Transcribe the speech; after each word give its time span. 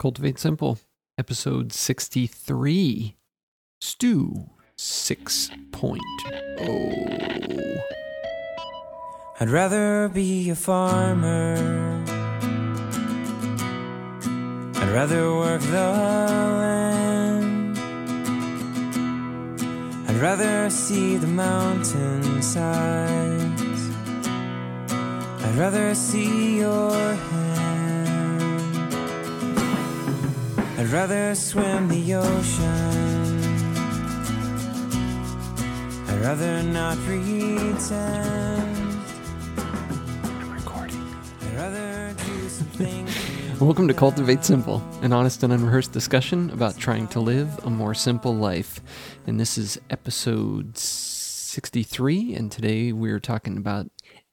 Cultivate 0.00 0.38
Simple, 0.38 0.78
episode 1.18 1.74
63. 1.74 3.16
Stew 3.82 4.48
6.0. 4.78 6.00
I'd 9.38 9.50
rather 9.50 10.08
be 10.08 10.48
a 10.48 10.54
farmer. 10.54 12.02
I'd 14.74 14.90
rather 14.94 15.34
work 15.34 15.60
the 15.60 15.74
land. 15.74 17.76
I'd 20.08 20.16
rather 20.16 20.70
see 20.70 21.18
the 21.18 21.26
mountainsides. 21.26 23.90
I'd 25.44 25.56
rather 25.56 25.94
see 25.94 26.56
your 26.56 26.90
hand. 26.90 27.39
I'd 30.80 30.88
rather 30.88 31.34
swim 31.34 31.88
the 31.88 32.14
ocean. 32.14 33.74
I'd 36.08 36.20
rather 36.22 36.62
not 36.62 36.96
pretend. 37.00 37.92
I'm 40.24 40.50
recording. 40.50 41.06
I'd 41.42 41.54
rather 41.54 42.14
do 42.24 42.48
something. 42.48 43.06
Welcome 43.60 43.88
to 43.88 43.94
Cultivate 43.94 44.42
Simple, 44.42 44.82
an 45.02 45.12
honest 45.12 45.42
and 45.42 45.52
unrehearsed 45.52 45.92
discussion 45.92 46.48
about 46.48 46.78
trying 46.78 47.08
to 47.08 47.20
live 47.20 47.62
a 47.66 47.68
more 47.68 47.92
simple 47.92 48.34
life. 48.34 48.80
And 49.26 49.38
this 49.38 49.58
is 49.58 49.78
episode 49.90 50.78
63, 50.78 52.34
and 52.34 52.50
today 52.50 52.92
we're 52.92 53.20
talking 53.20 53.58
about 53.58 53.90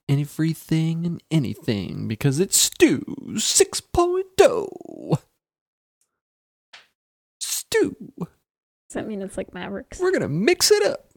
everything 0.07 1.05
and 1.05 1.21
anything 1.29 2.07
because 2.07 2.39
it's 2.39 2.55
Stew 2.57 3.03
6.0. 3.31 5.19
Stew. 7.71 7.95
Does 8.19 8.93
that 8.93 9.07
mean 9.07 9.21
it's 9.21 9.37
like 9.37 9.53
Mavericks? 9.53 9.99
We're 9.99 10.11
going 10.11 10.21
to 10.21 10.29
mix 10.29 10.71
it 10.71 10.85
up. 10.85 11.11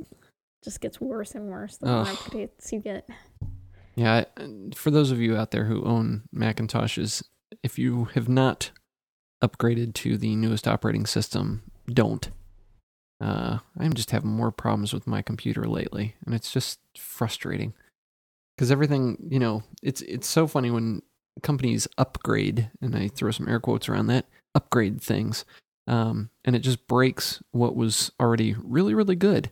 Just 0.62 0.80
gets 0.80 1.00
worse 1.00 1.34
and 1.34 1.48
worse 1.48 1.76
the 1.76 1.86
more 1.86 2.04
updates 2.04 2.72
you 2.72 2.80
get. 2.80 3.08
Yeah, 3.94 4.24
for 4.74 4.90
those 4.90 5.10
of 5.10 5.20
you 5.20 5.36
out 5.36 5.50
there 5.50 5.64
who 5.64 5.84
own 5.84 6.22
Macintoshes, 6.34 7.22
if 7.62 7.78
you 7.78 8.04
have 8.14 8.28
not 8.28 8.70
upgraded 9.42 9.94
to 9.94 10.16
the 10.16 10.36
newest 10.36 10.68
operating 10.68 11.06
system, 11.06 11.62
don't. 11.92 12.28
Uh, 13.20 13.58
I'm 13.78 13.92
just 13.92 14.10
having 14.10 14.30
more 14.30 14.50
problems 14.50 14.92
with 14.92 15.06
my 15.06 15.22
computer 15.22 15.64
lately, 15.64 16.14
and 16.24 16.34
it's 16.34 16.52
just 16.52 16.80
frustrating. 16.96 17.74
Because 18.56 18.70
everything, 18.70 19.16
you 19.28 19.38
know, 19.38 19.62
it's 19.82 20.02
it's 20.02 20.26
so 20.26 20.46
funny 20.46 20.70
when 20.70 21.02
companies 21.42 21.88
upgrade, 21.98 22.70
and 22.80 22.96
I 22.96 23.08
throw 23.08 23.30
some 23.30 23.48
air 23.48 23.60
quotes 23.60 23.88
around 23.88 24.08
that, 24.08 24.26
upgrade 24.54 25.00
things, 25.00 25.44
um, 25.86 26.30
and 26.44 26.54
it 26.54 26.60
just 26.60 26.86
breaks 26.86 27.42
what 27.50 27.76
was 27.76 28.12
already 28.20 28.54
really, 28.62 28.94
really 28.94 29.16
good. 29.16 29.50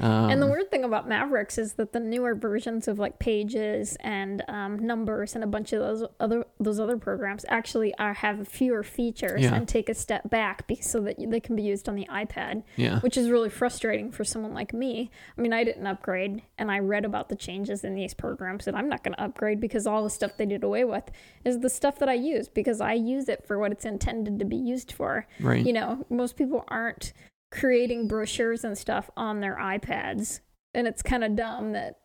Um, 0.00 0.28
and 0.28 0.42
the 0.42 0.46
weird 0.48 0.72
thing 0.72 0.82
about 0.82 1.08
Mavericks 1.08 1.56
is 1.56 1.74
that 1.74 1.92
the 1.92 2.00
newer 2.00 2.34
versions 2.34 2.88
of 2.88 2.98
like 2.98 3.20
Pages 3.20 3.96
and 4.00 4.42
um, 4.48 4.84
Numbers 4.84 5.36
and 5.36 5.44
a 5.44 5.46
bunch 5.46 5.72
of 5.72 5.78
those 5.80 6.04
other 6.18 6.44
those 6.58 6.80
other 6.80 6.96
programs 6.98 7.44
actually 7.48 7.94
are 7.96 8.12
have 8.12 8.48
fewer 8.48 8.82
features 8.82 9.42
Yeah. 9.42 9.54
and 9.54 9.68
take 9.68 9.88
a 9.88 9.94
step 9.94 10.28
back 10.28 10.66
be, 10.66 10.76
so 10.76 11.00
that 11.02 11.16
they 11.30 11.38
can 11.38 11.54
be 11.54 11.62
used 11.62 11.88
on 11.88 11.94
the 11.94 12.06
iPad, 12.10 12.64
yeah, 12.76 12.98
which 13.00 13.16
is 13.16 13.30
really 13.30 13.48
frustrating 13.48 14.10
for 14.10 14.24
someone 14.24 14.52
like 14.52 14.74
me. 14.74 15.10
I 15.38 15.40
mean, 15.40 15.52
I 15.52 15.62
didn't 15.62 15.86
upgrade, 15.86 16.42
and 16.58 16.72
I 16.72 16.80
read 16.80 17.04
about 17.04 17.28
the 17.28 17.36
changes 17.36 17.84
in 17.84 17.94
these 17.94 18.14
programs, 18.14 18.66
and 18.66 18.76
I'm 18.76 18.88
not 18.88 19.04
going 19.04 19.14
to 19.14 19.22
upgrade 19.22 19.60
because 19.60 19.86
all 19.86 20.02
the 20.02 20.10
stuff 20.10 20.36
they 20.36 20.46
did 20.46 20.64
away 20.64 20.82
with 20.84 21.04
is 21.44 21.60
the 21.60 21.70
stuff 21.70 22.00
that 22.00 22.08
I 22.08 22.14
use 22.14 22.48
because 22.48 22.80
I 22.80 22.94
use 22.94 23.28
it 23.28 23.46
for 23.46 23.60
what 23.60 23.70
it's 23.70 23.84
intended 23.84 24.40
to 24.40 24.44
be 24.44 24.56
used 24.56 24.90
for. 24.90 25.26
right. 25.40 25.64
you 25.64 25.72
know, 25.72 26.04
most 26.10 26.36
people 26.36 26.64
aren't 26.66 27.12
creating 27.54 28.08
brochures 28.08 28.64
and 28.64 28.76
stuff 28.76 29.08
on 29.16 29.40
their 29.40 29.56
iPads. 29.56 30.40
And 30.74 30.86
it's 30.88 31.02
kind 31.02 31.22
of 31.24 31.36
dumb 31.36 31.72
that 31.72 32.00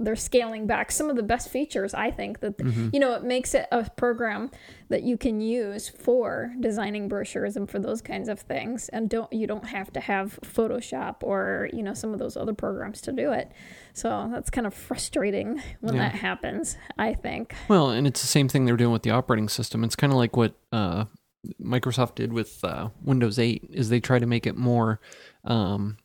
they're 0.00 0.14
scaling 0.14 0.64
back 0.68 0.92
some 0.92 1.10
of 1.10 1.16
the 1.16 1.24
best 1.24 1.48
features, 1.48 1.92
I 1.92 2.12
think, 2.12 2.38
that, 2.38 2.56
Mhm. 2.56 2.94
you 2.94 3.00
know, 3.00 3.14
it 3.14 3.24
makes 3.24 3.52
it 3.52 3.66
a 3.72 3.90
program 3.96 4.52
that 4.90 5.02
you 5.02 5.18
can 5.18 5.40
use 5.40 5.88
for 5.88 6.54
designing 6.60 7.08
brochures 7.08 7.56
and 7.56 7.68
for 7.68 7.80
those 7.80 8.00
kinds 8.00 8.28
of 8.28 8.38
things. 8.38 8.88
And 8.90 9.10
don't, 9.10 9.32
you 9.32 9.48
don't 9.48 9.66
have 9.66 9.92
to 9.94 10.00
have 10.00 10.38
Photoshop 10.44 11.24
or, 11.24 11.68
you 11.72 11.82
know, 11.82 11.94
some 11.94 12.12
of 12.12 12.20
those 12.20 12.36
other 12.36 12.54
programs 12.54 13.00
to 13.02 13.12
do 13.12 13.32
it. 13.32 13.50
So 13.92 14.30
that's 14.32 14.50
kind 14.50 14.68
of 14.68 14.72
frustrating 14.74 15.60
when 15.80 15.96
Yeah. 15.96 16.02
that 16.02 16.14
happens, 16.14 16.76
I 16.96 17.14
think. 17.14 17.56
Well, 17.66 17.90
and 17.90 18.06
it's 18.06 18.20
the 18.20 18.28
same 18.28 18.48
thing 18.48 18.66
they're 18.66 18.76
doing 18.76 18.92
with 18.92 19.02
the 19.02 19.10
operating 19.10 19.48
system. 19.48 19.82
It's 19.82 19.96
kind 19.96 20.12
of 20.12 20.16
like 20.16 20.36
what 20.36 20.54
uh, 20.70 21.06
Microsoft 21.62 22.14
did 22.16 22.32
with 22.32 22.62
uh, 22.64 22.88
Windows 23.02 23.38
8 23.38 23.68
is 23.72 23.88
they 23.88 24.00
try 24.00 24.18
to 24.18 24.26
make 24.26 24.46
it 24.46 24.56
more 24.56 25.00
um, 25.44 25.96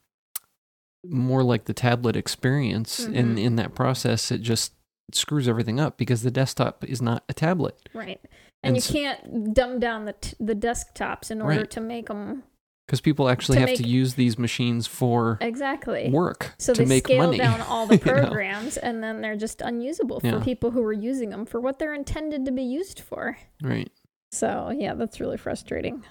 more 1.06 1.44
like 1.44 1.66
the 1.66 1.74
tablet 1.74 2.16
experience 2.16 3.00
and 3.00 3.38
Mhm. 3.38 3.44
in 3.44 3.56
that 3.58 3.76
process 3.76 4.32
it 4.32 4.42
just 4.42 4.74
screws 5.12 5.48
everything 5.50 5.80
up 5.80 5.98
because 5.98 6.24
the 6.24 6.32
desktop 6.32 6.84
is 6.86 7.02
not 7.02 7.24
a 7.28 7.34
tablet. 7.34 7.90
Right. 7.94 8.20
And 8.64 8.70
And, 8.70 8.76
you 8.78 8.82
so- 8.82 8.94
can't 8.94 9.54
dumb 9.54 9.80
down 9.80 10.06
the, 10.06 10.14
t- 10.14 10.36
the 10.40 10.56
desktops 10.56 11.30
in 11.30 11.42
order 11.42 11.60
Right. 11.60 11.72
to 11.72 11.82
make 11.82 12.08
them 12.08 12.44
Because 12.88 13.02
people 13.02 13.28
actually 13.30 13.58
To 13.60 13.68
have 13.68 13.78
to 13.78 13.84
use 13.88 14.16
these 14.16 14.38
machines 14.40 14.88
for 14.88 15.38
Exactly. 15.42 16.10
work 16.10 16.54
So 16.58 16.74
to 16.74 16.82
they 16.84 16.88
make 16.88 17.06
scale 17.08 17.26
money. 17.26 17.38
down 17.38 17.60
all 17.68 17.86
the 17.86 17.98
you 17.98 18.04
know? 18.06 18.14
programs, 18.22 18.78
and 18.78 19.04
then 19.04 19.22
they're 19.22 19.36
just 19.38 19.62
unusable 19.62 20.20
for 20.22 20.28
Yeah. 20.28 20.44
people 20.44 20.72
who 20.72 20.82
are 20.84 20.94
using 20.94 21.30
them 21.32 21.46
for 21.46 21.60
what 21.62 21.80
they're 21.80 21.94
intended 21.94 22.46
to 22.46 22.52
be 22.52 22.64
used 22.64 23.00
for. 23.02 23.38
Right. 23.62 23.90
So 24.34 24.74
yeah, 24.76 24.96
that's 24.96 25.20
really 25.20 25.38
frustrating. 25.38 26.04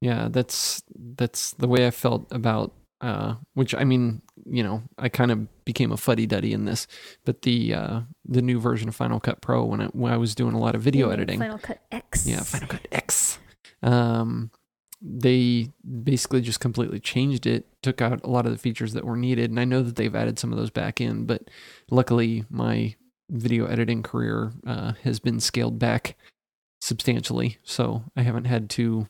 Yeah, 0.00 0.28
that's 0.30 0.82
that's 1.16 1.52
the 1.52 1.68
way 1.68 1.86
I 1.86 1.90
felt 1.90 2.26
about 2.30 2.72
uh 3.00 3.34
which 3.52 3.74
I 3.74 3.84
mean, 3.84 4.22
you 4.46 4.62
know, 4.62 4.82
I 4.98 5.10
kind 5.10 5.30
of 5.30 5.64
became 5.64 5.92
a 5.92 5.96
fuddy-duddy 5.96 6.52
in 6.52 6.64
this, 6.64 6.86
but 7.24 7.42
the 7.42 7.74
uh 7.74 8.00
the 8.24 8.42
new 8.42 8.58
version 8.58 8.88
of 8.88 8.96
Final 8.96 9.20
Cut 9.20 9.42
Pro 9.42 9.64
when 9.64 9.82
I 9.82 9.86
when 9.88 10.12
I 10.12 10.16
was 10.16 10.34
doing 10.34 10.54
a 10.54 10.58
lot 10.58 10.74
of 10.74 10.80
video 10.80 11.10
editing. 11.10 11.38
Final 11.38 11.58
Cut 11.58 11.80
X. 11.92 12.26
Yeah, 12.26 12.42
Final 12.42 12.68
Cut 12.68 12.88
X. 12.90 13.38
Um 13.82 14.50
they 15.02 15.68
basically 16.02 16.40
just 16.40 16.60
completely 16.60 16.98
changed 16.98 17.46
it, 17.46 17.66
took 17.82 18.00
out 18.00 18.24
a 18.24 18.30
lot 18.30 18.46
of 18.46 18.52
the 18.52 18.58
features 18.58 18.94
that 18.94 19.04
were 19.04 19.18
needed, 19.18 19.50
and 19.50 19.60
I 19.60 19.66
know 19.66 19.82
that 19.82 19.96
they've 19.96 20.14
added 20.16 20.38
some 20.38 20.50
of 20.50 20.56
those 20.56 20.70
back 20.70 20.98
in, 20.98 21.26
but 21.26 21.50
luckily 21.90 22.46
my 22.48 22.94
video 23.30 23.66
editing 23.66 24.02
career 24.02 24.52
uh, 24.66 24.92
has 25.02 25.20
been 25.20 25.40
scaled 25.40 25.78
back 25.78 26.16
substantially, 26.84 27.56
so 27.64 28.04
I 28.14 28.22
haven't 28.22 28.44
had 28.44 28.68
to 28.70 29.08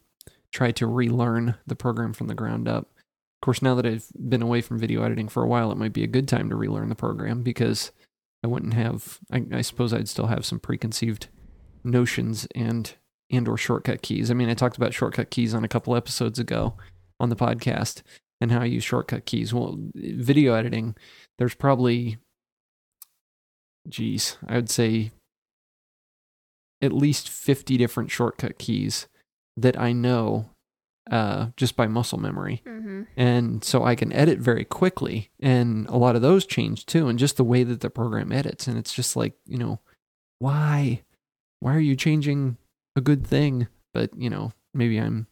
try 0.53 0.71
to 0.71 0.87
relearn 0.87 1.57
the 1.67 1.75
program 1.75 2.13
from 2.13 2.29
the 2.29 2.35
ground 2.35 2.69
up. 2.69 2.85
Of 2.85 3.41
course, 3.43 3.63
now 3.63 3.75
that 3.75 3.85
I've 3.85 4.07
been 4.17 4.43
away 4.43 4.61
from 4.61 4.79
video 4.79 5.03
editing 5.03 5.29
for 5.29 5.43
a 5.43 5.49
while, 5.49 5.73
it 5.73 5.77
might 5.77 5.93
be 5.93 6.05
a 6.05 6.09
good 6.09 6.29
time 6.29 6.49
to 6.51 6.57
relearn 6.57 6.89
the 6.89 6.95
program 6.95 7.43
because 7.43 7.91
I 8.45 8.47
wouldn't 8.47 8.75
have. 8.75 9.19
I, 9.33 9.45
I 9.53 9.61
suppose 9.63 9.93
I'd 9.93 10.09
still 10.09 10.29
have 10.29 10.47
some 10.47 10.61
preconceived 10.61 11.27
notions 11.83 12.47
and 12.55 12.95
and 13.29 13.49
or 13.49 13.57
shortcut 13.57 14.03
keys. 14.03 14.31
I 14.31 14.35
mean, 14.35 14.49
I 14.49 14.55
talked 14.55 14.77
about 14.77 14.95
shortcut 14.95 15.31
keys 15.31 15.53
on 15.53 15.65
a 15.65 15.69
couple 15.69 15.97
episodes 15.97 16.39
ago 16.39 16.75
on 17.19 17.29
the 17.29 17.37
podcast 17.37 18.03
and 18.41 18.53
how 18.53 18.61
I 18.61 18.67
use 18.67 18.85
shortcut 18.85 19.27
keys. 19.27 19.53
Well, 19.53 19.79
video 19.95 20.55
editing, 20.55 20.95
there's 21.39 21.55
probably, 21.55 22.19
geez, 23.89 24.37
I 24.47 24.55
would 24.55 24.71
say 24.71 25.11
at 26.85 26.93
least 26.93 27.29
50 27.29 27.77
different 27.77 28.11
shortcut 28.11 28.59
keys 28.59 29.09
that 29.57 29.79
I 29.79 29.93
know 29.93 30.51
uh, 31.11 31.49
just 31.57 31.77
by 31.77 31.87
muscle 31.87 32.19
memory. 32.19 32.63
Mm-hmm. 32.67 33.03
And 33.17 33.65
so 33.65 33.85
I 33.85 33.95
can 33.95 34.13
edit 34.13 34.39
very 34.39 34.65
quickly. 34.65 35.31
And 35.41 35.87
a 35.89 35.97
lot 35.97 36.17
of 36.17 36.23
those 36.23 36.47
change 36.47 36.87
too. 36.87 37.09
And 37.09 37.19
just 37.19 37.37
the 37.37 37.45
way 37.45 37.63
that 37.65 37.81
the 37.81 37.91
program 37.91 38.33
edits. 38.33 38.67
And 38.67 38.79
it's 38.79 38.95
just 38.95 39.17
like, 39.17 39.35
you 39.47 39.59
know, 39.59 39.81
why? 40.39 41.03
Why 41.61 41.75
are 41.75 41.81
you 41.81 41.97
changing 41.97 42.57
a 42.97 43.01
good 43.01 43.27
thing? 43.27 43.69
But, 43.93 44.11
you 44.17 44.31
know, 44.31 44.53
maybe 44.73 44.99
I'm. 44.99 45.27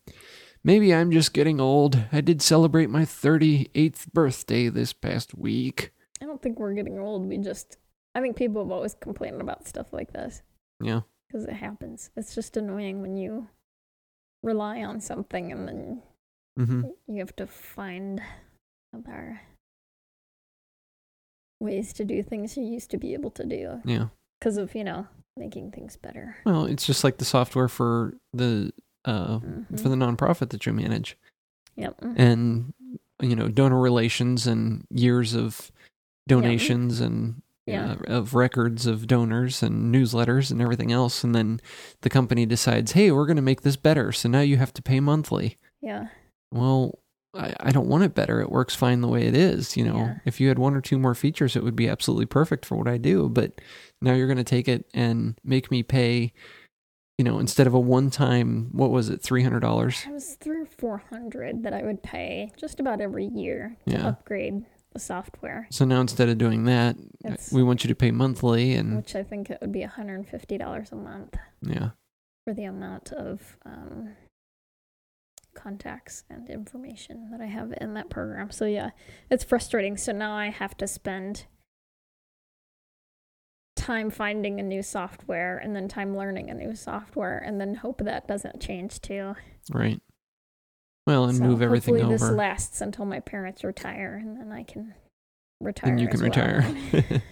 Maybe 0.64 0.94
I'm 0.94 1.10
just 1.10 1.34
getting 1.34 1.60
old. 1.60 2.04
I 2.12 2.20
did 2.20 2.40
celebrate 2.40 2.88
my 2.88 3.02
38th 3.02 4.12
birthday 4.12 4.68
this 4.68 4.92
past 4.92 5.36
week. 5.36 5.90
I 6.22 6.24
don't 6.24 6.40
think 6.40 6.60
we're 6.60 6.74
getting 6.74 7.00
old. 7.00 7.26
We 7.26 7.38
just, 7.38 7.78
I 8.14 8.20
think 8.20 8.36
people 8.36 8.62
have 8.62 8.70
always 8.70 8.94
complained 8.94 9.40
about 9.40 9.66
stuff 9.66 9.92
like 9.92 10.12
this 10.12 10.42
Yeah. 10.80 11.00
Because 11.32 11.46
it 11.46 11.54
happens. 11.54 12.10
It's 12.16 12.34
just 12.34 12.56
annoying 12.56 13.00
when 13.00 13.16
you 13.16 13.48
rely 14.42 14.82
on 14.82 15.00
something 15.00 15.50
and 15.52 15.68
then 15.68 16.02
hmm 16.56 16.82
you 17.06 17.20
have 17.20 17.34
to 17.36 17.46
find 17.46 18.20
other 18.94 19.40
ways 21.60 21.92
to 21.94 22.04
do 22.04 22.22
things 22.22 22.56
you 22.56 22.64
used 22.64 22.90
to 22.90 22.98
be 22.98 23.14
able 23.14 23.30
to 23.30 23.44
do 23.46 23.80
Yeah. 23.84 24.08
because 24.38 24.56
of 24.58 24.74
you 24.74 24.84
know 24.84 25.06
making 25.36 25.70
things 25.70 25.96
better 25.96 26.36
Well, 26.44 26.64
it's 26.66 26.84
just 26.84 27.04
like 27.04 27.18
the 27.18 27.24
software 27.24 27.68
for 27.68 28.14
the 28.32 28.72
uh 29.04 29.38
Mhm. 29.38 29.80
for 29.80 29.88
the 29.88 29.94
nonprofit 29.96 30.50
that 30.50 30.66
you 30.66 30.72
manage. 30.72 31.16
yep 31.76 31.96
and 32.16 32.74
you 33.22 33.34
know 33.36 33.48
donor 33.48 33.80
relations 33.80 34.46
and 34.46 34.84
years 34.90 35.34
of 35.34 35.70
donations 36.28 37.00
and 37.00 37.41
Yeah. 37.66 37.92
uh, 38.08 38.12
of 38.12 38.34
records 38.34 38.86
of 38.86 39.06
donors 39.06 39.62
and 39.62 39.94
newsletters 39.94 40.50
and 40.50 40.60
everything 40.60 40.90
else, 40.90 41.22
and 41.22 41.34
then 41.34 41.60
the 42.00 42.10
company 42.10 42.44
decides, 42.46 42.92
hey, 42.92 43.10
we're 43.12 43.26
going 43.26 43.36
to 43.36 43.42
make 43.42 43.62
this 43.62 43.76
better, 43.76 44.10
so 44.12 44.28
now 44.28 44.40
you 44.40 44.56
have 44.56 44.72
to 44.74 44.82
pay 44.82 44.98
monthly. 45.00 45.58
Yeah. 45.80 46.08
Well, 46.52 46.98
I, 47.34 47.54
I 47.60 47.70
don't 47.72 47.88
want 47.88 48.04
it 48.04 48.14
better. 48.14 48.40
It 48.40 48.50
works 48.50 48.74
fine 48.74 49.00
the 49.00 49.08
way 49.08 49.26
it 49.26 49.34
is. 49.36 49.76
You 49.76 49.84
know, 49.84 49.96
Yeah. 49.96 50.14
if 50.24 50.40
you 50.40 50.48
had 50.48 50.58
one 50.58 50.74
or 50.74 50.80
two 50.80 50.98
more 50.98 51.14
features, 51.14 51.54
it 51.56 51.62
would 51.62 51.76
be 51.76 51.88
absolutely 51.88 52.26
perfect 52.26 52.66
for 52.66 52.76
what 52.76 52.88
I 52.88 52.98
do. 52.98 53.28
But 53.28 53.60
now 54.00 54.12
you're 54.12 54.26
going 54.26 54.36
to 54.38 54.44
take 54.44 54.68
it 54.68 54.84
and 54.92 55.38
make 55.44 55.70
me 55.70 55.82
pay, 55.84 56.32
you 57.16 57.24
know, 57.24 57.38
instead 57.38 57.66
of 57.66 57.74
a 57.74 57.80
one 57.80 58.10
time, 58.10 58.70
what 58.72 58.90
was 58.90 59.08
it, 59.08 59.22
$300? 59.22 60.06
It 60.06 60.12
was 60.12 60.34
three 60.34 60.60
or 60.62 60.66
four 60.66 60.98
hundred 61.10 61.62
that 61.62 61.72
I 61.72 61.82
would 61.84 62.02
pay 62.02 62.50
just 62.58 62.80
about 62.80 63.00
every 63.00 63.26
year 63.26 63.76
to 63.86 63.92
Yeah. 63.94 64.08
upgrade 64.08 64.64
software, 64.98 65.66
So 65.70 65.84
now 65.84 66.00
instead 66.00 66.28
of 66.28 66.38
doing 66.38 66.64
that, 66.64 66.96
It's- 67.24 67.52
we 67.52 67.62
want 67.62 67.84
you 67.84 67.88
to 67.88 67.94
pay 67.94 68.10
monthly. 68.10 68.74
And 68.74 68.96
which 68.96 69.14
I 69.16 69.22
think 69.22 69.50
it 69.50 69.58
would 69.60 69.72
be 69.72 69.82
hundred 69.82 70.14
and 70.16 70.28
fifty 70.28 70.58
dollars 70.58 70.92
a 70.92 70.96
month 70.96 71.36
yeah, 71.62 71.90
for 72.44 72.54
the 72.54 72.64
amount 72.64 73.12
of 73.12 73.56
um, 73.64 74.14
contacts 75.54 76.24
and 76.30 76.48
information 76.48 77.30
that 77.30 77.40
I 77.40 77.46
have 77.46 77.72
in 77.80 77.94
that 77.94 78.10
program. 78.10 78.50
So 78.50 78.64
yeah, 78.66 78.90
it's 79.30 79.44
frustrating. 79.44 79.96
So 79.96 80.12
now 80.12 80.34
I 80.34 80.50
have 80.50 80.76
to 80.78 80.86
spend 80.86 81.46
time 83.76 84.10
finding 84.10 84.60
a 84.60 84.62
new 84.62 84.82
software 84.82 85.58
and 85.58 85.74
then 85.74 85.88
time 85.88 86.16
learning 86.16 86.50
a 86.50 86.54
new 86.54 86.74
software 86.74 87.38
and 87.38 87.60
then 87.60 87.74
hope 87.76 87.98
that 88.04 88.28
doesn't 88.28 88.60
change 88.60 89.00
too. 89.00 89.34
right. 89.72 90.00
Well, 91.06 91.24
and 91.24 91.38
So 91.38 91.44
move 91.44 91.62
everything 91.62 91.96
hopefully 91.96 92.14
this 92.16 92.22
lasts 92.30 92.80
until 92.80 93.04
my 93.04 93.20
parents 93.20 93.64
retire 93.64 94.20
and 94.22 94.36
then 94.38 94.52
I 94.52 94.62
can 94.62 94.94
retire. 95.60 95.90
and 95.90 96.00
you 96.00 96.08
can 96.08 96.20
well. 96.20 96.28
retire. 96.28 96.64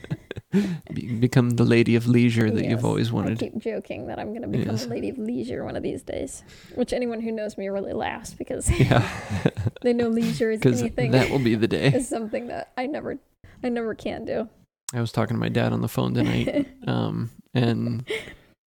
Be- 0.93 1.13
Become 1.21 1.51
the 1.51 1.63
lady 1.65 1.95
of 1.95 2.09
leisure 2.09 2.51
that 2.51 2.63
you've 2.65 2.71
Yes, 2.81 2.85
always 2.85 3.11
I 3.11 3.15
wanted. 3.15 3.39
keep 3.39 3.57
joking 3.59 4.09
that 4.09 4.19
I'm 4.19 4.31
going 4.31 4.43
to 4.43 4.49
become 4.49 4.75
Yes. 4.75 4.87
a 4.87 4.89
lady 4.89 5.09
of 5.09 5.19
leisure 5.19 5.65
one 5.65 5.77
of 5.77 5.83
these 5.85 6.03
days, 6.03 6.43
which 6.75 6.93
anyone 6.93 7.21
who 7.21 7.31
knows 7.31 7.57
me 7.57 7.69
really 7.69 7.93
laughs 7.93 8.35
because 8.35 8.69
Yeah. 8.81 9.09
they 9.83 9.93
know 9.93 10.09
leisure 10.09 10.51
is 10.51 10.59
Because 10.61 10.81
anything 10.81 11.13
that 11.13 11.31
will 11.31 11.39
be 11.39 11.55
the 11.55 11.69
day. 11.69 11.93
is 11.95 12.09
something 12.09 12.49
that 12.49 12.73
I 12.77 12.87
never, 12.87 13.19
I 13.63 13.69
never 13.69 13.95
can 13.95 14.25
do. 14.25 14.49
I 14.93 15.01
was 15.01 15.13
talking 15.13 15.37
to 15.37 15.41
my 15.41 15.49
dad 15.49 15.73
on 15.73 15.83
the 15.83 15.89
phone 15.89 16.15
tonight, 16.15 16.67
um, 16.89 17.31
and 17.55 18.05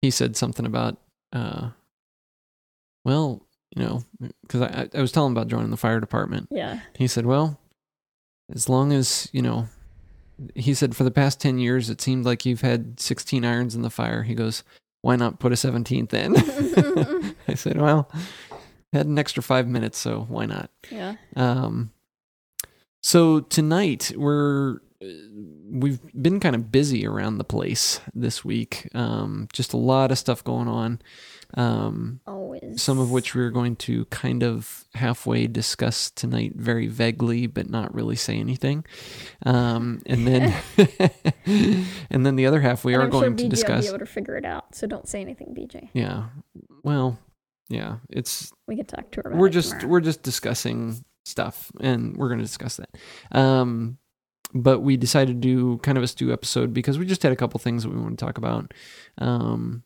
he 0.02 0.10
said 0.12 0.36
something 0.36 0.64
about, 0.66 0.98
uh, 1.32 1.70
well, 3.04 3.44
you 3.74 3.82
know, 3.82 4.04
because 4.42 4.62
I, 4.62 4.88
I 4.94 5.00
was 5.00 5.12
telling 5.12 5.32
about 5.32 5.48
joining 5.48 5.70
the 5.70 5.76
fire 5.76 6.00
department. 6.00 6.48
yeah, 6.50 6.80
He 6.96 7.06
said, 7.06 7.26
well, 7.26 7.58
as 8.54 8.68
long 8.68 8.92
as, 8.92 9.28
you 9.32 9.42
know, 9.42 9.68
he 10.54 10.74
said 10.74 10.96
for 10.96 11.04
the 11.04 11.10
past 11.10 11.40
10 11.40 11.58
years, 11.58 11.88
it 11.88 12.00
seemed 12.00 12.24
like 12.24 12.44
you've 12.44 12.60
had 12.62 12.98
16 13.00 13.44
irons 13.44 13.74
in 13.74 13.82
the 13.82 13.90
fire. 13.90 14.22
He 14.24 14.34
goes, 14.34 14.62
why 15.00 15.16
not 15.16 15.38
put 15.40 15.52
a 15.52 15.56
17th 15.56 16.12
in? 16.12 17.34
I 17.48 17.54
said, 17.54 17.80
well, 17.80 18.10
I 18.92 18.98
had 18.98 19.06
an 19.06 19.18
extra 19.18 19.42
five 19.42 19.66
minutes, 19.66 19.98
so 19.98 20.26
why 20.28 20.46
not? 20.46 20.70
yeah, 20.90 21.14
Um, 21.34 21.92
so 23.02 23.40
tonight 23.40 24.12
we're 24.16 24.78
we've 25.68 25.98
been 26.20 26.38
kind 26.38 26.54
of 26.54 26.70
busy 26.70 27.04
around 27.06 27.38
the 27.38 27.44
place 27.44 28.00
this 28.14 28.44
week. 28.44 28.88
Um, 28.94 29.48
just 29.52 29.72
a 29.72 29.76
lot 29.78 30.12
of 30.12 30.18
stuff 30.18 30.44
going 30.44 30.68
on. 30.68 31.00
Um, 31.54 32.20
always. 32.26 32.80
some 32.82 32.98
of 32.98 33.10
which 33.10 33.34
we're 33.34 33.50
going 33.50 33.76
to 33.76 34.04
kind 34.06 34.42
of 34.42 34.84
halfway 34.94 35.46
discuss 35.46 36.10
tonight, 36.10 36.52
very 36.56 36.86
vaguely, 36.86 37.46
but 37.46 37.68
not 37.68 37.94
really 37.94 38.16
say 38.16 38.36
anything. 38.38 38.84
Um, 39.44 40.00
and 40.06 40.26
then 40.26 40.54
and 42.10 42.24
then 42.26 42.36
the 42.36 42.46
other 42.46 42.60
half 42.60 42.84
we 42.84 42.94
And 42.94 43.02
are 43.02 43.04
I'm 43.04 43.10
going 43.10 43.24
sure 43.24 43.30
to 43.30 43.36
BJ 43.36 43.42
will 43.42 43.50
discuss. 43.50 43.84
be 43.84 43.88
able 43.88 43.98
to 43.98 44.06
figure 44.06 44.36
it 44.36 44.44
out. 44.44 44.74
So 44.74 44.86
don't 44.86 45.08
say 45.08 45.20
anything, 45.20 45.54
BJ. 45.54 45.88
Yeah. 45.92 46.24
Well, 46.82 47.18
yeah. 47.68 47.96
It's 48.10 48.50
We 48.66 48.76
can 48.76 48.86
talk 48.86 49.10
to 49.12 49.20
her. 49.22 49.30
About 49.30 49.38
we're 49.40 49.48
just 49.48 49.70
tomorrow. 49.72 49.88
we're 49.88 50.00
just 50.00 50.22
discussing 50.22 51.04
stuff 51.24 51.70
and 51.80 52.16
we're 52.16 52.28
going 52.28 52.40
to 52.40 52.44
discuss 52.44 52.76
that 52.78 52.90
um 53.30 53.96
but 54.52 54.80
we 54.80 54.96
decided 54.96 55.40
to 55.40 55.48
do 55.48 55.78
kind 55.78 55.96
of 55.96 56.02
a 56.02 56.08
stew 56.08 56.32
episode 56.32 56.74
because 56.74 56.98
we 56.98 57.06
just 57.06 57.22
had 57.22 57.30
a 57.30 57.36
couple 57.36 57.60
things 57.60 57.84
that 57.84 57.90
we 57.90 57.96
want 58.00 58.18
to 58.18 58.24
talk 58.24 58.38
about 58.38 58.74
um 59.18 59.84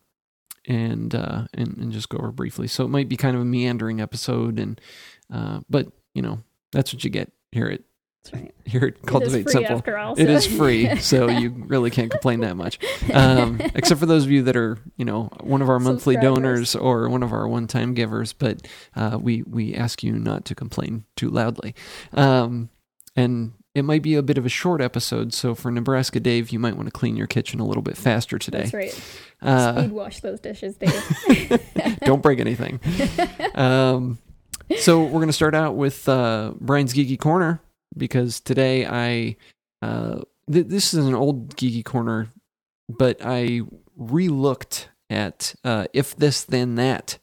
and 0.67 1.15
uh 1.15 1.45
and, 1.53 1.77
and 1.77 1.91
just 1.91 2.09
go 2.09 2.17
over 2.17 2.31
briefly 2.31 2.67
so 2.67 2.83
it 2.85 2.89
might 2.89 3.07
be 3.09 3.17
kind 3.17 3.35
of 3.35 3.41
a 3.41 3.45
meandering 3.45 3.99
episode 4.01 4.59
and 4.59 4.79
uh 5.33 5.59
but 5.69 5.87
you 6.13 6.21
know 6.21 6.39
that's 6.71 6.93
what 6.93 7.03
you 7.03 7.09
get 7.09 7.31
here 7.51 7.67
at 7.67 7.81
right. 8.33 8.53
here 8.65 8.81
at 8.81 8.87
It 8.89 9.05
cultivate 9.05 9.43
free 9.43 9.51
simple 9.53 9.75
all. 9.75 9.81
so- 10.15 10.21
is 10.21 10.45
free 10.45 10.95
so 10.99 11.29
you 11.29 11.49
really 11.67 11.89
can't 11.89 12.11
complain 12.11 12.41
that 12.41 12.57
much 12.57 12.77
um, 13.13 13.59
except 13.75 13.99
for 13.99 14.05
those 14.05 14.25
of 14.25 14.31
you 14.31 14.43
that 14.43 14.57
are, 14.57 14.77
you 14.97 15.05
know, 15.05 15.29
one 15.41 15.61
of 15.61 15.69
our 15.69 15.79
monthly 15.79 16.17
donors 16.17 16.75
or 16.75 17.07
one 17.09 17.23
of 17.23 17.31
our 17.31 17.47
one-time 17.47 17.93
givers. 17.93 18.33
But 18.33 18.67
uh, 18.95 19.17
we 19.21 19.43
we 19.43 19.73
ask 19.73 20.03
you 20.03 20.11
not 20.13 20.43
to 20.45 20.55
complain 20.55 21.05
too 21.15 21.29
loudly, 21.29 21.73
um, 22.13 22.69
and 23.15 23.53
it 23.77 23.83
might 23.83 24.01
be 24.01 24.15
a 24.15 24.23
bit 24.23 24.37
of 24.37 24.45
a 24.45 24.49
short 24.49 24.81
episode. 24.81 25.33
So 25.33 25.55
for 25.55 25.71
Nebraska 25.71 26.19
Dave, 26.19 26.49
you 26.49 26.59
might 26.59 26.75
want 26.75 26.87
to 26.87 26.91
clean 26.91 27.15
your 27.15 27.27
kitchen 27.27 27.59
a 27.59 27.65
little 27.65 27.81
bit 27.81 27.97
faster 27.97 28.37
today. 28.37 28.59
That's 28.59 28.73
right. 28.73 29.01
Uh, 29.41 29.79
Speed 29.79 29.91
wash 29.91 30.19
those 30.19 30.39
dishes, 30.39 30.77
Dave. 30.77 31.99
don't 32.01 32.21
break 32.21 32.39
anything. 32.39 32.79
Um, 33.55 34.19
so 34.77 35.01
we're 35.01 35.13
going 35.13 35.27
to 35.27 35.33
start 35.33 35.55
out 35.55 35.75
with 35.75 36.07
uh, 36.07 36.53
Brian's 36.59 36.93
Geeky 36.93 37.17
Corner 37.17 37.59
because 37.97 38.39
today 38.39 38.85
I 38.85 39.35
uh, 39.81 40.21
th- 40.51 40.67
this 40.67 40.93
is 40.93 41.05
an 41.05 41.15
old 41.15 41.55
Geeky 41.55 41.83
Corner, 41.83 42.31
but 42.89 43.19
I 43.23 43.61
re-looked 43.95 44.89
at 45.09 45.55
uh, 45.63 45.87
if 45.93 46.15
this 46.15 46.43
then 46.43 46.75
that, 46.75 47.17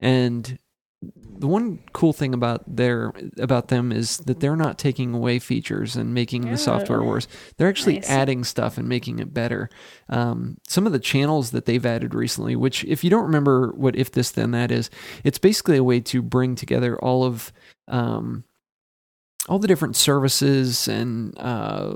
and 0.00 0.58
the 1.02 1.46
one 1.46 1.78
cool 1.94 2.12
thing 2.12 2.34
about 2.34 2.62
their 2.66 3.12
about 3.38 3.68
them 3.68 3.90
is 3.90 4.18
that 4.18 4.40
they're 4.40 4.56
not 4.56 4.76
taking 4.78 5.14
away 5.14 5.38
features 5.38 5.96
and 5.96 6.12
making 6.12 6.42
the 6.50 6.58
software 6.58 7.00
Oh. 7.02 7.06
worse. 7.06 7.26
They're 7.56 7.70
actually 7.70 7.94
Nice. 7.94 8.10
adding 8.10 8.44
stuff 8.44 8.76
and 8.76 8.86
making 8.86 9.18
it 9.18 9.32
better. 9.32 9.70
Um, 10.10 10.58
some 10.68 10.86
of 10.86 10.92
the 10.92 10.98
channels 10.98 11.52
that 11.52 11.64
they've 11.64 11.86
added 11.86 12.12
recently, 12.12 12.54
which 12.56 12.84
if 12.84 13.02
you 13.02 13.08
don't 13.08 13.24
remember 13.24 13.72
what 13.72 13.96
if 13.96 14.12
this 14.12 14.30
then 14.30 14.50
that 14.50 14.70
is, 14.70 14.90
it's 15.24 15.38
basically 15.38 15.78
a 15.78 15.84
way 15.84 16.00
to 16.00 16.20
bring 16.20 16.54
together 16.54 16.98
all 16.98 17.24
of 17.24 17.50
um, 17.88 18.44
all 19.48 19.58
the 19.58 19.68
different 19.68 19.96
services 19.96 20.86
and 20.86 21.32
uh, 21.38 21.94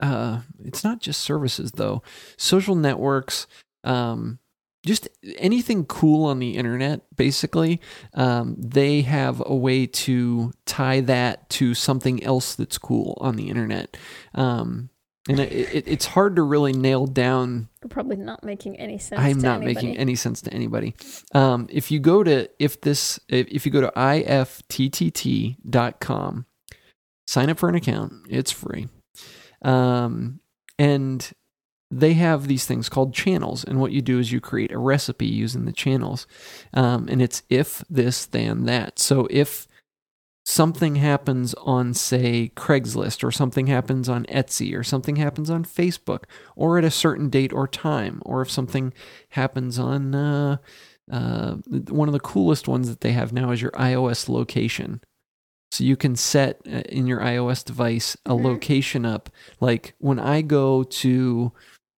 uh, 0.00 0.40
it's 0.62 0.84
not 0.84 1.00
just 1.00 1.22
services 1.22 1.72
though, 1.72 2.02
social 2.36 2.74
networks. 2.74 3.46
Um, 3.84 4.38
just 4.84 5.08
anything 5.38 5.84
cool 5.84 6.24
on 6.26 6.38
the 6.38 6.56
internet, 6.56 7.02
basically, 7.16 7.80
um, 8.14 8.56
they 8.58 9.02
have 9.02 9.42
a 9.46 9.54
way 9.54 9.86
to 9.86 10.52
tie 10.66 11.00
that 11.00 11.48
to 11.50 11.74
something 11.74 12.22
else 12.24 12.54
that's 12.54 12.78
cool 12.78 13.16
on 13.20 13.36
the 13.36 13.48
internet. 13.48 13.96
Um, 14.34 14.90
and 15.28 15.38
it, 15.38 15.52
it, 15.52 15.84
it's 15.86 16.06
hard 16.06 16.34
to 16.36 16.42
really 16.42 16.72
nail 16.72 17.06
down 17.06 17.68
We're 17.82 17.88
probably 17.88 18.16
not 18.16 18.42
making 18.42 18.76
any 18.80 18.98
sense. 18.98 19.20
I'm 19.20 19.38
not 19.38 19.62
anybody. 19.62 19.74
making 19.74 19.96
any 19.98 20.16
sense 20.16 20.42
to 20.42 20.52
anybody. 20.52 20.96
Um, 21.32 21.68
if 21.70 21.92
you 21.92 22.00
go 22.00 22.24
to 22.24 22.50
if 22.58 22.80
this 22.80 23.20
if, 23.28 23.46
if 23.48 23.64
you 23.64 23.70
go 23.70 23.82
to 23.82 23.92
ifttt.com, 23.94 24.46
sign 27.28 27.50
up 27.50 27.58
for 27.58 27.68
an 27.68 27.76
account. 27.76 28.14
It's 28.28 28.50
free, 28.50 28.88
um, 29.62 30.40
and 30.76 31.32
they 31.92 32.14
have 32.14 32.48
these 32.48 32.64
things 32.64 32.88
called 32.88 33.12
channels. 33.12 33.62
And 33.64 33.78
what 33.78 33.92
you 33.92 34.00
do 34.00 34.18
is 34.18 34.32
you 34.32 34.40
create 34.40 34.72
a 34.72 34.78
recipe 34.78 35.26
using 35.26 35.66
the 35.66 35.72
channels, 35.72 36.26
um, 36.72 37.06
and 37.08 37.20
it's 37.20 37.42
if 37.50 37.84
this 37.90 38.24
then 38.26 38.64
that. 38.64 38.98
So 38.98 39.28
if 39.30 39.68
something 40.44 40.96
happens 40.96 41.54
on 41.54 41.94
say 41.94 42.50
Craigslist 42.56 43.22
or 43.22 43.30
something 43.30 43.68
happens 43.68 44.08
on 44.08 44.24
Etsy 44.24 44.76
or 44.76 44.82
something 44.82 45.14
happens 45.16 45.50
on 45.50 45.64
Facebook 45.64 46.24
or 46.56 46.78
at 46.78 46.84
a 46.84 46.90
certain 46.90 47.28
date 47.30 47.52
or 47.52 47.68
time 47.68 48.20
or 48.24 48.42
if 48.42 48.50
something 48.50 48.92
happens 49.30 49.78
on 49.78 50.14
uh, 50.16 50.56
uh, 51.12 51.54
one 51.90 52.08
of 52.08 52.12
the 52.12 52.20
coolest 52.20 52.66
ones 52.66 52.88
that 52.88 53.02
they 53.02 53.12
have 53.12 53.32
now 53.32 53.52
is 53.52 53.62
your 53.62 53.70
iOS 53.72 54.28
location. 54.28 55.00
So 55.70 55.84
you 55.84 55.96
can 55.96 56.16
set 56.16 56.60
uh, 56.66 56.82
in 56.88 57.06
your 57.06 57.20
iOS 57.20 57.64
device 57.64 58.16
a 58.26 58.30
Mhm. 58.30 58.42
location 58.42 59.06
up. 59.06 59.30
Like 59.60 59.94
when 59.98 60.18
I 60.18 60.42
go 60.42 60.82
to 60.82 61.52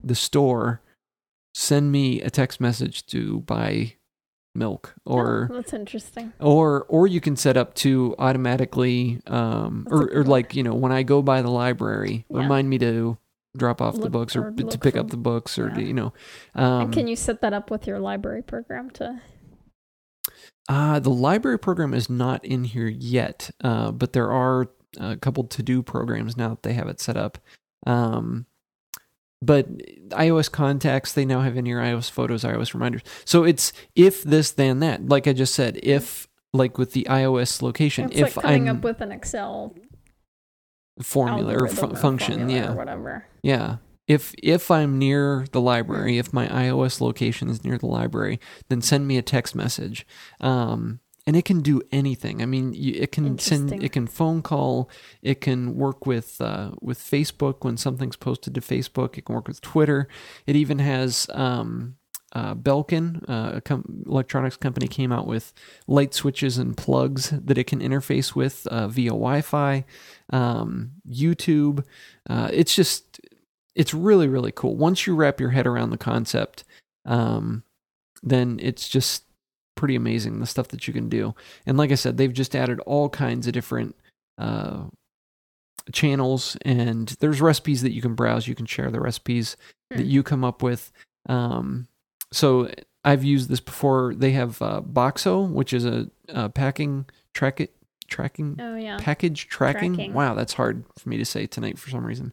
the 0.07 0.15
store, 0.15 0.81
send 1.55 1.91
me 1.93 2.21
a 2.21 2.31
text 2.31 2.61
message 2.61 3.07
to 3.07 3.41
buy 3.41 3.95
milk 4.57 4.95
or 5.05 5.49
Oh, 5.51 5.55
that's 5.57 5.73
interesting. 5.73 6.33
or 6.39 6.85
or 6.85 7.07
you 7.09 7.21
can 7.21 7.35
set 7.37 7.57
up 7.57 7.75
to 7.75 8.15
automatically 8.21 9.21
um 9.27 9.85
That's 9.91 10.01
or, 10.01 10.19
or 10.21 10.25
like 10.25 10.55
you 10.55 10.63
know 10.63 10.75
when 10.75 10.93
i 10.93 11.03
go 11.03 11.23
by 11.23 11.43
the 11.43 11.51
library 11.51 12.25
Yeah. 12.31 12.39
remind 12.39 12.71
me 12.71 12.79
to 12.79 13.19
drop 13.57 13.83
off 13.83 13.99
the 14.01 14.11
books 14.11 14.37
or, 14.37 14.49
or 14.49 14.53
to 14.53 14.79
pick 14.79 14.95
for- 14.95 15.01
up 15.01 15.11
the 15.11 15.17
books 15.17 15.59
or 15.59 15.71
yeah. 15.71 15.79
you 15.81 15.93
know 15.93 16.13
um 16.55 16.93
can 16.93 17.09
you 17.09 17.17
set 17.17 17.41
that 17.41 17.53
up 17.53 17.69
with 17.69 17.89
your 17.89 17.99
library 17.99 18.43
program 18.43 18.91
to? 18.91 19.21
uh 20.69 21.01
the 21.01 21.11
library 21.11 21.59
program 21.59 21.93
is 21.93 22.09
not 22.09 22.45
in 22.45 22.63
here 22.65 22.87
yet 22.89 23.51
uh 23.63 23.91
but 23.91 24.13
there 24.13 24.31
are 24.31 24.69
a 25.01 25.17
couple 25.17 25.43
to 25.45 25.63
do 25.65 25.83
programs 25.83 26.37
now 26.37 26.51
that 26.51 26.63
they 26.63 26.73
have 26.75 26.87
it 26.89 27.01
set 27.01 27.17
up 27.17 27.39
um 27.87 28.47
but 29.45 29.67
iOS 30.11 30.51
contacts 30.51 31.13
they 31.13 31.25
now 31.25 31.41
have 31.41 31.57
in 31.57 31.67
your 31.67 31.81
iOS 31.81 32.11
photos, 32.11 32.45
iOS 32.45 32.75
reminders. 32.75 33.03
So 33.25 33.45
it's 33.45 33.73
if 33.95 34.23
this 34.23 34.51
then 34.53 34.81
that. 34.81 35.09
Like 35.09 35.27
I 35.27 35.33
just 35.33 35.55
said, 35.55 35.79
if 35.83 36.29
like 36.53 36.79
with 36.79 36.93
the 36.93 37.07
iOS 37.11 37.63
location, 37.63 38.07
It's 38.07 38.21
if 38.21 38.37
like 38.37 38.45
coming 38.45 38.69
I'm 38.69 38.77
up 38.77 38.85
with 38.85 39.01
an 39.01 39.13
Excel 39.13 39.75
formula 41.03 41.55
or 41.57 41.69
fu- 41.69 41.95
function, 41.95 42.35
formula 42.39 42.61
yeah, 42.61 42.73
or 42.73 42.77
whatever. 42.77 43.27
yeah. 43.43 43.77
If 44.07 44.35
if 44.43 44.71
I'm 44.71 44.99
near 44.99 45.47
the 45.53 45.63
library, 45.63 46.19
if 46.19 46.31
my 46.33 46.47
iOS 46.49 47.01
location 47.01 47.49
is 47.49 47.65
near 47.65 47.79
the 47.79 47.87
library, 47.87 48.39
then 48.69 48.83
send 48.83 49.07
me 49.09 49.17
a 49.17 49.23
text 49.23 49.55
message. 49.55 50.07
Um, 50.41 51.01
and 51.27 51.37
it 51.37 51.45
can 51.45 51.61
do 51.61 51.81
anything. 51.91 52.43
I 52.43 52.47
mean, 52.47 52.75
you, 52.75 52.95
it 52.97 53.13
can 53.13 53.39
send, 53.39 53.73
it 53.73 53.93
can 53.93 54.07
phone 54.07 54.43
call, 54.43 54.91
it 55.23 55.41
can 55.41 55.77
work 55.77 56.07
with 56.07 56.41
uh, 56.41 56.73
with 56.81 56.99
Facebook 56.99 57.65
when 57.65 57.77
something's 57.77 58.17
posted 58.17 58.55
to 58.55 58.61
Facebook. 58.61 59.17
It 59.17 59.25
can 59.25 59.35
work 59.35 59.49
with 59.49 59.61
Twitter. 59.61 60.09
It 60.47 60.57
even 60.57 60.79
has 60.81 61.27
um, 61.33 61.97
uh, 62.35 62.55
Belkin, 62.55 63.25
uh, 63.29 63.57
a 63.57 63.61
com- 63.61 64.05
electronics 64.07 64.57
company, 64.57 64.87
came 64.87 65.13
out 65.13 65.27
with 65.27 65.53
light 65.87 66.13
switches 66.13 66.59
and 66.59 66.77
plugs 66.77 67.31
that 67.31 67.57
it 67.57 67.65
can 67.65 67.81
interface 67.81 68.35
with 68.35 68.67
uh, 68.67 68.89
via 68.89 69.11
Wi-Fi, 69.11 69.85
um, 70.31 70.93
YouTube. 71.09 71.85
Uh, 72.29 72.51
it's 72.53 72.75
just 72.75 73.21
it's 73.75 73.95
really 73.95 74.29
really 74.29 74.53
cool. 74.53 74.77
Once 74.77 75.07
you 75.07 75.15
wrap 75.15 75.41
your 75.41 75.51
head 75.51 75.67
around 75.67 75.89
the 75.89 75.97
concept, 75.97 76.65
um, 77.07 77.63
then 78.23 78.59
it's 78.63 78.91
just 78.91 79.25
pretty 79.75 79.95
amazing 79.97 80.41
the 80.41 80.47
stuff 80.47 80.69
that 80.69 80.87
you 80.87 80.93
can 80.95 81.09
do. 81.09 81.35
And 81.67 81.77
like 81.77 81.91
I 81.93 81.97
said, 81.97 82.17
they've 82.17 82.33
just 82.33 82.55
added 82.57 82.81
all 82.81 83.09
kinds 83.09 83.47
of 83.47 83.53
different 83.53 83.97
uh, 84.39 84.85
channels, 85.93 86.57
and 86.63 87.09
there's 87.21 87.41
recipes 87.41 87.83
that 87.83 87.93
you 87.93 88.01
can 88.03 88.15
browse. 88.15 88.47
You 88.49 88.55
can 88.55 88.67
share 88.67 88.91
the 88.91 89.01
recipes 89.01 89.57
that 89.91 90.01
Hmm. 90.05 90.09
you 90.09 90.23
come 90.23 90.45
up 90.45 90.63
with. 90.63 90.91
Um, 91.29 91.89
so 92.33 92.71
I've 93.05 93.23
used 93.25 93.49
this 93.49 93.61
before. 93.61 94.15
They 94.15 94.33
have 94.33 94.61
uh, 94.63 94.81
Boxoh, 94.81 95.49
which 95.51 95.73
is 95.73 95.85
a, 95.85 96.09
a 96.29 96.49
packing 96.49 97.07
track 97.35 97.61
it 97.61 97.75
tracking 98.15 98.57
Oh 98.61 98.77
yeah. 98.77 98.99
package 99.01 99.49
tracking. 99.49 99.95
Tracking. 99.95 100.15
Wow, 100.15 100.35
that's 100.35 100.53
hard 100.55 100.85
for 100.99 101.09
me 101.09 101.17
to 101.19 101.25
say 101.25 101.47
tonight 101.47 101.79
for 101.79 101.91
some 101.91 102.07
reason. 102.07 102.33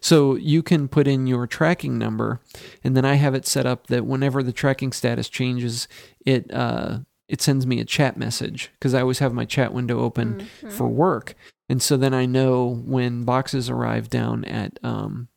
So 0.00 0.34
you 0.34 0.62
can 0.62 0.88
put 0.88 1.06
in 1.06 1.26
your 1.26 1.46
tracking 1.46 1.96
number, 1.98 2.40
and 2.82 2.96
then 2.96 3.04
I 3.04 3.14
have 3.14 3.34
it 3.34 3.46
set 3.46 3.64
up 3.66 3.86
that 3.86 4.04
whenever 4.06 4.42
the 4.42 4.52
tracking 4.52 4.92
status 4.92 5.28
changes, 5.28 5.86
it 6.26 6.52
uh, 6.52 6.98
it 7.28 7.40
sends 7.40 7.64
me 7.66 7.78
a 7.80 7.84
chat 7.84 8.16
message 8.16 8.70
because 8.78 8.92
I 8.92 9.00
always 9.02 9.20
have 9.20 9.32
my 9.32 9.44
chat 9.44 9.72
window 9.72 10.00
open 10.00 10.46
Mhm. 10.62 10.72
for 10.72 10.88
work, 10.88 11.34
and 11.68 11.80
so 11.80 11.96
then 11.96 12.12
I 12.12 12.26
know 12.26 12.66
when 12.84 13.22
boxes 13.24 13.70
arrive 13.70 14.10
down 14.10 14.44
at 14.44 14.78
um 14.82 15.28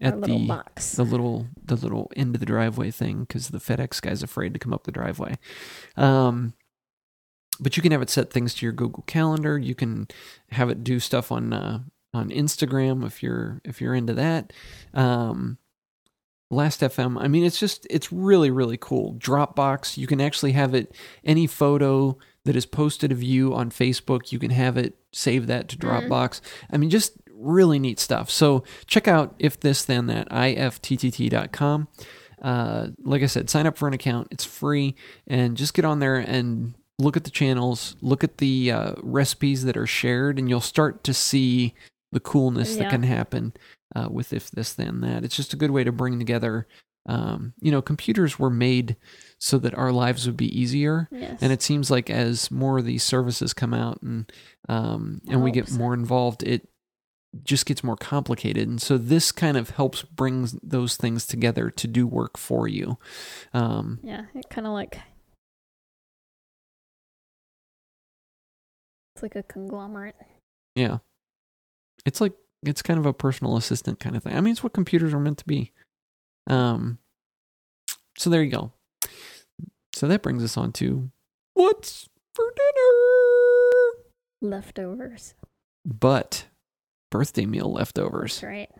at 0.00 0.20
the 0.22 0.46
box. 0.46 0.92
the 0.96 1.04
little 1.04 1.46
the 1.62 1.76
little 1.76 2.10
end 2.16 2.34
of 2.34 2.40
the 2.40 2.46
driveway 2.46 2.90
thing 2.90 3.20
because 3.24 3.48
the 3.48 3.58
FedEx 3.60 4.00
guy's 4.02 4.22
afraid 4.22 4.52
to 4.54 4.58
come 4.58 4.72
up 4.74 4.84
the 4.84 4.92
driveway. 4.92 5.36
Um, 5.96 6.54
but 7.60 7.76
you 7.76 7.82
can 7.82 7.92
have 7.92 8.02
it 8.02 8.10
set 8.10 8.32
things 8.32 8.54
to 8.54 8.66
your 8.66 8.72
Google 8.72 9.04
Calendar. 9.06 9.58
You 9.58 9.74
can 9.74 10.08
have 10.50 10.70
it 10.70 10.82
do 10.84 10.98
stuff 11.00 11.30
on 11.32 11.52
uh, 11.52 11.80
on 12.12 12.30
Instagram 12.30 13.04
if 13.06 13.22
you're 13.22 13.60
if 13.64 13.80
you're 13.80 13.94
into 13.94 14.14
that. 14.14 14.52
Um, 14.92 15.58
Last 16.50 16.82
FM. 16.82 17.20
I 17.20 17.26
mean, 17.26 17.42
it's 17.44 17.58
just 17.58 17.86
it's 17.90 18.12
really 18.12 18.50
really 18.50 18.76
cool. 18.76 19.14
Dropbox. 19.14 19.96
You 19.96 20.06
can 20.06 20.20
actually 20.20 20.52
have 20.52 20.74
it 20.74 20.94
any 21.24 21.46
photo 21.46 22.16
that 22.44 22.54
is 22.54 22.66
posted 22.66 23.10
of 23.10 23.22
you 23.22 23.54
on 23.54 23.70
Facebook. 23.70 24.30
You 24.30 24.38
can 24.38 24.50
have 24.50 24.76
it 24.76 24.94
save 25.12 25.46
that 25.48 25.68
to 25.70 25.76
Mhm. 25.78 26.08
Dropbox. 26.08 26.40
I 26.70 26.76
mean, 26.76 26.90
just 26.90 27.14
really 27.32 27.78
neat 27.78 27.98
stuff. 27.98 28.30
So 28.30 28.62
check 28.86 29.08
out 29.08 29.34
if 29.38 29.58
this 29.58 29.84
then 29.84 30.06
that 30.06 30.28
ifttt.com. 30.30 31.88
Uh, 32.42 32.88
like 33.02 33.22
I 33.22 33.26
said, 33.26 33.48
sign 33.48 33.66
up 33.66 33.76
for 33.78 33.88
an 33.88 33.94
account. 33.94 34.28
It's 34.30 34.44
free, 34.44 34.94
and 35.26 35.56
just 35.56 35.72
get 35.74 35.84
on 35.84 35.98
there 35.98 36.16
and 36.16 36.74
look 36.98 37.16
at 37.16 37.24
the 37.24 37.30
channels, 37.30 37.96
look 38.00 38.22
at 38.24 38.38
the 38.38 38.70
uh, 38.70 38.92
recipes 39.02 39.64
that 39.64 39.76
are 39.76 39.86
shared, 39.86 40.38
and 40.38 40.48
you'll 40.48 40.60
start 40.60 41.02
to 41.04 41.14
see 41.14 41.74
the 42.12 42.20
coolness 42.20 42.76
that 42.76 42.90
can 42.90 43.02
happen 43.02 43.52
uh, 43.96 44.08
with 44.10 44.32
if 44.32 44.50
this 44.50 44.72
then 44.72 45.00
that. 45.00 45.24
It's 45.24 45.36
just 45.36 45.52
a 45.52 45.56
good 45.56 45.72
way 45.72 45.82
to 45.84 45.90
bring 45.92 46.18
together. 46.18 46.66
Um, 47.06 47.52
you 47.60 47.70
know, 47.70 47.82
computers 47.82 48.38
were 48.38 48.48
made 48.50 48.96
so 49.38 49.58
that 49.58 49.74
our 49.74 49.92
lives 49.92 50.24
would 50.26 50.36
be 50.38 50.58
easier, 50.58 51.08
Yes. 51.12 51.38
and 51.42 51.52
it 51.52 51.60
seems 51.60 51.90
like 51.90 52.08
as 52.08 52.50
more 52.50 52.78
of 52.78 52.86
these 52.86 53.02
services 53.02 53.52
come 53.52 53.74
out 53.74 54.00
and 54.00 54.30
um, 54.68 55.20
and 55.28 55.42
we 55.42 55.50
get 55.50 55.66
Helps. 55.66 55.76
more 55.78 55.92
involved, 55.92 56.42
it 56.44 56.66
just 57.42 57.66
gets 57.66 57.82
more 57.84 57.96
complicated. 57.96 58.68
And 58.68 58.80
so 58.80 58.96
this 58.96 59.32
kind 59.32 59.56
of 59.56 59.70
helps 59.70 60.02
bring 60.02 60.48
those 60.62 60.96
things 60.96 61.26
together 61.26 61.68
to 61.68 61.86
do 61.88 62.06
work 62.06 62.38
for 62.38 62.68
you. 62.68 62.96
Um, 63.52 63.98
yeah, 64.02 64.26
it 64.34 64.48
kind 64.48 64.66
of 64.66 64.72
like 64.72 65.00
it's 69.14 69.22
like 69.22 69.36
a 69.36 69.42
conglomerate. 69.42 70.16
yeah, 70.74 70.98
it's 72.04 72.20
like 72.20 72.32
it's 72.64 72.82
kind 72.82 72.98
of 72.98 73.06
a 73.06 73.12
personal 73.12 73.56
assistant 73.56 74.00
kind 74.00 74.16
of 74.16 74.22
thing. 74.22 74.34
I 74.36 74.40
mean, 74.40 74.52
it's 74.52 74.62
what 74.62 74.72
computers 74.72 75.12
are 75.14 75.20
meant 75.20 75.38
to 75.38 75.46
be. 75.46 75.72
Um, 76.48 76.98
so 78.18 78.30
there 78.30 78.42
you 78.42 78.50
go. 78.50 78.72
So 79.94 80.08
that 80.08 80.22
brings 80.22 80.42
us 80.42 80.56
on 80.56 80.72
to 80.72 81.10
what's 81.54 82.08
for 82.34 82.44
dinner, 82.56 84.54
Leftovers. 84.56 85.34
but 85.84 86.46
birthday 87.10 87.46
meal 87.46 87.72
leftovers. 87.72 88.40
That's 88.40 88.42
right. 88.44 88.70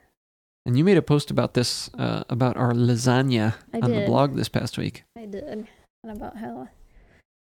And 0.66 0.76
you 0.78 0.82
made 0.84 0.96
a 0.96 1.02
post 1.02 1.30
about 1.30 1.52
this, 1.54 1.90
uh, 1.98 2.24
about 2.30 2.56
our 2.56 2.72
lasagna 2.72 3.54
I 3.72 3.80
on 3.80 3.90
the 3.92 4.06
blog 4.06 4.34
this 4.34 4.48
past 4.48 4.78
week. 4.78 5.04
I 5.16 5.26
did. 5.26 5.44
And 5.44 5.68
about 6.04 6.38
how 6.38 6.68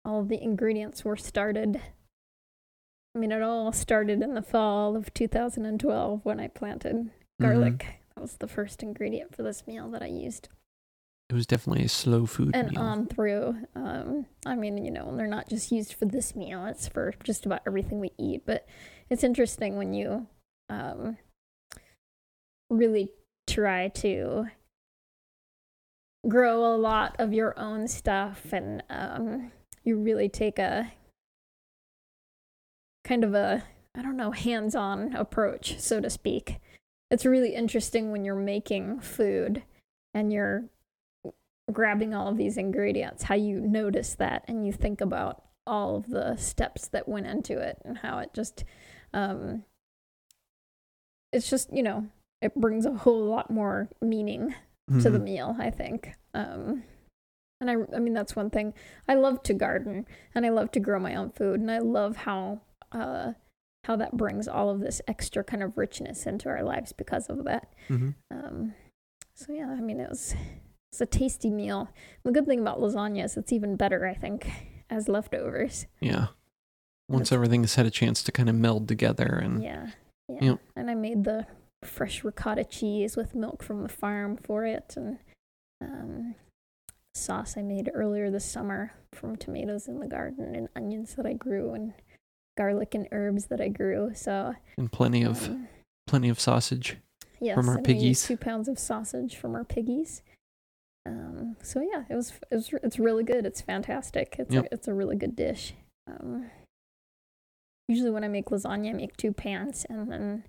all 0.04 0.24
the 0.24 0.42
ingredients 0.42 1.04
were 1.04 1.16
started. 1.16 1.80
I 3.14 3.18
mean, 3.18 3.32
it 3.32 3.42
all 3.42 3.72
started 3.72 4.22
in 4.22 4.34
the 4.34 4.42
fall 4.42 4.96
of 4.96 5.12
2012 5.14 6.24
when 6.24 6.40
I 6.40 6.48
planted 6.48 6.96
Mhm. 6.96 7.10
garlic. 7.40 7.86
That 8.14 8.20
was 8.20 8.36
the 8.36 8.48
first 8.48 8.82
ingredient 8.82 9.34
for 9.34 9.42
this 9.42 9.66
meal 9.66 9.90
that 9.90 10.02
I 10.02 10.06
used. 10.06 10.48
It 11.28 11.34
was 11.34 11.46
definitely 11.46 11.84
a 11.84 11.88
slow 11.88 12.26
food 12.26 12.54
and 12.54 12.70
meal. 12.72 12.80
on 12.80 13.06
through. 13.06 13.66
Um, 13.74 14.26
I 14.44 14.54
mean, 14.54 14.84
you 14.84 14.90
know, 14.90 15.16
they're 15.16 15.26
not 15.26 15.48
just 15.48 15.72
used 15.72 15.94
for 15.94 16.04
this 16.04 16.34
meal; 16.36 16.66
it's 16.66 16.88
for 16.88 17.14
just 17.24 17.46
about 17.46 17.62
everything 17.66 18.00
we 18.00 18.12
eat. 18.18 18.44
But 18.44 18.66
it's 19.08 19.24
interesting 19.24 19.76
when 19.76 19.94
you 19.94 20.26
um, 20.68 21.16
really 22.68 23.12
try 23.46 23.88
to 23.88 24.46
grow 26.28 26.74
a 26.74 26.76
lot 26.76 27.16
of 27.18 27.32
your 27.32 27.58
own 27.58 27.88
stuff, 27.88 28.52
and 28.52 28.82
um, 28.90 29.52
you 29.84 29.96
really 29.98 30.28
take 30.28 30.58
a 30.58 30.92
kind 33.04 33.24
of 33.24 33.34
a 33.34 33.64
I 33.94 34.02
don't 34.02 34.16
know 34.16 34.30
hands-on 34.30 35.14
approach, 35.14 35.78
so 35.78 36.00
to 36.00 36.08
speak. 36.08 36.60
It's 37.10 37.26
really 37.26 37.54
interesting 37.54 38.10
when 38.10 38.24
you're 38.24 38.34
making 38.34 39.00
food 39.00 39.64
and 40.14 40.32
you're 40.32 40.64
grabbing 41.70 42.14
all 42.14 42.28
of 42.28 42.38
these 42.38 42.56
ingredients, 42.56 43.24
how 43.24 43.34
you 43.34 43.60
notice 43.60 44.14
that 44.14 44.44
and 44.48 44.66
you 44.66 44.72
think 44.72 45.00
about 45.02 45.42
all 45.66 45.96
of 45.96 46.08
the 46.08 46.36
steps 46.36 46.88
that 46.88 47.06
went 47.08 47.26
into 47.26 47.58
it 47.58 47.78
and 47.84 47.98
how 47.98 48.18
it 48.18 48.30
just, 48.32 48.64
um, 49.12 49.64
it's 51.32 51.48
just, 51.50 51.72
you 51.72 51.82
know, 51.82 52.06
it 52.40 52.54
brings 52.54 52.86
a 52.86 52.92
whole 52.94 53.24
lot 53.26 53.50
more 53.50 53.88
meaning 54.00 54.54
to 55.00 55.10
the 55.10 55.18
Mhm. 55.18 55.22
meal, 55.24 55.56
I 55.58 55.70
think. 55.70 56.14
Um, 56.34 56.82
and 57.60 57.70
I, 57.70 57.76
I 57.94 58.00
mean, 58.00 58.12
that's 58.14 58.34
one 58.34 58.50
thing. 58.50 58.74
I 59.06 59.14
love 59.14 59.42
to 59.44 59.54
garden 59.54 60.06
and 60.34 60.44
I 60.44 60.48
love 60.48 60.72
to 60.72 60.80
grow 60.80 60.98
my 60.98 61.14
own 61.14 61.30
food 61.30 61.60
and 61.60 61.70
I 61.70 61.78
love 61.78 62.16
how, 62.16 62.62
uh, 62.92 63.32
how 63.84 63.96
that 63.96 64.16
brings 64.16 64.46
all 64.46 64.70
of 64.70 64.80
this 64.80 65.00
extra 65.08 65.42
kind 65.42 65.62
of 65.62 65.76
richness 65.76 66.26
into 66.26 66.48
our 66.48 66.62
lives 66.62 66.92
because 66.92 67.26
of 67.28 67.44
that. 67.44 67.72
Mhm. 67.88 68.14
Um, 68.30 68.74
so 69.34 69.52
yeah, 69.52 69.70
I 69.70 69.80
mean, 69.80 69.98
it 70.00 70.08
was 70.08 70.34
it's 70.92 71.00
a 71.00 71.06
tasty 71.06 71.50
meal. 71.50 71.88
The 72.22 72.32
good 72.32 72.46
thing 72.46 72.60
about 72.60 72.78
lasagna 72.78 73.24
is 73.24 73.36
it's 73.36 73.52
even 73.52 73.76
better, 73.76 74.06
I 74.06 74.14
think, 74.14 74.50
as 74.90 75.08
leftovers. 75.08 75.86
Yeah. 76.00 76.28
Once 77.08 77.28
It's- 77.28 77.32
everything's 77.32 77.74
had 77.74 77.86
a 77.86 77.90
chance 77.90 78.22
to 78.24 78.32
kind 78.32 78.48
of 78.48 78.54
meld 78.54 78.88
together 78.88 79.26
and 79.42 79.62
Yeah, 79.62 79.90
yeah. 80.28 80.38
Yep. 80.42 80.60
And 80.76 80.90
I 80.90 80.94
made 80.94 81.24
the 81.24 81.46
fresh 81.82 82.22
ricotta 82.22 82.64
cheese 82.64 83.16
with 83.16 83.34
milk 83.34 83.62
from 83.62 83.82
the 83.82 83.88
farm 83.88 84.36
for 84.36 84.64
it, 84.64 84.94
and 84.96 85.18
um, 85.80 86.36
sauce 87.14 87.56
I 87.56 87.62
made 87.62 87.90
earlier 87.92 88.30
this 88.30 88.44
summer 88.44 88.92
from 89.12 89.36
tomatoes 89.36 89.88
in 89.88 89.98
the 89.98 90.06
garden 90.06 90.54
and 90.54 90.68
onions 90.76 91.14
that 91.16 91.26
I 91.26 91.32
grew 91.32 91.72
and 91.74 91.92
garlic 92.56 92.94
and 92.94 93.08
herbs 93.12 93.46
that 93.46 93.60
I 93.60 93.68
grew. 93.68 94.12
So 94.14 94.54
and 94.76 94.90
plenty 94.90 95.22
of 95.22 95.48
um, 95.48 95.68
plenty 96.06 96.28
of 96.28 96.38
sausage. 96.40 96.96
Yes, 97.40 97.56
from 97.56 97.68
our 97.68 97.80
piggies. 97.80 98.24
two 98.24 98.36
pounds 98.36 98.68
of 98.68 98.78
sausage 98.78 99.36
from 99.36 99.54
our 99.54 99.64
piggies. 99.64 100.22
Um, 101.04 101.56
so 101.62 101.80
yeah, 101.80 102.04
it 102.08 102.14
was 102.14 102.32
it 102.50 102.54
was 102.54 102.70
it's 102.82 102.98
really 102.98 103.24
good. 103.24 103.44
It's 103.44 103.60
fantastic. 103.60 104.36
It's 104.38 104.54
Yep. 104.54 104.64
a, 104.66 104.74
it's 104.74 104.88
a 104.88 104.94
really 104.94 105.16
good 105.16 105.34
dish. 105.34 105.74
Um, 106.06 106.50
usually 107.88 108.10
when 108.10 108.24
I 108.24 108.28
make 108.28 108.46
lasagna, 108.46 108.90
I 108.90 108.92
make 108.92 109.16
two 109.16 109.32
pans, 109.32 109.84
and 109.88 110.10
then 110.10 110.44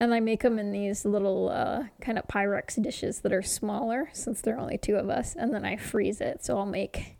And 0.00 0.12
I 0.12 0.18
make 0.18 0.42
them 0.42 0.58
in 0.58 0.72
these 0.72 1.04
little 1.04 1.48
uh, 1.50 1.84
kind 2.00 2.18
of 2.18 2.26
Pyrex 2.26 2.82
dishes 2.82 3.20
that 3.20 3.32
are 3.32 3.42
smaller 3.42 4.10
since 4.12 4.40
there 4.40 4.56
are 4.56 4.60
only 4.60 4.76
two 4.76 4.96
of 4.96 5.08
us. 5.08 5.36
And 5.36 5.54
then 5.54 5.64
I 5.64 5.76
freeze 5.76 6.20
it. 6.20 6.44
So 6.44 6.58
I'll 6.58 6.66
make 6.66 7.16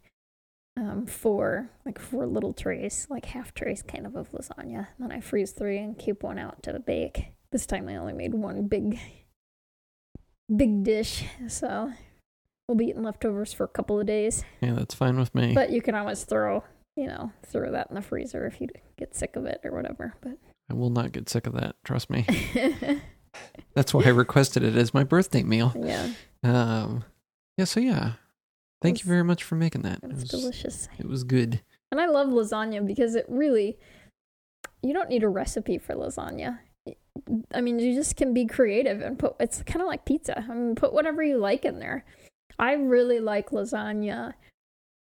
um, 0.77 1.07
four, 1.07 1.71
like 1.87 1.99
four 1.99 2.27
little 2.27 2.53
trays, 2.53 3.07
like 3.11 3.27
half 3.27 3.55
trays 3.55 3.83
kind 3.83 4.07
of 4.07 4.17
of 4.17 4.31
lasagna. 4.33 4.89
And 4.99 5.11
then 5.11 5.13
I 5.13 5.21
freeze 5.21 5.53
three 5.53 5.79
and 5.79 5.99
keep 5.99 6.23
one 6.23 6.39
out 6.39 6.63
to 6.65 6.79
bake. 6.79 7.27
This 7.53 7.67
time 7.67 7.89
I 7.89 7.97
only 7.97 8.13
made 8.13 8.35
one 8.35 8.67
big, 8.67 8.99
big 10.55 10.83
dish. 10.83 11.25
So 11.49 11.93
we'll 12.69 12.77
be 12.77 12.87
eating 12.87 13.03
leftovers 13.05 13.53
for 13.53 13.65
a 13.65 13.69
couple 13.69 14.01
of 14.01 14.07
days. 14.07 14.45
Yeah, 14.61 14.73
that's 14.73 14.95
fine 14.95 15.19
with 15.19 15.35
me. 15.35 15.55
But 15.55 15.71
you 15.71 15.81
can 15.81 15.95
always 15.95 16.25
throw, 16.25 16.65
you 16.97 17.07
know, 17.07 17.33
throw 17.47 17.71
that 17.73 17.89
in 17.91 17.95
the 17.95 18.03
freezer 18.03 18.47
if 18.47 18.61
you 18.61 18.69
get 18.99 19.15
sick 19.15 19.37
of 19.37 19.47
it 19.47 19.61
or 19.65 19.73
whatever. 19.73 20.15
But 20.21 20.39
I 20.71 20.75
will 20.75 20.91
not 20.91 21.13
get 21.13 21.29
sick 21.29 21.47
of 21.47 21.53
that. 21.55 21.77
Trust 21.85 22.11
me. 22.11 22.27
That's 23.75 23.93
why 23.93 24.05
I 24.05 24.09
requested 24.09 24.63
it 24.63 24.77
as 24.77 24.95
my 24.95 25.05
birthday 25.05 25.43
meal. 25.43 25.73
yeah, 25.77 26.09
Um, 26.43 27.05
yeah. 27.57 27.65
So 27.65 27.81
yeah, 27.81 28.13
thank 28.85 29.03
you 29.03 29.09
very 29.09 29.25
much 29.25 29.43
for 29.43 29.57
making 29.57 29.83
that. 29.83 29.99
it 29.99 30.05
It 30.05 30.13
was 30.13 30.21
was, 30.21 30.31
delicious. 30.31 30.89
it 30.99 31.07
was 31.09 31.25
good. 31.25 31.61
And 31.91 32.01
I 32.01 32.07
love 32.07 32.29
lasagna 32.29 32.87
because 32.87 33.15
it 33.15 33.27
really, 33.29 33.79
you 34.83 34.93
don't 34.93 35.09
need 35.09 35.23
a 35.23 35.29
recipe 35.29 35.79
for 35.79 35.95
lasagna. 35.95 36.59
I 37.53 37.61
mean, 37.61 37.79
you 37.79 37.95
just 37.95 38.17
can 38.17 38.35
be 38.35 38.47
creative 38.47 39.01
and 39.01 39.19
put, 39.19 39.37
it's 39.41 39.63
kind 39.63 39.81
of 39.81 39.87
like 39.87 40.05
pizza. 40.05 40.39
I 40.39 40.55
mean, 40.55 40.75
put 40.75 40.93
whatever 40.93 41.23
you 41.23 41.39
like 41.39 41.65
in 41.65 41.79
there. 41.79 42.05
I 42.59 42.73
really 42.75 43.21
like 43.21 43.51
lasagna. 43.51 44.35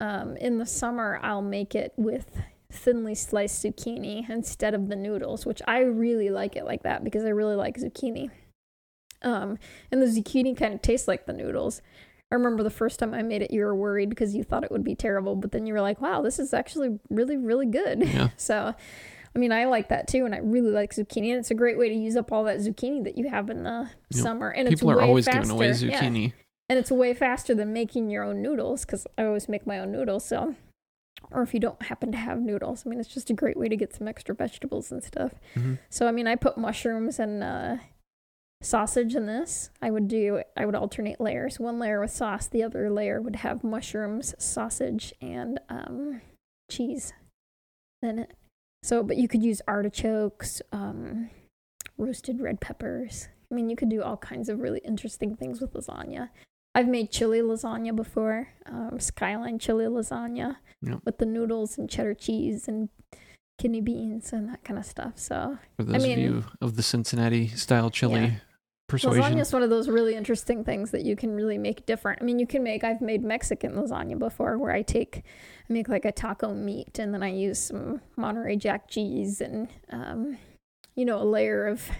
Um, 0.01 0.37
in 0.37 0.59
the 0.59 0.67
summer, 0.67 1.21
I'll 1.23 1.43
make 1.43 1.75
it 1.75 1.93
with 1.97 2.37
thinly 2.71 3.15
sliced 3.15 3.65
zucchini 3.65 4.29
instead 4.29 4.75
of 4.75 4.89
the 4.89 4.97
noodles, 4.97 5.47
which 5.47 5.63
I 5.67 5.81
really 5.81 6.31
like 6.31 6.57
it 6.57 6.65
like 6.65 6.83
that 6.83 7.05
because 7.05 7.25
I 7.25 7.29
really 7.29 7.55
like 7.57 7.79
zucchini. 7.79 8.31
Um, 9.23 9.59
and 9.91 10.03
the 10.03 10.07
zucchini 10.07 10.57
kind 10.57 10.75
of 10.75 10.83
tastes 10.83 11.09
like 11.09 11.27
the 11.27 11.33
noodles. 11.33 11.81
I 12.35 12.37
remember 12.37 12.65
the 12.65 12.71
first 12.71 12.99
time 12.99 13.15
I 13.15 13.23
made 13.23 13.43
it, 13.43 13.53
you 13.53 13.61
were 13.65 13.77
worried 13.77 14.09
because 14.09 14.35
you 14.35 14.43
thought 14.43 14.65
it 14.65 14.73
would 14.73 14.83
be 14.83 14.97
terrible, 14.97 15.37
but 15.37 15.53
then 15.53 15.67
you 15.67 15.73
were 15.73 15.81
like, 15.81 16.01
wow, 16.01 16.21
this 16.21 16.41
is 16.41 16.53
actually 16.53 16.99
really, 17.09 17.37
really 17.37 17.67
good. 17.67 18.03
Yeah. 18.09 18.31
So, 18.37 18.75
I 19.37 19.39
mean, 19.39 19.53
I 19.53 19.67
like 19.67 19.89
that 19.91 20.09
too, 20.09 20.25
and 20.25 20.35
I 20.35 20.39
really 20.39 20.71
like 20.73 20.93
zucchini, 20.93 21.31
and 21.31 21.39
it's 21.39 21.53
a 21.53 21.55
great 21.55 21.79
way 21.79 21.89
to 21.89 21.95
use 21.95 22.17
up 22.17 22.33
all 22.33 22.43
that 22.45 22.59
zucchini 22.59 23.05
that 23.05 23.17
you 23.17 23.29
have 23.29 23.51
in 23.51 23.63
the 23.63 23.89
Yep. 24.11 24.23
summer. 24.23 24.51
And 24.51 24.69
People 24.69 24.91
it's 24.91 24.97
are 24.97 24.99
way 25.01 25.09
always 25.09 25.25
faster. 25.27 25.41
giving 25.41 25.51
away 25.57 25.67
Yeah. 25.69 26.01
zucchini. 26.01 26.33
And 26.69 26.79
it's 26.79 26.91
way 26.91 27.15
faster 27.15 27.55
than 27.55 27.73
making 27.73 28.11
your 28.11 28.25
own 28.25 28.43
noodles 28.43 28.85
because 28.85 29.07
I 29.17 29.25
always 29.25 29.49
make 29.49 29.65
my 29.67 29.79
own 29.79 29.93
noodles. 29.93 30.25
So, 30.25 30.57
or 31.31 31.43
if 31.43 31.55
you 31.55 31.61
don't 31.61 31.83
happen 31.83 32.11
to 32.13 32.19
have 32.19 32.41
noodles, 32.41 32.83
I 32.85 32.91
mean, 32.91 32.99
it's 32.99 33.13
just 33.15 33.31
a 33.31 33.35
great 33.35 33.57
way 33.57 33.69
to 33.69 33.77
get 33.77 33.95
some 33.95 34.09
extra 34.09 34.35
vegetables 34.35 34.91
and 34.91 35.03
stuff. 35.05 35.35
Mhm. 35.55 35.79
So, 35.89 36.07
I 36.09 36.11
mean, 36.11 36.27
I 36.27 36.35
put 36.37 36.57
mushrooms 36.59 37.19
and 37.21 37.43
uh, 37.45 37.77
sausage 38.65 39.15
in 39.15 39.27
this. 39.27 39.71
I 39.83 39.91
would 39.91 40.09
do, 40.09 40.43
I 40.57 40.65
would 40.67 40.75
alternate 40.75 41.21
layers. 41.21 41.61
One 41.61 41.79
layer 41.79 42.01
with 42.01 42.11
sauce, 42.11 42.47
the 42.49 42.63
other 42.63 42.91
layer 42.91 43.21
would 43.21 43.37
have 43.37 43.63
mushrooms, 43.65 44.35
sausage, 44.39 45.13
and 45.21 45.61
um, 45.69 46.21
cheese 46.71 47.13
in 48.03 48.19
it. 48.21 48.33
So, 48.83 49.03
but 49.03 49.17
you 49.17 49.29
could 49.29 49.43
use 49.43 49.63
artichokes, 49.69 50.61
um, 50.73 51.31
roasted 51.97 52.41
red 52.41 52.61
peppers. 52.61 53.29
I 53.51 53.55
mean, 53.55 53.69
you 53.71 53.77
could 53.77 53.89
do 53.89 54.03
all 54.03 54.17
kinds 54.17 54.49
of 54.49 54.61
really 54.61 54.81
interesting 54.85 55.37
things 55.37 55.61
with 55.61 55.73
lasagna. 55.75 56.31
I've 56.75 56.89
made 56.89 57.11
chili 57.13 57.41
lasagna 57.41 57.95
before, 57.95 58.49
um, 58.67 58.99
skyline 58.99 59.59
chili 59.59 59.85
lasagna 59.87 60.57
Yep. 60.83 61.01
with 61.05 61.19
the 61.19 61.25
noodles 61.27 61.79
and 61.79 61.89
cheddar 61.89 62.15
cheese 62.15 62.67
and 62.69 62.89
kidney 63.59 63.81
beans 63.81 64.33
and 64.33 64.49
that 64.51 64.65
kind 64.65 64.79
of 64.79 64.85
stuff. 64.85 65.19
So 65.19 65.59
For 65.77 65.85
those 65.85 66.03
mean- 66.03 66.13
of 66.13 66.19
you 66.19 66.45
of 66.61 66.77
the 66.77 66.83
Cincinnati 66.83 67.47
style 67.49 67.89
chili 67.91 68.21
Yeah. 68.21 68.31
Persuasion. 68.89 69.23
lasagna 69.23 69.41
is 69.41 69.53
one 69.53 69.63
of 69.63 69.71
those 69.71 69.89
really 69.89 70.15
interesting 70.15 70.65
things 70.65 70.91
that 70.91 71.05
you 71.05 71.17
can 71.17 71.35
really 71.35 71.59
make 71.59 71.87
different. 71.87 72.21
I 72.21 72.25
mean, 72.25 72.39
you 72.39 72.47
can 72.47 72.63
make. 72.63 72.85
I've 72.85 73.01
made 73.01 73.23
Mexican 73.23 73.73
lasagna 73.73 74.19
before, 74.19 74.59
where 74.59 74.73
I 74.73 74.83
take, 74.83 75.23
I 75.69 75.73
make 75.73 75.89
like 75.89 76.05
a 76.05 76.13
taco 76.13 76.55
meat, 76.55 76.99
and 76.99 77.13
then 77.13 77.23
I 77.23 77.31
use 77.31 77.59
some 77.59 78.01
Monterey 78.17 78.57
Jack 78.57 78.89
cheese 78.89 79.41
and, 79.41 79.69
um, 79.91 80.39
you 80.95 81.05
know, 81.05 81.21
a 81.21 81.25
layer 81.25 81.67
of 81.67 81.91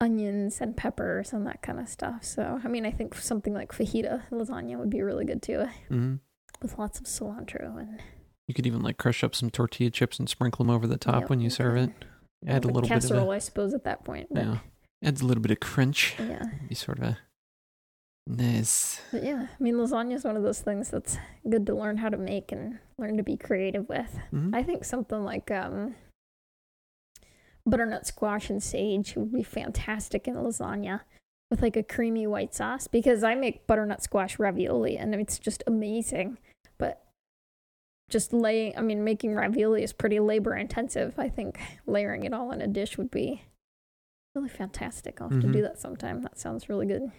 onions 0.00 0.60
and 0.60 0.76
peppers 0.76 1.32
and 1.32 1.46
that 1.46 1.60
kind 1.62 1.80
of 1.80 1.88
stuff. 1.88 2.24
So, 2.24 2.60
I 2.64 2.68
mean, 2.68 2.86
I 2.86 2.90
think 2.90 3.14
something 3.16 3.52
like 3.52 3.72
fajita 3.72 4.22
lasagna 4.30 4.78
would 4.78 4.90
be 4.90 5.02
really 5.02 5.24
good 5.24 5.42
too, 5.42 5.66
hmm 5.88 6.16
with 6.60 6.76
lots 6.78 6.98
of 6.98 7.06
cilantro 7.06 7.78
and 7.78 8.00
You 8.48 8.54
could 8.54 8.66
even 8.66 8.82
like 8.82 8.98
crush 8.98 9.22
up 9.22 9.34
some 9.34 9.50
tortilla 9.50 9.90
chips 9.90 10.18
and 10.18 10.28
sprinkle 10.28 10.64
them 10.64 10.74
over 10.74 10.86
the 10.86 10.96
top 10.96 11.22
Yep, 11.22 11.30
when 11.30 11.40
you 11.40 11.50
serve 11.50 11.76
it. 11.76 11.90
Add 12.46 12.64
a 12.64 12.68
little 12.68 12.82
bit 12.82 12.90
of 12.90 13.02
casserole, 13.02 13.30
I 13.30 13.38
suppose, 13.38 13.74
at 13.74 13.84
that 13.84 14.04
point. 14.04 14.28
But, 14.30 14.44
yeah, 14.44 14.58
adds 15.02 15.20
a 15.20 15.26
little 15.26 15.42
bit 15.42 15.50
of 15.52 15.60
crunch. 15.60 16.14
yeah. 16.18 16.42
Be 16.68 16.74
sort 16.74 16.98
of 16.98 17.04
a 17.04 17.18
nice. 18.26 19.00
But 19.12 19.24
yeah, 19.24 19.46
I 19.58 19.62
mean, 19.62 19.74
lasagna 19.74 20.14
is 20.14 20.24
one 20.24 20.36
of 20.36 20.42
those 20.42 20.60
things 20.60 20.90
that's 20.90 21.16
good 21.48 21.66
to 21.66 21.74
learn 21.74 21.98
how 21.98 22.08
to 22.08 22.16
make 22.18 22.52
and 22.52 22.78
learn 22.98 23.16
to 23.16 23.22
be 23.22 23.36
creative 23.36 23.88
with. 23.88 24.18
Mhm. 24.32 24.54
I 24.54 24.62
think 24.62 24.84
something 24.84 25.24
like 25.24 25.50
um, 25.50 25.94
butternut 27.66 28.06
squash 28.06 28.50
and 28.50 28.62
sage 28.62 29.14
would 29.16 29.32
be 29.32 29.42
fantastic 29.42 30.26
in 30.26 30.34
lasagna 30.34 31.00
with 31.50 31.62
like 31.62 31.76
a 31.76 31.82
creamy 31.82 32.26
white 32.26 32.54
sauce 32.54 32.86
because 32.86 33.22
I 33.24 33.34
make 33.34 33.66
butternut 33.66 34.02
squash 34.02 34.38
ravioli 34.38 34.96
and 34.98 35.14
it's 35.14 35.38
just 35.38 35.62
amazing. 35.66 36.38
But 36.76 37.02
just 38.10 38.32
laying, 38.32 38.76
I 38.76 38.80
mean, 38.82 39.04
making 39.04 39.34
ravioli 39.34 39.82
is 39.82 39.92
pretty 39.92 40.20
labor 40.20 40.54
intensive. 40.56 41.14
I 41.18 41.28
think 41.28 41.58
layering 41.86 42.24
it 42.24 42.32
all 42.34 42.52
in 42.52 42.60
a 42.60 42.66
dish 42.66 42.98
would 42.98 43.10
be 43.10 43.42
really 44.38 44.48
fantastic. 44.48 45.20
I'll 45.20 45.28
have 45.28 45.40
to 45.40 45.46
do 45.48 45.58
Mhm. 45.58 45.62
that 45.62 45.78
sometime. 45.78 46.22
That 46.22 46.38
sounds 46.38 46.68
really 46.68 46.86
good. 46.86 47.10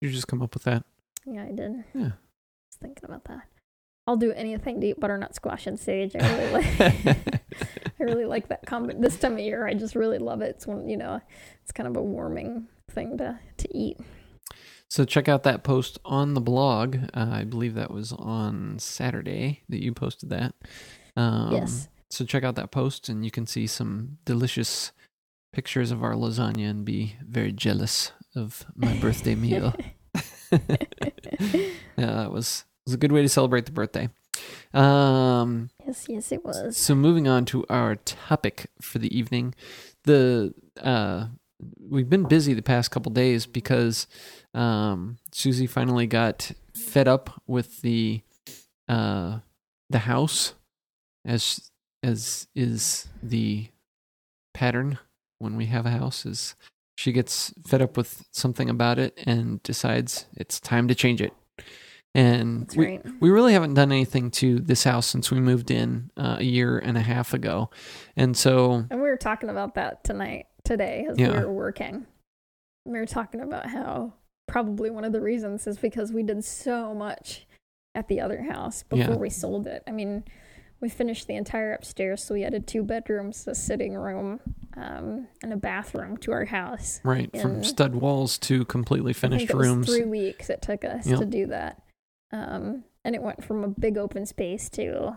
You 0.00 0.10
just 0.10 0.28
come 0.28 0.42
up 0.42 0.54
with 0.54 0.64
that. 0.64 0.84
Yeah, 1.26 1.44
I 1.44 1.52
did. 1.52 1.84
Yeah. 1.94 2.12
was 2.12 2.76
thinking 2.80 3.04
about 3.04 3.24
that. 3.24 3.42
I'll 4.06 4.16
do 4.16 4.32
anything 4.32 4.80
to 4.80 4.86
eat 4.88 5.00
butternut 5.00 5.34
squash 5.34 5.66
and 5.66 5.78
sage. 5.80 6.14
I 6.14 6.36
really 6.36 6.52
like. 6.52 7.06
I 7.98 8.02
really 8.02 8.24
like 8.26 8.48
that 8.48 8.66
combo. 8.66 8.92
This 9.00 9.18
time 9.18 9.32
of 9.34 9.40
year, 9.40 9.66
I 9.66 9.74
just 9.74 9.94
really 9.96 10.18
love 10.18 10.42
it. 10.42 10.50
It's 10.50 10.66
one, 10.66 10.88
you 10.88 10.96
know, 10.96 11.20
it's 11.62 11.72
kind 11.72 11.88
of 11.88 11.96
a 11.96 12.02
warming 12.02 12.68
thing 12.90 13.16
to 13.18 13.38
to 13.56 13.76
eat. 13.76 13.98
So 14.88 15.04
check 15.04 15.28
out 15.28 15.42
that 15.42 15.64
post 15.64 15.98
on 16.04 16.34
the 16.34 16.40
blog. 16.40 16.96
Uh, 17.14 17.28
I 17.32 17.44
believe 17.44 17.74
that 17.74 17.90
was 17.90 18.12
on 18.12 18.78
Saturday 18.78 19.62
that 19.68 19.82
you 19.82 19.92
posted 19.92 20.28
that. 20.30 20.54
Um, 21.16 21.52
yes. 21.52 21.88
So 22.10 22.24
check 22.24 22.44
out 22.44 22.54
that 22.54 22.70
post, 22.70 23.08
and 23.08 23.24
you 23.24 23.32
can 23.32 23.46
see 23.46 23.66
some 23.66 24.18
delicious 24.24 24.92
pictures 25.56 25.90
of 25.90 26.04
our 26.04 26.12
lasagna 26.12 26.68
and 26.68 26.84
be 26.84 27.16
very 27.26 27.50
jealous 27.50 28.12
of 28.34 28.66
my 28.74 28.94
birthday 28.98 29.34
meal. 29.46 29.74
yeah, 30.52 30.58
that 31.96 32.30
was 32.30 32.66
was 32.84 32.92
a 32.92 32.98
good 32.98 33.10
way 33.10 33.22
to 33.22 33.28
celebrate 33.28 33.64
the 33.64 33.72
birthday. 33.72 34.10
Um, 34.74 35.70
yes, 35.86 36.04
yes, 36.10 36.30
it 36.30 36.44
was. 36.44 36.76
so 36.76 36.94
moving 36.94 37.26
on 37.26 37.46
to 37.46 37.64
our 37.70 37.96
topic 37.96 38.66
for 38.82 38.98
the 38.98 39.18
evening, 39.18 39.54
the 40.04 40.52
uh, 40.82 41.28
we've 41.80 42.10
been 42.10 42.24
busy 42.24 42.52
the 42.52 42.60
past 42.60 42.90
couple 42.90 43.10
days 43.10 43.46
because 43.46 44.06
um, 44.52 45.16
Susie 45.32 45.66
finally 45.66 46.06
got 46.06 46.52
fed 46.74 47.08
up 47.08 47.42
with 47.46 47.80
the 47.80 48.20
uh, 48.90 49.38
the 49.88 50.00
house, 50.00 50.52
as 51.24 51.70
as 52.02 52.46
is 52.54 53.08
the 53.22 53.68
pattern 54.52 54.98
when 55.38 55.56
we 55.56 55.66
have 55.66 55.86
a 55.86 55.90
house. 55.90 56.24
Is 56.26 56.54
she 56.96 57.12
gets 57.12 57.52
fed 57.66 57.82
up 57.82 57.96
with 57.96 58.24
something 58.32 58.70
about 58.70 58.98
it 58.98 59.18
and 59.26 59.62
decides 59.62 60.26
it's 60.36 60.58
time 60.60 60.88
to 60.88 60.94
change 60.94 61.20
it. 61.20 61.32
And 62.14 62.62
That's 62.62 62.76
we, 62.76 62.86
right. 62.86 63.02
we 63.20 63.28
really 63.28 63.52
haven't 63.52 63.74
done 63.74 63.92
anything 63.92 64.30
to 64.32 64.58
this 64.60 64.84
house 64.84 65.06
since 65.06 65.30
we 65.30 65.38
moved 65.38 65.70
in 65.70 66.10
uh, 66.16 66.36
a 66.38 66.42
year 66.44 66.78
and 66.78 66.96
a 66.96 67.02
half 67.02 67.34
ago. 67.34 67.68
And 68.16 68.34
so, 68.34 68.86
And 68.90 69.02
we 69.02 69.08
were 69.08 69.18
talking 69.18 69.50
about 69.50 69.74
that 69.74 70.02
tonight, 70.02 70.46
today, 70.64 71.06
as 71.10 71.18
Yeah. 71.18 71.32
we 71.38 71.44
were 71.44 71.52
working. 71.52 72.06
We 72.86 72.98
were 72.98 73.04
talking 73.06 73.42
about 73.42 73.66
how 73.66 74.14
probably 74.48 74.88
one 74.88 75.04
of 75.04 75.12
the 75.12 75.20
reasons 75.20 75.66
is 75.66 75.76
because 75.76 76.10
we 76.10 76.22
did 76.22 76.42
so 76.42 76.94
much 76.94 77.46
at 77.94 78.08
the 78.08 78.22
other 78.22 78.40
house 78.42 78.82
before 78.84 79.14
Yeah. 79.14 79.20
we 79.20 79.28
sold 79.28 79.66
it. 79.66 79.82
I 79.86 79.90
mean, 79.90 80.24
we 80.80 80.88
finished 80.88 81.26
the 81.26 81.34
entire 81.36 81.72
upstairs, 81.72 82.22
so 82.24 82.34
we 82.34 82.44
added 82.44 82.66
two 82.66 82.82
bedrooms, 82.82 83.46
a 83.46 83.54
sitting 83.54 83.94
room, 83.94 84.40
um, 84.76 85.26
and 85.42 85.52
a 85.52 85.56
bathroom 85.56 86.16
to 86.18 86.32
our 86.32 86.44
house. 86.44 87.00
right, 87.04 87.30
from 87.40 87.64
stud 87.64 87.94
walls 87.94 88.38
to 88.38 88.64
completely 88.66 89.12
finished 89.12 89.52
rooms. 89.52 89.86
Three 89.86 90.04
weeks 90.04 90.50
it 90.50 90.62
took 90.62 90.84
us 90.84 91.06
Yep. 91.06 91.18
to 91.20 91.24
do 91.26 91.46
that, 91.46 91.82
um, 92.32 92.84
and 93.04 93.14
it 93.14 93.22
went 93.22 93.42
from 93.44 93.64
a 93.64 93.68
big 93.68 93.96
open 93.96 94.26
space 94.26 94.68
to 94.70 95.16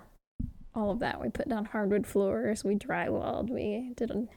all 0.75 0.91
of 0.91 0.99
that. 0.99 1.19
We 1.21 1.29
put 1.29 1.49
down 1.49 1.65
hardwood 1.65 2.07
floors, 2.07 2.63
we 2.63 2.75
drywalled, 2.75 3.49
we 3.49 3.93
did 3.97 4.11
a, 4.11 4.27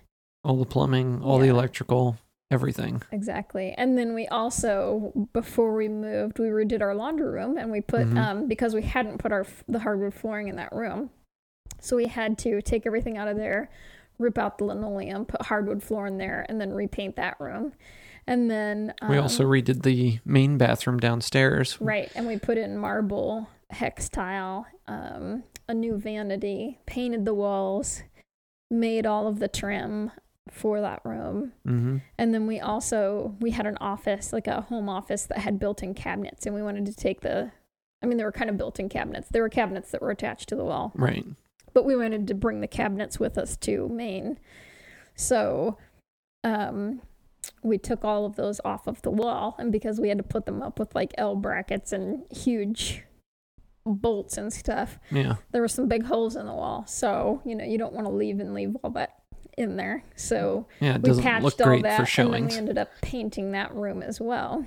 all 0.44 0.56
the 0.56 0.64
plumbing, 0.66 1.22
all 1.22 1.38
the 1.38 1.48
electrical, 1.48 2.16
everything. 2.52 3.02
exactly, 3.10 3.72
and 3.76 3.96
then 3.98 4.14
we 4.14 4.26
also 4.28 5.12
before 5.32 5.74
we 5.74 5.88
moved, 5.88 6.38
we 6.38 6.46
redid 6.46 6.80
our 6.82 6.94
laundry 6.94 7.28
room, 7.30 7.56
and 7.56 7.70
we 7.70 7.80
put 7.80 8.06
Mhm. 8.06 8.16
um, 8.18 8.48
because 8.48 8.74
we 8.74 8.82
hadn't 8.82 9.18
put 9.18 9.32
our 9.32 9.46
the 9.68 9.80
hardwood 9.80 10.14
flooring 10.14 10.48
in 10.48 10.56
that 10.56 10.72
room, 10.72 11.10
so 11.80 11.96
we 11.96 12.06
had 12.06 12.38
to 12.38 12.60
take 12.62 12.86
everything 12.86 13.16
out 13.18 13.28
of 13.28 13.36
there, 13.36 13.70
rip 14.18 14.38
out 14.38 14.58
the 14.58 14.64
linoleum, 14.64 15.24
put 15.24 15.42
hardwood 15.46 15.82
floor 15.82 16.06
in 16.06 16.18
there, 16.18 16.46
and 16.48 16.60
then 16.60 16.72
repaint 16.72 17.16
that 17.16 17.40
room. 17.40 17.72
And 18.24 18.48
then 18.48 18.94
we 19.08 19.16
um, 19.18 19.24
also 19.24 19.42
redid 19.44 19.82
the 19.82 20.20
main 20.24 20.56
bathroom 20.56 20.98
downstairs. 20.98 21.80
Right, 21.80 22.08
and 22.14 22.24
we 22.26 22.38
put 22.38 22.56
in 22.56 22.76
marble, 22.76 23.48
hex 23.70 24.08
tile, 24.08 24.64
um, 24.86 25.42
a 25.68 25.74
new 25.74 25.96
vanity, 25.96 26.78
painted 26.86 27.24
the 27.24 27.34
walls, 27.34 28.02
made 28.70 29.06
all 29.06 29.26
of 29.26 29.40
the 29.40 29.48
trim 29.48 30.12
for 30.50 30.80
that 30.80 31.00
room. 31.04 31.52
hmm 31.64 31.98
And 32.18 32.34
then 32.34 32.46
we 32.46 32.60
also 32.60 33.36
we 33.40 33.50
had 33.52 33.66
an 33.66 33.76
office, 33.80 34.32
like 34.32 34.46
a 34.46 34.62
home 34.62 34.88
office 34.88 35.24
that 35.26 35.38
had 35.38 35.58
built-in 35.58 35.94
cabinets, 35.94 36.46
and 36.46 36.54
we 36.54 36.62
wanted 36.62 36.86
to 36.86 36.94
take 36.94 37.20
the 37.20 37.52
I 38.02 38.06
mean, 38.06 38.18
they 38.18 38.24
were 38.24 38.32
kind 38.32 38.50
of 38.50 38.56
built-in 38.56 38.88
cabinets. 38.88 39.28
There 39.30 39.42
were 39.42 39.48
cabinets 39.48 39.92
that 39.92 40.02
were 40.02 40.10
attached 40.10 40.48
to 40.48 40.56
the 40.56 40.64
wall, 40.64 40.90
Right. 40.96 41.24
but 41.72 41.84
we 41.84 41.94
wanted 41.94 42.26
to 42.26 42.34
bring 42.34 42.60
the 42.60 42.66
cabinets 42.66 43.20
with 43.20 43.38
us 43.38 43.56
to 43.58 43.88
Maine. 43.88 44.40
So, 45.14 45.78
um, 46.42 47.00
we 47.62 47.78
took 47.78 48.04
all 48.04 48.24
of 48.24 48.34
those 48.34 48.60
off 48.64 48.88
of 48.88 49.02
the 49.02 49.10
wall, 49.12 49.54
and 49.58 49.70
because 49.70 50.00
we 50.00 50.08
had 50.08 50.18
to 50.18 50.24
put 50.24 50.46
them 50.46 50.62
up 50.62 50.80
with 50.80 50.92
like 50.96 51.12
L 51.16 51.36
brackets 51.36 51.92
and 51.92 52.24
huge 52.32 53.04
bolts 53.86 54.36
and 54.36 54.52
stuff, 54.52 54.98
Yeah. 55.12 55.36
there 55.52 55.60
were 55.62 55.68
some 55.68 55.86
big 55.86 56.04
holes 56.04 56.34
in 56.34 56.46
the 56.46 56.54
wall. 56.54 56.84
So, 56.88 57.40
you 57.44 57.54
know, 57.54 57.64
you 57.64 57.78
don't 57.78 57.92
want 57.92 58.06
to 58.08 58.12
leave 58.12 58.40
and 58.40 58.52
leave 58.52 58.76
all 58.82 58.90
that 58.90 59.21
in 59.58 59.76
there. 59.76 60.02
So 60.16 60.66
Yeah. 60.80 60.94
It 60.96 61.02
we 61.02 61.08
doesn't 61.10 61.22
patched 61.24 61.44
look 61.44 61.60
all 61.60 61.66
great 61.66 61.82
that, 61.82 62.08
for 62.08 62.22
and 62.22 62.32
then 62.34 62.46
we 62.46 62.56
ended 62.56 62.78
up 62.78 62.90
painting 63.02 63.52
that 63.52 63.74
room 63.74 64.02
as 64.02 64.20
well. 64.20 64.66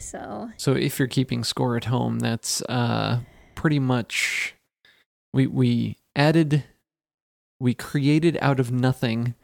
So 0.00 0.50
So 0.56 0.72
if 0.74 0.98
you're 0.98 1.08
keeping 1.08 1.44
score 1.44 1.76
at 1.76 1.84
home, 1.84 2.18
that's 2.18 2.62
uh 2.62 3.20
pretty 3.54 3.78
much 3.78 4.54
we 5.32 5.46
we 5.46 5.96
added 6.14 6.64
we 7.58 7.72
created 7.74 8.36
out 8.42 8.60
of 8.60 8.70
nothing 8.70 9.34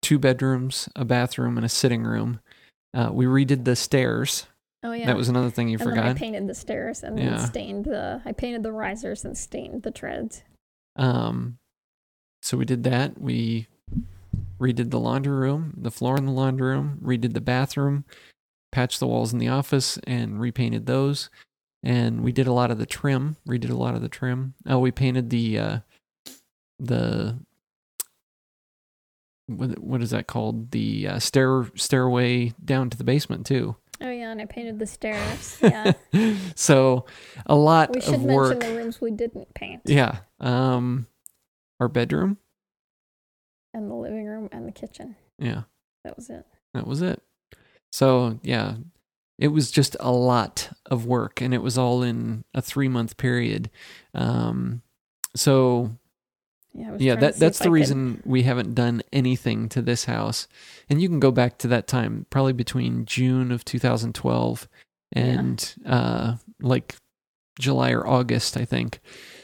two 0.00 0.18
bedrooms, 0.18 0.88
a 0.94 1.04
bathroom, 1.04 1.56
and 1.56 1.66
a 1.66 1.68
sitting 1.68 2.04
room. 2.04 2.38
Uh, 2.94 3.10
we 3.12 3.26
redid 3.26 3.64
the 3.64 3.74
stairs. 3.74 4.46
oh 4.84 4.92
yeah, 4.92 5.06
That 5.06 5.16
was 5.16 5.28
another 5.28 5.50
thing 5.50 5.68
you 5.68 5.76
and 5.80 5.90
then 5.90 5.98
I 5.98 6.14
painted 6.14 6.46
the 6.46 6.54
stairs 6.54 7.02
and 7.02 7.18
Yeah. 7.18 7.30
then 7.36 7.46
stained 7.46 7.84
the. 7.84 8.22
I 8.24 8.30
painted 8.32 8.62
the 8.62 8.72
risers 8.72 9.24
and 9.24 9.36
stained 9.36 9.82
the 9.82 9.90
treads. 9.90 10.42
Um, 10.96 11.58
so 12.42 12.56
we 12.56 12.64
did 12.64 12.84
that. 12.84 13.20
We 13.20 13.66
redid 14.60 14.90
the 14.90 15.00
laundry 15.00 15.36
room, 15.36 15.74
the 15.76 15.90
floor 15.90 16.16
in 16.16 16.26
the 16.26 16.32
laundry 16.32 16.70
room, 16.72 16.98
redid 17.02 17.32
the 17.34 17.40
bathroom, 17.40 18.04
patched 18.72 19.00
the 19.00 19.06
walls 19.06 19.32
in 19.32 19.38
the 19.38 19.48
office, 19.48 19.98
and 20.06 20.40
repainted 20.40 20.86
those. 20.86 21.30
And 21.82 22.22
we 22.22 22.32
did 22.32 22.46
a 22.48 22.52
lot 22.52 22.70
of 22.70 22.78
the 22.78 22.86
trim. 22.86 23.36
Redid 23.48 23.70
a 23.70 23.74
lot 23.76 23.94
of 23.94 24.02
the 24.02 24.08
trim. 24.08 24.54
Oh, 24.66 24.78
we 24.80 24.90
painted 24.90 25.30
the 25.30 25.58
uh, 25.58 25.78
the 26.80 27.38
what 29.46 29.78
what 29.78 30.02
is 30.02 30.10
that 30.10 30.26
called? 30.26 30.72
The 30.72 31.06
uh, 31.08 31.18
stair 31.20 31.66
stairway 31.76 32.52
down 32.64 32.90
to 32.90 32.98
the 32.98 33.04
basement 33.04 33.46
too. 33.46 33.76
Oh 34.00 34.10
yeah, 34.10 34.30
and 34.30 34.40
I 34.40 34.44
painted 34.44 34.78
the 34.78 34.86
stairs. 34.86 35.58
Yeah, 35.62 35.92
so 36.54 37.06
a 37.46 37.54
lot 37.56 37.94
we 37.94 38.00
should 38.00 38.14
of 38.14 38.20
mention 38.20 38.34
work. 38.34 38.60
the 38.60 38.74
rooms 38.76 39.00
we 39.00 39.10
didn't 39.10 39.52
paint, 39.54 39.82
Yeah. 39.84 40.18
Um, 40.40 41.06
our 41.80 41.88
bedroom. 41.88 42.38
and 43.74 43.90
the 43.90 43.94
living 43.94 44.26
room 44.26 44.48
and 44.52 44.66
the 44.66 44.72
kitchen. 44.72 45.16
Yeah. 45.38 45.62
That 46.04 46.16
was 46.16 46.30
it. 46.30 46.46
That 46.74 46.86
was 46.86 47.02
it. 47.02 47.22
So 47.92 48.38
yeah, 48.42 48.76
it 49.38 49.48
was 49.48 49.70
just 49.70 49.96
a 50.00 50.10
lot 50.10 50.70
of 50.86 51.06
work, 51.06 51.40
and 51.40 51.52
it 51.54 51.62
was 51.62 51.78
all 51.78 52.02
in 52.02 52.44
a 52.54 52.60
three 52.62 52.88
month 52.88 53.16
period. 53.16 53.70
Um, 54.14 54.82
so 55.36 55.92
Yeah, 56.74 56.96
yeah, 56.98 57.14
that 57.16 57.36
that's 57.36 57.58
the 57.58 57.64
I 57.64 57.66
could- 57.66 57.72
reason 57.72 58.22
we 58.24 58.42
haven't 58.42 58.74
done 58.74 59.02
anything 59.12 59.68
to 59.70 59.82
this 59.82 60.06
house. 60.06 60.48
And 60.88 61.00
you 61.00 61.08
can 61.08 61.20
go 61.20 61.30
back 61.30 61.58
to 61.58 61.68
that 61.68 61.86
time, 61.86 62.26
probably 62.30 62.52
between 62.54 63.04
June 63.04 63.52
of 63.52 63.64
2012 63.64 64.68
and 65.12 65.74
uh, 65.86 66.36
like 66.60 66.96
July 67.58 67.90
or 67.92 68.06
August, 68.06 68.56
I 68.56 68.64
think, 68.64 69.00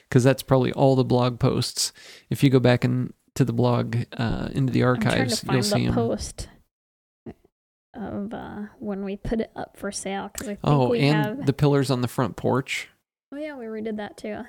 because 0.08 0.24
that's 0.24 0.42
probably 0.42 0.72
all 0.72 0.96
the 0.96 1.04
blog 1.04 1.38
posts. 1.40 1.92
If 2.30 2.42
you 2.44 2.50
go 2.50 2.60
back 2.60 2.84
and 2.84 3.12
to 3.34 3.44
the 3.44 3.52
blog 3.52 3.96
uh, 4.16 4.48
into 4.52 4.72
the 4.72 4.82
archives, 4.84 5.44
you'll 5.50 5.62
see 5.62 5.80
the 5.80 5.86
them. 5.86 5.94
post 5.94 6.48
of 7.94 8.34
uh, 8.34 8.62
when 8.80 9.04
we 9.04 9.16
put 9.16 9.40
it 9.40 9.50
up 9.54 9.76
for 9.76 9.92
sale 9.92 10.28
because 10.32 10.48
I 10.48 10.52
think 10.54 10.60
Oh, 10.64 10.88
we 10.90 11.00
and 11.00 11.16
have. 11.38 11.46
the 11.46 11.52
pillars 11.52 11.90
on 11.90 12.00
the 12.00 12.08
front 12.08 12.36
porch. 12.36 12.88
oh 13.32 13.36
yeah, 13.36 13.56
we 13.56 13.66
redid 13.66 13.96
that 13.98 14.16
too. 14.16 14.42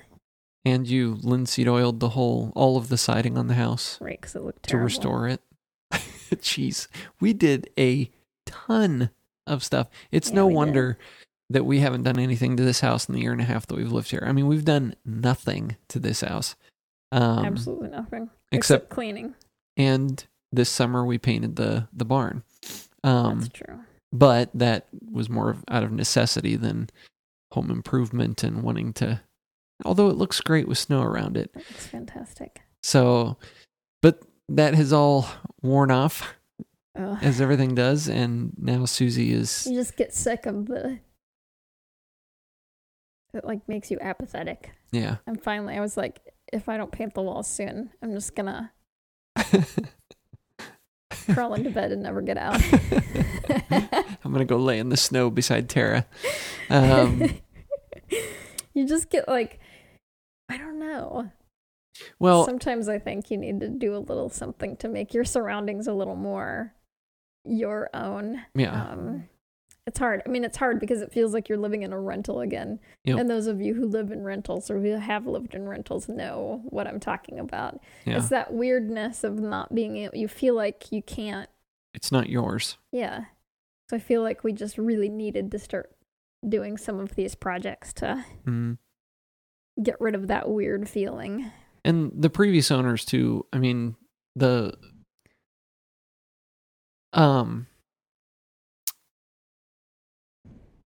And 0.64 0.88
you 0.88 1.18
linseed 1.22 1.68
oiled 1.68 2.00
the 2.00 2.08
whole, 2.10 2.52
all 2.56 2.76
of 2.76 2.88
the 2.88 2.96
siding 2.98 3.38
on 3.38 3.46
the 3.46 3.54
house 3.54 4.00
Right, 4.00 4.20
because 4.20 4.34
it 4.34 4.42
looked 4.42 4.68
to 4.68 4.76
restore 4.78 5.28
it. 5.28 5.40
Jeez, 5.92 6.88
we 7.20 7.32
did 7.32 7.70
a 7.78 8.10
ton 8.46 9.10
of 9.46 9.62
stuff. 9.62 9.88
It's 10.10 10.30
Yeah, 10.30 10.34
no 10.36 10.46
wonder 10.48 10.94
did. 10.94 11.25
That 11.50 11.64
we 11.64 11.80
haven't 11.80 12.02
done 12.02 12.18
anything 12.18 12.56
to 12.56 12.62
this 12.64 12.80
house 12.80 13.08
in 13.08 13.14
the 13.14 13.20
year 13.20 13.32
and 13.32 13.40
a 13.40 13.44
half 13.44 13.66
that 13.66 13.76
we've 13.76 13.92
lived 13.92 14.10
here. 14.10 14.24
I 14.26 14.32
mean, 14.32 14.46
we've 14.48 14.64
done 14.64 14.94
nothing 15.04 15.76
to 15.88 15.98
this 15.98 16.20
house. 16.22 16.56
Um, 17.12 17.44
Absolutely 17.44 17.88
nothing 17.88 18.30
except- 18.50 18.82
except 18.84 18.88
cleaning. 18.90 19.34
And 19.76 20.24
this 20.52 20.68
summer 20.70 21.04
we 21.04 21.18
painted 21.18 21.56
the 21.56 21.86
the 21.92 22.04
barn. 22.04 22.42
Um, 23.04 23.40
That's 23.40 23.52
true. 23.52 23.80
but 24.12 24.50
that 24.54 24.88
was 25.12 25.28
more 25.28 25.50
of, 25.50 25.64
out 25.68 25.84
of 25.84 25.92
necessity 25.92 26.56
than 26.56 26.90
home 27.52 27.70
improvement 27.70 28.42
and 28.42 28.62
wanting 28.62 28.92
to. 28.94 29.20
Although 29.84 30.08
it 30.08 30.16
looks 30.16 30.40
great 30.40 30.66
with 30.66 30.78
snow 30.78 31.02
around 31.02 31.36
it, 31.36 31.50
it's 31.54 31.86
fantastic. 31.86 32.62
so 32.82 33.36
but 34.02 34.22
that 34.48 34.74
has 34.74 34.92
all 34.92 35.28
worn 35.62 35.90
off 35.90 36.34
as 36.96 37.40
everything 37.40 37.74
does, 37.74 38.08
and 38.08 38.52
now 38.58 38.84
Susie 38.86 39.32
is 39.32 39.66
You 39.66 39.74
just 39.76 39.96
get 39.96 40.14
sick 40.14 40.46
of 40.46 40.66
the. 40.66 40.98
It 43.36 43.44
like 43.44 43.68
makes 43.68 43.90
you 43.90 43.98
apathetic. 44.00 44.70
yeah. 44.92 45.16
And 45.26 45.42
finally, 45.42 45.76
I 45.76 45.80
was 45.80 45.96
like, 45.96 46.20
if 46.52 46.68
I 46.68 46.76
don't 46.76 46.90
paint 46.92 47.14
the 47.14 47.22
walls 47.22 47.46
soon, 47.48 47.90
I'm 48.02 48.12
just 48.12 48.34
gonna 48.34 48.72
crawl 51.32 51.54
into 51.54 51.70
bed 51.70 51.92
and 51.92 52.02
never 52.02 52.20
get 52.22 52.36
out. 52.38 52.60
I'm 54.24 54.32
gonna 54.32 54.44
go 54.44 54.56
lay 54.56 54.78
in 54.78 54.88
the 54.88 54.96
snow 54.96 55.30
beside 55.30 55.68
Tara. 55.68 56.06
Um, 56.70 57.22
you 58.74 58.86
just 58.86 59.10
get 59.10 59.28
like, 59.28 59.60
I 60.48 60.56
don't 60.56 60.78
know. 60.78 61.30
well, 62.18 62.44
Sometimes 62.44 62.88
I 62.88 62.98
think 62.98 63.30
you 63.30 63.36
need 63.38 63.60
to 63.60 63.68
do 63.68 63.94
a 63.96 63.98
little 63.98 64.28
something 64.28 64.76
to 64.78 64.88
make 64.88 65.14
your 65.14 65.24
surroundings 65.24 65.86
a 65.86 65.92
little 65.92 66.16
more 66.16 66.74
your 67.44 67.88
own. 67.94 68.42
yeah, 68.54 68.90
Um, 68.90 69.28
it's 69.86 69.98
hard. 69.98 70.20
I 70.26 70.28
mean, 70.28 70.42
it's 70.44 70.56
hard 70.56 70.80
because 70.80 71.00
it 71.00 71.12
feels 71.12 71.32
like 71.32 71.48
you're 71.48 71.58
living 71.58 71.82
in 71.82 71.92
a 71.92 71.98
rental 72.00 72.40
again. 72.40 72.80
Yep. 73.04 73.18
And 73.18 73.30
those 73.30 73.46
of 73.46 73.60
you 73.60 73.74
who 73.74 73.86
live 73.86 74.10
in 74.10 74.24
rentals 74.24 74.70
or 74.70 74.80
who 74.80 74.90
have 74.98 75.26
lived 75.26 75.54
in 75.54 75.68
rentals 75.68 76.08
know 76.08 76.62
what 76.64 76.86
I'm 76.86 76.98
talking 77.00 77.38
about. 77.38 77.78
yeah. 78.04 78.16
It's 78.18 78.28
that 78.30 78.52
weirdness 78.52 79.22
of 79.24 79.38
not 79.38 79.74
being 79.74 79.96
able, 79.98 80.16
you 80.16 80.26
feel 80.28 80.54
like 80.54 80.90
you 80.90 81.02
can't. 81.02 81.48
It's 81.94 82.10
not 82.10 82.28
yours. 82.28 82.78
Yeah. 82.92 83.26
So 83.88 83.96
I 83.96 84.00
feel 84.00 84.22
like 84.22 84.42
we 84.42 84.52
just 84.52 84.76
really 84.76 85.08
needed 85.08 85.52
to 85.52 85.58
start 85.60 85.92
doing 86.46 86.76
some 86.76 86.98
of 87.00 87.14
these 87.14 87.34
projects 87.34 87.92
to 87.94 88.24
Mm. 88.46 88.78
get 89.82 90.00
rid 90.00 90.14
of 90.14 90.26
that 90.28 90.48
weird 90.48 90.88
feeling. 90.88 91.50
and 91.84 92.10
the 92.14 92.28
previous 92.30 92.70
owners 92.72 93.04
too 93.04 93.46
i 93.52 93.58
mean 93.58 93.94
the 94.34 94.74
um 97.12 97.66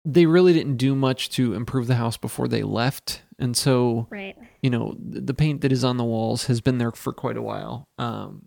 they 0.04 0.26
really 0.26 0.52
didn't 0.52 0.76
do 0.76 0.94
much 0.94 1.28
to 1.30 1.54
improve 1.54 1.86
the 1.86 1.94
house 1.96 2.16
before 2.16 2.48
they 2.48 2.62
left. 2.62 3.22
And 3.38 3.56
so 3.56 4.06
Right. 4.10 4.36
you 4.62 4.70
know 4.70 4.94
the 4.98 5.34
paint 5.34 5.60
that 5.62 5.72
is 5.72 5.84
on 5.84 5.96
the 5.96 6.04
walls 6.04 6.46
has 6.46 6.60
been 6.60 6.78
there 6.78 6.90
for 6.92 7.12
quite 7.12 7.36
a 7.36 7.42
while. 7.42 7.84
Um 7.98 8.46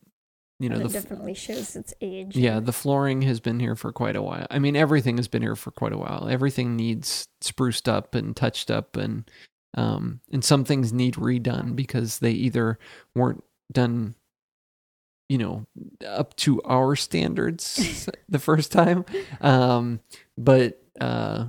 you 0.60 0.70
know 0.70 0.76
and 0.76 0.86
the 0.86 0.94
definitely 0.94 1.34
shows 1.34 1.76
its 1.76 1.94
age. 2.00 2.36
yeah 2.38 2.60
the 2.60 2.72
flooring 2.72 3.24
has 3.24 3.39
been 3.39 3.60
here 3.60 3.76
for 3.76 3.92
quite 3.92 4.16
a 4.16 4.22
while. 4.22 4.48
I 4.50 4.60
mean 4.60 4.76
everything 4.76 5.18
has 5.18 5.28
been 5.28 5.42
here 5.42 5.56
for 5.56 5.72
quite 5.72 5.94
a 5.94 5.98
while. 5.98 6.28
Everything 6.30 6.76
needs 6.76 7.28
spruced 7.42 7.89
up 7.89 8.16
and 8.16 8.36
touched 8.36 8.70
up 8.72 8.96
and 8.96 9.30
um 9.76 10.22
and 10.32 10.44
some 10.46 10.63
things 10.63 10.94
need 10.94 11.16
redone 11.16 11.76
because 11.76 12.20
they 12.20 12.32
either 12.32 12.78
weren't 13.16 13.44
done 13.72 14.13
you 15.30 15.38
know 15.39 15.66
up 16.06 16.36
to 16.36 16.62
our 16.63 16.96
standards 16.96 18.08
the 18.30 18.39
first 18.39 18.72
time. 18.72 19.06
Um 19.42 20.00
but 20.38 20.83
uh 21.04 21.46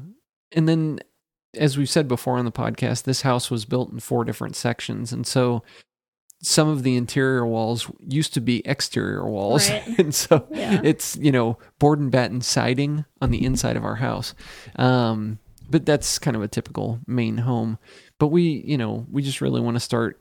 and 0.52 0.68
then 0.68 0.98
as 1.56 1.76
we've 1.78 1.90
said 1.90 2.08
before 2.08 2.36
on 2.38 2.44
the 2.44 2.52
podcast 2.52 3.04
this 3.04 3.22
house 3.22 3.50
was 3.50 3.64
built 3.64 3.92
in 3.92 4.00
four 4.00 4.24
different 4.24 4.56
sections 4.56 5.12
and 5.12 5.26
so 5.26 5.62
some 6.42 6.68
of 6.68 6.82
the 6.82 6.96
interior 6.96 7.46
walls 7.46 7.90
used 8.06 8.34
to 8.34 8.40
be 8.40 8.60
exterior 8.66 9.26
walls 9.26 9.70
Right. 9.70 9.98
and 9.98 10.14
so 10.14 10.46
Yeah. 10.50 10.80
it's 10.84 11.16
you 11.16 11.32
know 11.32 11.58
board 11.78 11.98
and 12.00 12.10
batten 12.10 12.40
siding 12.40 13.04
on 13.20 13.30
the 13.30 13.44
inside 13.44 13.76
of 13.76 13.84
our 13.84 13.96
house 13.96 14.34
um 14.76 15.38
but 15.70 15.86
that's 15.86 16.18
kind 16.18 16.36
of 16.36 16.42
a 16.42 16.48
typical 16.48 17.00
Maine 17.06 17.38
home 17.38 17.78
but 18.18 18.28
we 18.28 18.42
you 18.66 18.76
know 18.76 19.06
we 19.10 19.22
just 19.22 19.40
really 19.40 19.60
want 19.60 19.76
to 19.76 19.80
start 19.80 20.20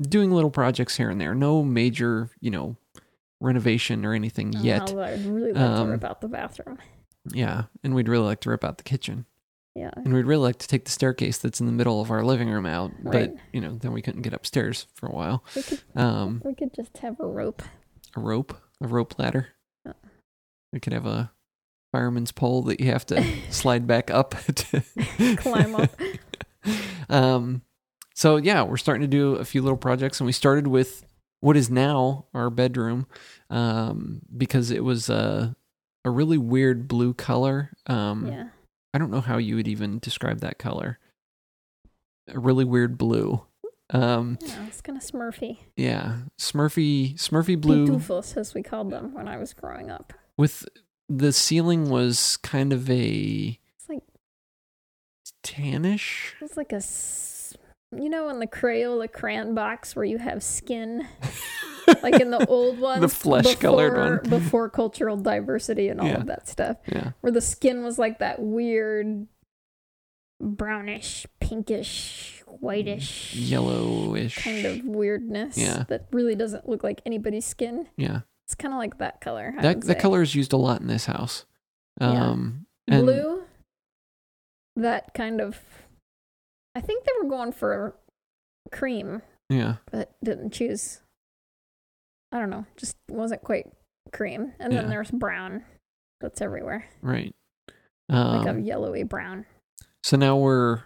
doing 0.00 0.30
little 0.30 0.50
projects 0.50 0.96
here 0.96 1.10
and 1.10 1.20
there. 1.20 1.34
No 1.34 1.64
major, 1.64 2.30
you 2.40 2.52
know, 2.52 2.76
renovation 3.40 4.04
or 4.06 4.14
anything 4.14 4.52
yet. 4.52 4.92
Oh, 4.94 5.00
I'd 5.00 5.24
really 5.26 5.52
like 5.52 5.60
Um, 5.60 5.86
to 5.86 5.90
rip 5.92 6.04
out 6.04 6.20
the 6.20 6.28
bathroom. 6.28 6.78
Yeah, 7.32 7.64
and 7.82 7.94
we'd 7.94 8.08
really 8.08 8.24
like 8.24 8.40
to 8.40 8.50
rip 8.50 8.64
out 8.64 8.78
the 8.78 8.84
kitchen, 8.84 9.26
Yeah. 9.74 9.90
and 9.96 10.12
we'd 10.14 10.26
really 10.26 10.42
like 10.42 10.58
to 10.58 10.68
take 10.68 10.84
the 10.84 10.90
staircase 10.90 11.38
that's 11.38 11.60
in 11.60 11.66
the 11.66 11.72
middle 11.72 12.00
of 12.00 12.10
our 12.10 12.24
living 12.24 12.48
room 12.50 12.66
out. 12.66 12.92
But 13.02 13.34
you 13.52 13.60
know, 13.60 13.76
then 13.76 13.92
we 13.92 14.02
couldn't 14.02 14.22
get 14.22 14.32
upstairs 14.32 14.86
for 14.94 15.06
a 15.06 15.12
while. 15.12 15.44
We 15.54 15.62
could 15.62 15.80
Um, 15.94 16.42
we 16.44 16.54
could 16.54 16.72
just 16.74 16.98
have 16.98 17.18
a 17.20 17.26
rope. 17.26 17.62
a 18.16 18.20
rope, 18.20 18.56
a 18.80 18.86
rope 18.86 19.18
ladder. 19.18 19.48
Yeah. 19.84 19.92
We 20.72 20.80
could 20.80 20.92
have 20.92 21.06
a 21.06 21.30
fireman's 21.92 22.32
pole 22.32 22.62
that 22.62 22.80
you 22.80 22.86
have 22.86 23.06
to 23.06 23.24
slide 23.50 23.86
back 23.86 24.10
up 24.10 24.34
to 24.54 24.82
Climb 25.36 25.74
up. 25.74 25.90
um, 27.08 27.62
so 28.14 28.36
yeah, 28.36 28.62
we're 28.62 28.76
starting 28.76 29.02
to 29.02 29.06
do 29.16 29.34
a 29.36 29.44
few 29.44 29.62
little 29.62 29.78
projects, 29.78 30.20
and 30.20 30.26
we 30.26 30.32
started 30.32 30.66
with 30.66 31.04
what 31.40 31.56
is 31.56 31.70
now 31.70 32.26
our 32.34 32.50
bedroom, 32.50 33.06
um, 33.48 34.20
because 34.36 34.70
it 34.72 34.82
was 34.82 35.08
a 35.08 35.54
a 36.08 36.10
really 36.10 36.38
weird 36.38 36.88
blue 36.88 37.14
color. 37.14 37.70
Um, 37.86 38.26
Yeah. 38.26 38.48
I 38.94 38.98
don't 38.98 39.10
know 39.10 39.20
how 39.20 39.38
you 39.38 39.56
would 39.56 39.68
even 39.68 39.98
describe 39.98 40.40
that 40.40 40.58
color. 40.58 40.98
A 42.28 42.38
really 42.38 42.64
weird 42.64 42.98
blue. 42.98 43.42
Um, 43.90 44.38
Yeah, 44.42 44.66
it's 44.66 44.80
kind 44.82 44.98
of 44.98 45.04
smurfy. 45.04 45.58
yeah, 45.76 46.18
Smurfy, 46.38 47.14
Smurfy 47.14 47.58
blue 47.60 47.86
Pitufos, 47.86 48.36
as 48.36 48.52
we 48.54 48.62
called 48.62 48.90
them 48.90 49.14
when 49.14 49.28
I 49.28 49.38
was 49.38 49.54
growing 49.54 49.90
up. 49.90 50.12
with 50.36 50.66
the 51.08 51.32
ceiling 51.32 51.88
was 51.88 52.36
kind 52.38 52.72
of 52.74 52.90
a 52.90 53.58
It's 53.78 53.88
like 53.88 54.02
tannish. 55.42 56.32
it's 56.40 56.56
like 56.56 56.72
a, 56.72 56.82
you 58.02 58.08
know, 58.10 58.28
in 58.28 58.40
the 58.40 58.46
Crayola 58.46 59.10
crayon 59.10 59.54
box 59.54 59.96
where 59.96 60.04
you 60.04 60.18
have 60.18 60.42
skin, 60.42 61.06
like 62.02 62.20
in 62.20 62.30
the 62.30 62.44
old 62.46 62.78
ones, 62.80 63.00
the 63.00 63.08
flesh-colored 63.08 63.90
before- 63.94 64.20
one. 64.20 64.30
before 64.42 64.68
cultural 64.70 65.16
diversity 65.16 65.88
and 65.88 66.00
all 66.00 66.06
Yeah. 66.06 66.18
of 66.20 66.26
that 66.26 66.48
stuff, 66.48 66.76
Yeah, 66.86 67.12
where 67.20 67.32
the 67.32 67.40
skin 67.40 67.82
was 67.84 67.98
like 67.98 68.18
that 68.20 68.40
weird 68.40 69.26
brownish, 70.40 71.26
pinkish, 71.40 72.42
whitish, 72.46 73.34
yellowish. 73.34 74.36
kind 74.42 74.64
of 74.66 74.84
weirdness 74.84 75.58
Yeah. 75.58 75.84
that 75.88 76.06
really 76.12 76.34
doesn't 76.34 76.68
look 76.68 76.84
like 76.84 77.02
anybody's 77.04 77.44
skin. 77.46 77.88
Yeah. 77.96 78.20
It's 78.46 78.54
kind 78.54 78.72
of 78.72 78.78
like 78.78 78.98
that 78.98 79.20
color. 79.20 79.54
I 79.58 79.62
that 79.62 79.80
that 79.82 79.98
color 79.98 80.22
is 80.22 80.34
used 80.34 80.52
a 80.52 80.56
lot 80.56 80.80
in 80.80 80.86
this 80.86 81.06
house. 81.06 81.44
Yeah. 82.00 82.30
Um, 82.30 82.66
and 82.86 83.04
blue 83.04 83.42
that 84.76 85.12
kind 85.12 85.40
of 85.40 85.58
i 86.76 86.80
think 86.80 87.04
they 87.04 87.10
were 87.20 87.28
going 87.28 87.50
for 87.50 87.96
cream 88.70 89.20
Yeah, 89.50 89.76
but 89.90 90.14
didn't 90.22 90.52
choose 90.52 91.00
i 92.32 92.38
don't 92.38 92.50
know 92.50 92.64
just 92.76 92.96
wasn't 93.10 93.42
quite 93.42 93.66
cream 94.12 94.52
and 94.58 94.72
then 94.72 94.88
there's 94.88 95.10
brown 95.10 95.64
that's 96.20 96.40
everywhere. 96.40 96.84
Right. 97.02 97.34
like 98.08 98.46
a 98.46 98.50
Um, 98.50 98.60
yellowy 98.64 99.04
brown. 99.04 99.46
so 100.02 100.16
now 100.16 100.36
we're 100.36 100.80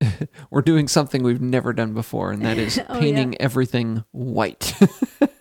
we're 0.50 0.62
doing 0.62 0.86
something 0.88 1.22
we've 1.22 1.40
never 1.40 1.72
done 1.72 1.94
before, 1.94 2.30
and 2.30 2.42
that 2.44 2.58
is 2.58 2.78
Oh, 2.88 2.94
yeah. 2.94 3.00
painting 3.00 3.40
everything 3.40 4.04
white. 4.12 4.74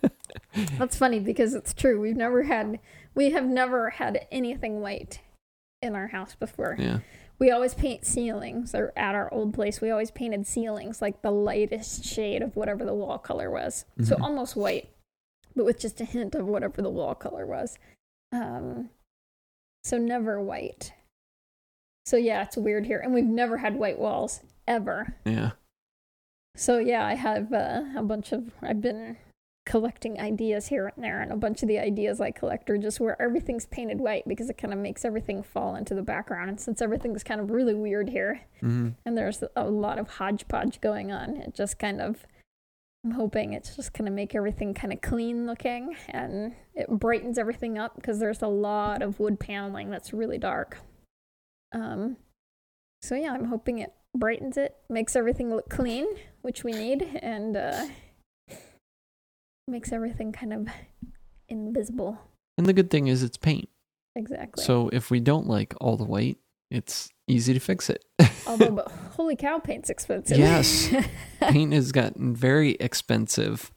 that's 0.79 0.97
funny 0.97 1.19
because 1.19 1.53
it's 1.53 1.73
true. 1.73 1.99
We've 2.01 2.15
never 2.15 2.43
had 2.43 2.79
we 3.13 3.31
have 3.31 3.45
never 3.45 3.89
had 3.91 4.25
anything 4.31 4.81
white 4.81 5.19
in 5.81 5.93
our 5.95 6.07
house 6.07 6.35
before. 6.35 6.75
Yeah, 6.79 6.99
we 7.39 7.51
always 7.51 7.73
paint 7.73 8.05
ceilings 8.05 8.73
or 8.73 8.93
at 8.95 9.15
our 9.15 9.31
old 9.33 9.53
place 9.53 9.81
we 9.81 9.89
always 9.91 10.11
painted 10.11 10.45
ceilings 10.47 11.01
like 11.01 11.21
the 11.21 11.31
lightest 11.31 12.05
shade 12.05 12.41
of 12.41 12.55
whatever 12.55 12.85
the 12.85 12.93
wall 12.93 13.17
color 13.17 13.49
was. 13.51 13.85
So 14.03 14.15
Mhm. 14.15 14.21
almost 14.21 14.55
white 14.55 14.89
but 15.55 15.65
with 15.65 15.79
just 15.79 16.01
a 16.01 16.05
hint 16.05 16.35
of 16.35 16.47
whatever 16.47 16.81
the 16.81 16.89
wall 16.89 17.15
color 17.15 17.45
was. 17.45 17.77
Um 18.31 18.89
so 19.83 19.97
never 19.97 20.41
white. 20.41 20.93
So 22.05 22.17
yeah 22.17 22.43
it's 22.43 22.57
weird 22.57 22.85
here 22.85 22.99
and 22.99 23.13
we've 23.13 23.23
never 23.25 23.57
had 23.57 23.75
white 23.77 23.99
walls 23.99 24.41
ever. 24.67 25.15
Yeah, 25.25 25.51
so 26.55 26.77
yeah 26.79 27.05
i 27.05 27.13
have 27.15 27.51
uh, 27.53 27.83
a 27.95 28.01
bunch 28.03 28.31
of 28.31 28.51
i've 28.61 28.81
been 28.81 29.17
collecting 29.65 30.19
ideas 30.19 30.67
here 30.67 30.91
and 30.95 31.03
there 31.03 31.21
and 31.21 31.31
a 31.31 31.35
bunch 31.35 31.63
of 31.63 31.67
the 31.67 31.79
ideas 31.79 32.21
i 32.21 32.29
collect 32.29 32.69
are 32.69 32.77
just 32.77 32.99
where 32.99 33.19
everything's 33.19 33.65
painted 33.65 33.99
white 33.99 34.23
because 34.27 34.47
it 34.49 34.57
kind 34.57 34.71
of 34.71 34.79
makes 34.79 35.03
everything 35.03 35.41
fall 35.41 35.75
into 35.75 35.95
the 35.95 36.03
background. 36.03 36.49
And 36.49 36.59
since 36.59 36.83
everything's 36.83 37.23
kind 37.23 37.41
of 37.41 37.49
really 37.49 37.73
weird 37.73 38.09
here 38.09 38.41
hmm 38.59 38.89
and 39.05 39.17
there's 39.17 39.43
a 39.55 39.65
lot 39.65 39.97
of 39.97 40.07
hodgepodge 40.07 40.81
going 40.81 41.11
on 41.11 41.35
it 41.37 41.55
just 41.55 41.79
kind 41.79 41.99
of 41.99 42.27
i'm 43.03 43.11
hoping 43.11 43.53
it's 43.53 43.75
just 43.75 43.93
going 43.93 44.05
to 44.05 44.11
make 44.11 44.35
everything 44.35 44.73
kind 44.73 44.93
of 44.93 45.01
clean 45.01 45.47
looking 45.47 45.95
and 46.09 46.53
it 46.75 46.87
brightens 46.89 47.37
everything 47.37 47.77
up 47.77 47.95
because 47.95 48.19
there's 48.19 48.43
a 48.43 48.47
lot 48.47 49.01
of 49.01 49.19
wood 49.19 49.39
paneling 49.39 49.89
that's 49.89 50.13
really 50.13 50.37
dark. 50.37 50.77
Um 51.73 52.17
so 53.01 53.15
yeah 53.15 53.31
i'm 53.33 53.45
hoping 53.45 53.79
it 53.79 53.93
brightens 54.15 54.57
it 54.57 54.77
makes 54.89 55.15
everything 55.15 55.49
look 55.49 55.69
clean 55.69 56.05
which 56.41 56.63
we 56.63 56.71
need 56.71 57.19
and 57.21 57.57
uh 57.57 57.85
makes 59.67 59.91
everything 59.91 60.31
kind 60.31 60.53
of 60.53 60.67
invisible 61.49 62.17
And 62.57 62.67
the 62.67 62.73
good 62.73 62.89
thing 62.89 63.07
is 63.07 63.23
it's 63.23 63.37
paint. 63.37 63.69
exactly 64.15 64.63
So 64.63 64.89
if 64.93 65.09
we 65.11 65.19
don't 65.19 65.47
like 65.47 65.73
all 65.81 65.97
the 65.97 66.03
white, 66.05 66.37
it's 66.71 67.09
easy 67.27 67.53
to 67.53 67.59
fix 67.59 67.89
it. 67.89 68.03
although 68.47 68.71
but 68.71 68.87
holy 69.15 69.35
cow 69.35 69.59
paint's 69.59 69.89
expensive 69.89 70.37
Yes. 70.37 70.93
paint 71.41 71.73
has 71.73 71.91
gotten 71.91 72.35
very 72.35 72.71
expensive. 72.79 73.71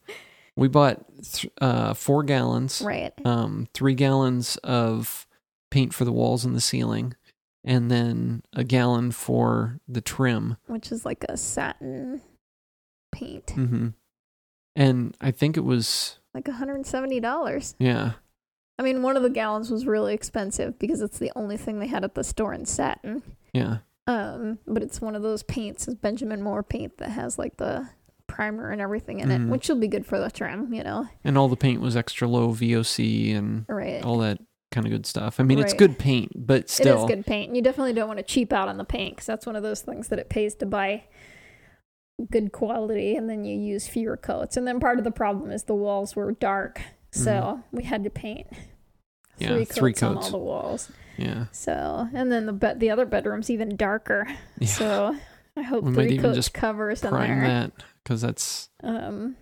We 0.56 0.68
bought 0.68 1.04
th- 1.22 1.52
uh, 1.60 1.94
four 1.94 2.22
gallons, 2.24 2.82
right 2.82 3.12
um, 3.24 3.68
three 3.74 3.94
gallons 3.94 4.56
of 4.58 5.26
paint 5.70 5.94
for 5.94 6.04
the 6.04 6.10
walls 6.12 6.44
and 6.44 6.56
the 6.56 6.60
ceiling, 6.60 7.14
and 7.62 7.90
then 7.90 8.42
a 8.54 8.64
gallon 8.64 9.12
for 9.12 9.78
the 9.86 10.00
trim. 10.00 10.56
which 10.66 10.90
is 10.90 11.04
like 11.04 11.24
a 11.28 11.36
satin 11.36 12.22
paint, 13.12 13.50
hmm 13.50 13.88
And 14.78 15.16
I 15.20 15.32
think 15.32 15.56
it 15.56 15.64
was, 15.64 16.18
like 16.34 16.44
$170. 16.44 17.74
yeah, 17.78 18.12
I 18.78 18.82
mean, 18.82 19.02
one 19.02 19.16
of 19.16 19.22
the 19.24 19.30
gallons 19.30 19.70
was 19.70 19.86
really 19.86 20.14
expensive 20.14 20.78
because 20.78 21.00
it's 21.00 21.18
the 21.18 21.32
only 21.34 21.56
thing 21.56 21.80
they 21.80 21.88
had 21.88 22.04
at 22.04 22.14
the 22.14 22.22
store 22.22 22.54
in 22.54 22.64
satin. 22.64 23.22
yeah, 23.52 23.78
Um, 24.06 24.58
but 24.66 24.82
it's 24.84 25.00
one 25.00 25.16
of 25.16 25.22
those 25.22 25.42
paints, 25.42 25.88
it's 25.88 25.96
Benjamin 25.96 26.42
Moore 26.42 26.62
paint 26.62 26.98
that 26.98 27.10
has 27.10 27.38
like 27.38 27.56
the 27.56 27.88
primer 28.28 28.70
and 28.70 28.80
everything 28.80 29.18
in 29.20 29.30
it, 29.32 29.40
which 29.48 29.68
will 29.68 29.76
be 29.80 29.88
good 29.88 30.06
for 30.06 30.20
the 30.20 30.30
trim, 30.30 30.72
you 30.72 30.84
know. 30.84 31.08
and 31.24 31.36
all 31.36 31.48
the 31.48 31.56
paint 31.56 31.80
was 31.80 31.96
extra 31.96 32.28
low 32.28 32.50
VOC 32.52 33.34
and 33.36 33.64
Right. 33.68 34.04
all 34.04 34.18
that 34.18 34.38
kind 34.70 34.86
of 34.86 34.92
good 34.92 35.06
stuff. 35.06 35.40
I 35.40 35.42
mean, 35.42 35.58
it's 35.58 35.72
good 35.72 35.98
paint, 35.98 36.30
but 36.36 36.60
It 36.64 36.70
still, 36.70 37.04
is 37.04 37.10
good 37.10 37.26
paint. 37.26 37.56
You 37.56 37.62
definitely 37.62 37.94
don't 37.94 38.06
want 38.06 38.18
to 38.18 38.22
cheap 38.24 38.52
out 38.52 38.68
on 38.68 38.76
the 38.76 38.84
paint 38.84 39.16
because 39.16 39.26
that's 39.26 39.46
one 39.46 39.56
of 39.56 39.62
those 39.64 39.80
things 39.80 40.06
that 40.08 40.18
it 40.20 40.28
pays 40.28 40.54
to 40.56 40.66
buy 40.66 41.04
good 42.30 42.52
quality 42.52 43.14
and 43.16 43.28
then 43.30 43.44
you 43.44 43.56
use 43.58 43.86
fewer 43.86 44.16
coats. 44.16 44.56
And 44.56 44.66
then 44.66 44.80
part 44.80 44.98
of 44.98 45.04
the 45.04 45.10
problem 45.10 45.50
is 45.50 45.64
the 45.64 45.74
walls 45.74 46.16
were 46.16 46.32
dark, 46.32 46.80
so 47.10 47.62
we 47.72 47.84
had 47.84 48.04
to 48.04 48.10
paint 48.10 48.46
Mm-hmm. 48.50 49.44
Yeah, 49.44 49.48
three 49.50 49.64
three 49.66 49.92
coats 49.92 50.02
on 50.02 50.16
all 50.16 50.30
the 50.32 50.38
walls. 50.38 50.90
yeah, 51.16 51.44
So 51.52 52.08
and 52.12 52.32
then 52.32 52.46
the 52.46 52.52
bed, 52.52 52.80
the 52.80 52.90
other 52.90 53.06
bedroom's 53.06 53.50
even 53.50 53.76
darker. 53.76 54.26
yeah. 54.58 54.66
So 54.66 55.16
I 55.56 55.62
hope 55.62 55.84
We 55.84 55.94
three 55.94 56.18
coats 56.18 56.34
just 56.34 56.52
covers 56.54 57.04
in 57.04 57.10
prime 57.10 57.38
there. 57.38 57.46
that 57.48 57.72
because 58.02 58.20
that's 58.20 58.68
Um, 58.82 59.36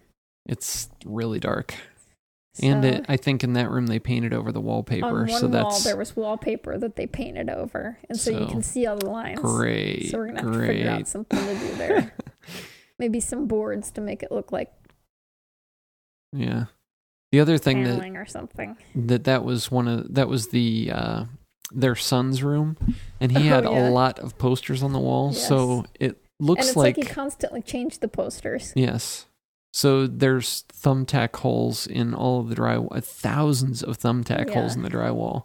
it's 0.44 0.90
really 1.06 1.40
dark. 1.40 1.74
And 2.62 2.82
so- 2.84 2.88
it, 2.90 3.06
I 3.08 3.16
think 3.16 3.44
in 3.44 3.52
that 3.54 3.70
room 3.70 3.86
they 3.86 3.98
painted 3.98 4.32
over 4.32 4.50
the 4.52 4.60
wallpaper. 4.60 5.06
on 5.06 5.12
one 5.14 5.28
so 5.28 5.42
wall 5.46 5.50
that's 5.70 5.84
there 5.84 5.96
was 5.96 6.16
wallpaper 6.16 6.78
that 6.78 6.96
they 6.96 7.06
painted 7.06 7.50
over, 7.50 7.98
and 8.08 8.18
so, 8.18 8.30
you 8.30 8.46
can 8.46 8.62
see 8.62 8.86
all 8.86 8.96
the 8.96 9.10
lines. 9.10 9.38
great. 9.40 10.10
So 10.10 10.18
we're 10.18 10.28
gonna 10.28 10.42
have 10.42 10.52
to 10.52 10.66
figure 10.66 10.90
out 10.90 11.08
something 11.08 11.38
to 11.38 11.54
do 11.58 11.74
there. 11.76 12.14
Maybe 12.98 13.20
some 13.20 13.46
boards 13.46 13.90
to 13.92 14.00
make 14.00 14.22
it 14.22 14.32
look 14.32 14.52
like 14.52 14.72
yeah. 16.32 16.64
The 17.32 17.40
other 17.40 17.58
thing 17.58 17.82
that 17.84 18.04
or 18.16 18.26
something. 18.26 18.76
that 18.94 19.24
that 19.24 19.44
was 19.44 19.70
one 19.70 19.88
of 19.88 20.14
that 20.14 20.28
was 20.28 20.48
the 20.48 20.90
uh 20.92 21.24
their 21.72 21.96
son's 21.96 22.42
room 22.42 22.76
and 23.20 23.32
he 23.36 23.48
Oh, 23.50 23.54
had 23.54 23.64
yeah. 23.64 23.88
a 23.88 23.90
lot 23.90 24.18
of 24.20 24.38
posters 24.38 24.82
on 24.82 24.92
the 24.92 25.00
wall 25.00 25.32
so 25.32 25.84
it 25.98 26.16
looks 26.38 26.60
and 26.60 26.68
it's 26.68 26.76
like, 26.76 26.96
like, 26.96 27.06
he 27.08 27.12
constantly 27.12 27.60
changed 27.60 28.00
the 28.00 28.08
posters. 28.08 28.72
yes 28.76 29.26
so 29.76 30.06
there's 30.06 30.64
thumbtack 30.72 31.36
holes 31.36 31.86
in 31.86 32.14
all 32.14 32.40
of 32.40 32.48
the 32.48 32.54
drywall 32.56 33.04
thousands 33.04 33.82
of 33.82 33.98
thumbtack 33.98 34.48
holes 34.52 34.74
in 34.74 34.82
the 34.82 34.88
drywall 34.88 35.42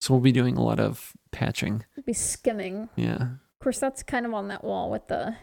so 0.00 0.14
we'll 0.14 0.20
be 0.20 0.30
doing 0.32 0.56
a 0.56 0.62
lot 0.62 0.78
of 0.78 1.12
patching 1.32 1.84
We'll 1.96 2.04
Be 2.04 2.12
skimming. 2.12 2.88
yeah 2.96 3.22
Of 3.22 3.60
course, 3.62 3.78
that's 3.80 4.02
kind 4.02 4.24
of 4.26 4.34
on 4.34 4.48
that 4.48 4.62
wall 4.64 4.90
with 4.90 5.08
the 5.08 5.36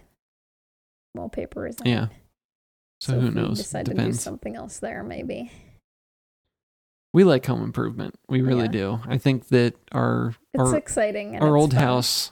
wallpaper, 1.15 1.67
isn't 1.67 1.85
yeah 1.85 2.05
it? 2.05 2.09
so, 3.01 3.13
if 3.15 3.21
who 3.21 3.27
we 3.29 3.33
knows 3.33 3.57
Decide 3.57 3.85
to 3.87 3.91
do 3.91 3.97
depends 3.97 4.21
something 4.21 4.55
else 4.55 4.79
there, 4.79 5.03
maybe. 5.03 5.51
we 7.13 7.23
like 7.23 7.45
home 7.45 7.63
improvement 7.63 8.15
we 8.29 8.41
really 8.41 8.63
Yeah. 8.65 8.67
do 8.71 8.99
i 9.07 9.17
think 9.17 9.47
that 9.49 9.75
our 9.91 10.35
It's 10.53 10.61
our, 10.71 10.77
exciting. 10.77 11.37
Our 11.41 11.57
old 11.57 11.73
fun. 11.73 11.83
house 11.83 12.31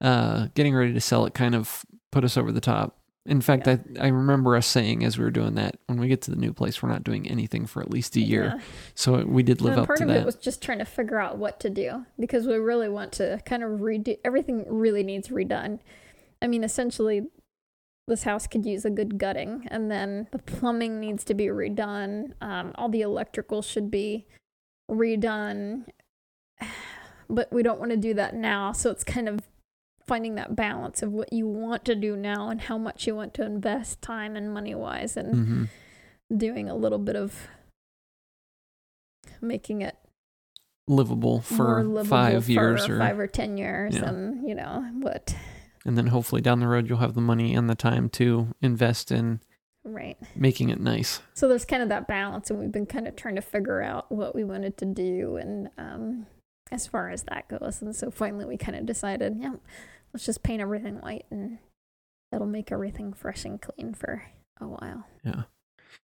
uh 0.00 0.48
getting 0.54 0.74
ready 0.74 0.92
to 0.94 1.00
sell 1.00 1.26
it 1.26 1.34
kind 1.34 1.54
of 1.54 1.84
put 2.10 2.24
us 2.24 2.36
over 2.36 2.52
the 2.52 2.60
top 2.60 2.96
In 3.24 3.40
fact, 3.40 3.66
Yeah. 3.68 3.76
I 4.00 4.06
I 4.06 4.08
remember 4.08 4.56
us 4.56 4.66
saying 4.66 5.04
as 5.04 5.16
we 5.16 5.24
were 5.24 5.30
doing 5.30 5.54
that, 5.54 5.76
when 5.86 6.00
we 6.00 6.08
get 6.08 6.22
to 6.22 6.30
the 6.30 6.36
new 6.36 6.52
place, 6.52 6.82
we're 6.82 6.88
not 6.88 7.04
doing 7.04 7.28
anything 7.28 7.66
for 7.66 7.80
at 7.80 7.90
least 7.90 8.16
a 8.16 8.20
year. 8.20 8.54
Yeah. 8.56 8.62
So 8.94 9.24
we 9.24 9.42
did 9.44 9.60
live 9.60 9.74
and 9.74 9.82
up 9.82 9.86
part 9.86 10.00
of 10.00 10.08
it 10.10 10.24
was 10.26 10.34
just 10.34 10.60
trying 10.60 10.78
to 10.78 10.84
figure 10.84 11.20
out 11.20 11.38
what 11.38 11.60
to 11.60 11.70
do 11.70 12.04
because 12.18 12.46
we 12.46 12.56
really 12.56 12.88
want 12.88 13.12
to 13.12 13.40
kind 13.46 13.62
of 13.62 13.80
redo 13.80 14.18
everything 14.24 14.64
really 14.68 15.02
needs 15.02 15.28
redone 15.28 15.78
i 16.40 16.46
mean 16.46 16.64
essentially 16.64 17.22
this 18.08 18.24
house 18.24 18.46
could 18.46 18.66
use 18.66 18.84
a 18.84 18.90
good 18.90 19.18
gutting 19.18 19.66
and 19.70 19.90
then 19.90 20.28
the 20.32 20.38
plumbing 20.38 20.98
needs 20.98 21.24
to 21.24 21.34
be 21.34 21.46
redone 21.46 22.32
um, 22.40 22.72
all 22.74 22.88
the 22.88 23.00
electrical 23.02 23.62
should 23.62 23.90
be 23.90 24.26
redone 24.90 25.84
but 27.30 27.52
we 27.52 27.62
don't 27.62 27.78
want 27.78 27.90
to 27.92 27.96
do 27.96 28.12
that 28.14 28.34
now 28.34 28.72
so 28.72 28.90
it's 28.90 29.04
kind 29.04 29.28
of 29.28 29.40
finding 30.06 30.34
that 30.36 30.54
balance 30.56 31.02
of 31.02 31.12
what 31.12 31.32
you 31.32 31.46
want 31.46 31.84
to 31.84 31.94
do 31.94 32.16
now 32.16 32.48
and 32.48 32.62
how 32.62 32.76
much 32.78 33.06
you 33.06 33.14
want 33.14 33.34
to 33.34 33.44
invest 33.44 34.02
time 34.02 34.36
and 34.36 34.52
money 34.52 34.74
wise 34.74 35.16
and 35.16 35.34
hmm 35.34 35.64
doing 36.34 36.66
a 36.70 36.74
little 36.74 36.98
bit 36.98 37.14
of 37.14 37.48
making 39.42 39.82
it 39.82 39.96
livable 40.88 41.40
for 41.42 41.82
livable 41.84 42.04
five 42.04 42.44
for 42.46 42.50
years, 42.50 42.88
or 42.88 42.98
five 42.98 43.18
or 43.18 43.26
ten 43.26 43.56
years, 43.56 43.94
Yeah. 43.96 44.08
and 44.08 44.48
you 44.48 44.54
know 44.54 44.82
what, 45.00 45.36
and 45.84 45.96
then 45.98 46.06
hopefully 46.08 46.40
down 46.40 46.60
the 46.60 46.66
road 46.68 46.88
you'll 46.88 46.98
have 46.98 47.14
the 47.14 47.20
money 47.20 47.54
and 47.54 47.68
the 47.68 47.74
time 47.74 48.08
to 48.10 48.48
invest 48.62 49.10
in 49.12 49.40
right? 49.84 50.16
making 50.34 50.70
it 50.70 50.80
nice. 50.80 51.20
So 51.34 51.48
there's 51.48 51.64
kind 51.64 51.82
of 51.82 51.88
that 51.90 52.08
balance, 52.08 52.50
and 52.50 52.58
we've 52.58 52.72
been 52.72 52.86
kind 52.86 53.06
of 53.06 53.14
trying 53.16 53.36
to 53.36 53.42
figure 53.42 53.82
out 53.82 54.10
what 54.10 54.34
we 54.34 54.42
wanted 54.44 54.76
to 54.78 54.86
do, 54.86 55.36
and 55.36 55.68
um, 55.76 56.26
as 56.70 56.86
far 56.86 57.10
as 57.10 57.24
that 57.24 57.48
goes, 57.48 57.82
and 57.82 57.94
so 57.94 58.10
finally 58.10 58.44
we 58.44 58.56
kind 58.56 58.76
of 58.76 58.86
decided, 58.86 59.36
yeah, 59.38 59.54
let's 60.12 60.26
just 60.26 60.42
paint 60.42 60.60
everything 60.62 60.96
white, 61.00 61.26
and 61.30 61.58
that'll 62.30 62.46
make 62.46 62.70
everything 62.72 63.12
fresh 63.12 63.44
and 63.44 63.60
clean 63.60 63.94
for 63.94 64.22
a 64.60 64.66
while. 64.66 65.06
Yeah. 65.24 65.42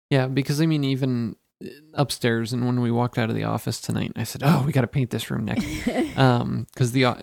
Yeah, 0.09 0.27
because 0.27 0.61
I 0.61 0.65
mean, 0.67 0.83
even 0.83 1.35
uh, 1.63 1.67
upstairs, 1.95 2.53
and 2.53 2.65
when 2.65 2.79
we 2.81 2.91
walked 2.91 3.17
out 3.17 3.29
of 3.29 3.35
the 3.35 3.43
office 3.43 3.81
tonight, 3.81 4.11
I 4.15 4.23
said, 4.23 4.41
"Oh, 4.45 4.63
we 4.65 4.71
got 4.71 4.81
to 4.81 4.87
paint 4.87 5.09
this 5.09 5.31
room 5.31 5.45
next." 5.45 5.65
um, 6.17 6.67
because 6.73 6.91
the 6.91 7.05
uh, 7.05 7.15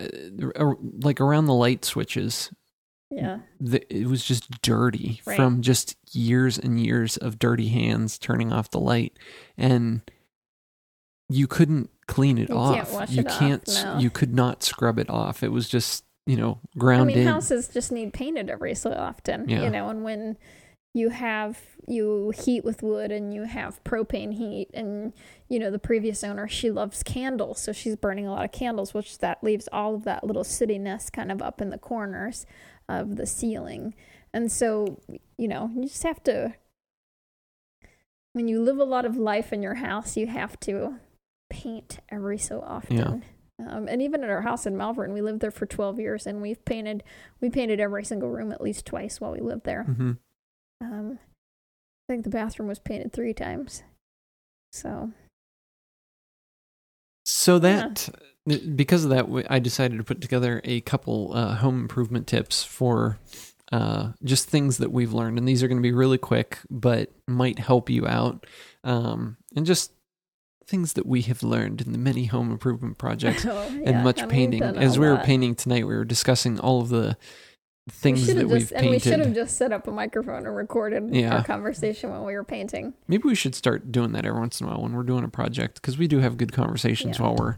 uh, 0.57 0.75
like 1.03 1.21
around 1.21 1.47
the 1.47 1.55
light 1.55 1.85
switches, 1.85 2.51
yeah, 3.09 3.39
the, 3.61 3.81
it 3.95 4.09
was 4.09 4.25
just 4.25 4.63
dirty 4.63 5.21
Right. 5.25 5.37
from 5.37 5.63
just 5.63 5.97
years 6.13 6.59
and 6.59 6.81
years 6.85 7.17
of 7.17 7.39
dirty 7.39 7.69
hands 7.69 8.19
turning 8.19 8.53
off 8.53 8.71
the 8.71 8.81
light, 8.81 9.17
and 9.57 10.03
you 11.29 11.47
couldn't 11.47 11.89
clean 12.09 12.37
it 12.39 12.49
You 12.49 12.57
off. 12.57 12.75
can't 12.75 12.93
wash 12.93 13.11
you 13.11 13.21
it 13.21 13.29
can't. 13.29 13.69
no. 13.85 13.99
You 13.99 14.11
could 14.11 14.35
not 14.35 14.63
scrub 14.65 14.99
it 14.99 15.09
off. 15.09 15.43
It 15.45 15.53
was 15.53 15.69
just 15.69 16.05
you 16.27 16.37
know 16.37 16.59
ground 16.79 17.03
I 17.03 17.05
mean, 17.07 17.19
in. 17.19 17.27
houses 17.27 17.69
just 17.69 17.91
need 17.93 18.13
painted 18.13 18.49
every 18.51 18.75
so 18.75 18.93
often, 18.93 19.49
Yeah. 19.49 19.65
you 19.65 19.71
know, 19.71 19.89
and 19.89 20.05
when 20.05 20.37
you 20.95 21.09
have 21.09 21.59
you 21.89 22.31
heat 22.37 22.65
with 22.65 22.83
wood 22.83 23.11
and 23.11 23.33
you 23.35 23.43
have 23.45 23.83
propane 23.83 24.35
heat 24.35 24.69
and 24.75 25.13
you 25.49 25.59
know 25.59 25.71
the 25.71 25.79
previous 25.79 26.23
owner 26.23 26.47
she 26.47 26.71
loves 26.71 27.03
candles 27.03 27.59
so 27.61 27.73
she's 27.73 27.97
burning 27.97 28.27
a 28.27 28.31
lot 28.31 28.45
of 28.45 28.53
candles 28.53 28.93
which 28.95 29.19
that 29.19 29.43
leaves 29.43 29.69
all 29.73 29.95
of 29.97 30.05
that 30.05 30.23
little 30.23 30.45
sootiness 30.45 31.11
kind 31.11 31.33
of 31.33 31.41
up 31.43 31.61
in 31.61 31.71
the 31.71 31.79
corners 31.79 32.47
of 32.89 33.17
the 33.17 33.27
ceiling 33.27 33.95
and 34.35 34.53
so 34.53 35.01
you 35.39 35.49
know 35.49 35.71
you 35.75 35.85
just 35.89 36.03
have 36.05 36.23
to 36.23 36.55
when 38.35 38.47
you 38.47 38.63
live 38.63 38.79
a 38.79 38.85
lot 38.85 39.05
of 39.05 39.17
life 39.17 39.53
in 39.53 39.63
your 39.63 39.75
house 39.77 40.17
you 40.17 40.27
have 40.27 40.61
to 40.61 40.97
paint 41.51 41.99
every 42.11 42.39
so 42.39 42.61
often 42.61 43.25
um, 43.69 43.89
and 43.89 44.03
even 44.03 44.25
at 44.25 44.31
our 44.31 44.43
house 44.43 44.67
in 44.67 44.77
Malvern, 44.77 45.13
we 45.13 45.21
lived 45.21 45.41
there 45.41 45.51
for 45.51 45.67
12 45.67 46.01
years, 46.01 46.27
and 46.27 46.43
we've 46.43 46.65
painted 46.65 47.03
we 47.41 47.51
painted 47.51 47.81
every 47.81 48.05
single 48.05 48.31
room 48.31 48.53
at 48.53 48.61
least 48.61 48.87
twice 48.87 49.21
while 49.21 49.33
we 49.33 49.41
lived 49.41 49.65
there. 49.65 49.85
hmm 49.85 50.13
Um, 50.81 51.19
I 52.09 52.13
think 52.13 52.25
the 52.25 52.31
bathroom 52.31 52.69
was 52.69 52.79
painted 52.79 53.13
three 53.13 53.35
times. 53.35 53.83
So 54.73 55.13
So 57.25 57.59
that 57.59 58.09
because 58.75 59.05
of 59.05 59.11
that, 59.11 59.47
I 59.49 59.59
decided 59.59 59.99
to 59.99 60.05
put 60.05 60.21
together 60.21 60.61
a 60.65 60.81
couple 60.81 61.33
uh, 61.35 61.55
home 61.57 61.81
improvement 61.81 62.27
tips 62.27 62.65
for 62.65 63.19
uh, 63.71 64.13
just 64.25 64.49
things 64.49 64.79
that 64.79 64.93
we've 64.93 65.13
learned, 65.13 65.39
and 65.39 65.47
these 65.47 65.63
are 65.63 65.69
going 65.69 65.79
to 65.79 65.83
be 65.83 65.93
really 65.93 66.19
quick, 66.19 66.59
but 66.69 67.11
might 67.29 67.59
help 67.59 67.89
you 67.89 68.07
out, 68.07 68.47
um, 68.85 69.37
and 69.57 69.65
just 69.65 69.93
things 70.67 70.93
that 70.95 71.07
we 71.07 71.23
have 71.23 71.43
learned 71.43 71.81
in 71.81 71.93
the 71.93 71.99
many 71.99 72.27
home 72.27 72.51
improvement 72.51 72.99
projects 72.99 73.45
Oh, 73.49 73.81
and 73.85 74.05
much 74.05 74.27
painting. 74.29 74.63
As 74.63 74.99
we 74.99 75.07
were 75.07 75.15
lot. 75.15 75.25
painting 75.25 75.55
tonight, 75.55 75.87
we 75.87 75.95
were 75.95 76.05
discussing 76.05 76.59
all 76.61 76.81
of 76.81 76.89
the 76.89 77.17
things 77.91 78.21
should've 78.27 78.37
that 78.37 78.47
we've 78.49 78.61
just, 78.61 78.73
and 78.73 78.89
we 78.91 78.99
should 79.01 79.19
have 79.19 79.35
just 79.35 79.57
set 79.57 79.73
up 79.73 79.89
a 79.89 79.91
microphone 79.91 80.47
and 80.47 80.55
recorded 80.55 81.13
Yeah. 81.15 81.39
our 81.39 81.45
conversation 81.45 82.11
when 82.11 82.25
we 82.25 82.35
were 82.35 82.45
painting. 82.45 82.95
Maybe 83.09 83.25
we 83.25 83.35
should 83.35 83.57
start 83.57 83.91
doing 83.91 84.13
that 84.13 84.25
every 84.25 84.39
once 84.39 84.61
in 84.61 84.67
a 84.67 84.71
while 84.71 84.83
when 84.83 84.93
we're 84.93 85.03
doing 85.03 85.25
a 85.25 85.29
project 85.29 85.75
because 85.83 85.99
we 85.99 86.07
do 86.07 86.21
have 86.21 86.37
good 86.37 86.53
conversations 86.53 87.19
Yeah. 87.19 87.25
while 87.25 87.35
we're 87.37 87.57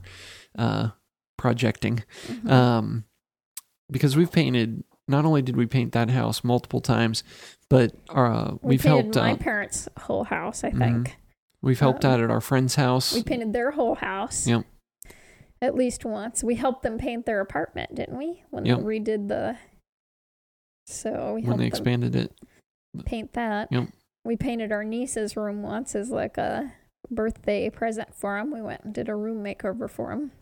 uh, 0.58 0.88
projecting. 1.36 2.04
Mhm. 2.28 2.50
um, 2.50 3.04
because 3.90 4.16
we've 4.16 4.32
painted. 4.32 4.82
Not 5.06 5.26
only 5.26 5.42
did 5.42 5.56
we 5.56 5.66
paint 5.66 5.92
that 5.92 6.08
house 6.08 6.42
multiple 6.42 6.80
times, 6.80 7.22
but 7.68 7.92
uh, 8.08 8.52
we 8.62 8.70
we've 8.70 8.80
painted 8.82 9.14
helped. 9.14 9.16
my 9.16 9.32
Uh, 9.32 9.36
parents' 9.36 9.88
whole 9.98 10.24
house. 10.24 10.64
I 10.64 10.70
Mhm. 10.70 10.78
think 10.78 11.16
we've 11.64 11.80
helped 11.80 12.04
um, 12.04 12.12
out 12.12 12.20
at 12.20 12.30
our 12.30 12.40
friend's 12.40 12.74
house. 12.76 13.12
we 13.14 13.22
painted 13.22 13.52
their 13.52 13.72
whole 13.72 13.94
house. 13.96 14.46
Yep. 14.46 14.64
At 15.62 15.74
least 15.74 16.04
once. 16.04 16.44
We 16.44 16.56
helped 16.56 16.82
them 16.82 16.98
paint 16.98 17.24
their 17.26 17.40
apartment, 17.40 17.94
didn't 17.94 18.18
we? 18.18 18.42
When 18.50 18.66
Yep. 18.66 18.78
they 18.78 18.84
redid 18.84 19.28
the. 19.28 19.56
So 20.86 21.34
we 21.34 21.42
when 21.42 21.52
they 21.56 21.64
them 21.64 21.66
expanded 21.68 22.14
it. 22.16 22.32
paint 23.06 23.32
that. 23.32 23.68
Yep. 23.72 23.88
We 24.24 24.36
painted 24.36 24.72
our 24.72 24.84
niece's 24.84 25.36
room 25.36 25.62
once 25.62 25.94
as 25.94 26.10
like 26.10 26.36
a 26.38 26.72
birthday 27.10 27.70
present 27.70 28.14
for 28.14 28.38
him. 28.38 28.50
We 28.52 28.60
went 28.62 28.84
and 28.84 28.94
did 28.94 29.08
a 29.08 29.14
room 29.16 29.42
makeover 29.42 29.88
for 29.88 30.12
him. 30.12 30.32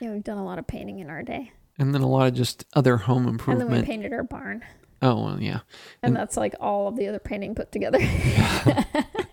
Yeah, 0.00 0.12
we've 0.12 0.24
done 0.24 0.38
a 0.38 0.44
lot 0.44 0.58
of 0.58 0.66
painting 0.66 0.98
in 0.98 1.10
our 1.10 1.22
day. 1.22 1.52
And 1.78 1.94
then 1.94 2.00
a 2.02 2.08
lot 2.08 2.28
of 2.28 2.34
just 2.34 2.64
other 2.74 2.96
home 2.96 3.26
improvements. 3.28 3.62
And 3.64 3.72
then 3.72 3.80
we 3.82 3.86
painted 3.86 4.12
our 4.12 4.22
barn. 4.22 4.64
oh 5.02 5.22
well, 5.24 5.40
yeah. 5.40 5.60
And, 6.02 6.10
And- 6.10 6.16
that's 6.16 6.36
like 6.36 6.54
all 6.60 6.88
of 6.88 6.96
the 6.96 7.08
other 7.08 7.18
painting 7.18 7.54
put 7.54 7.70
together. 7.72 7.98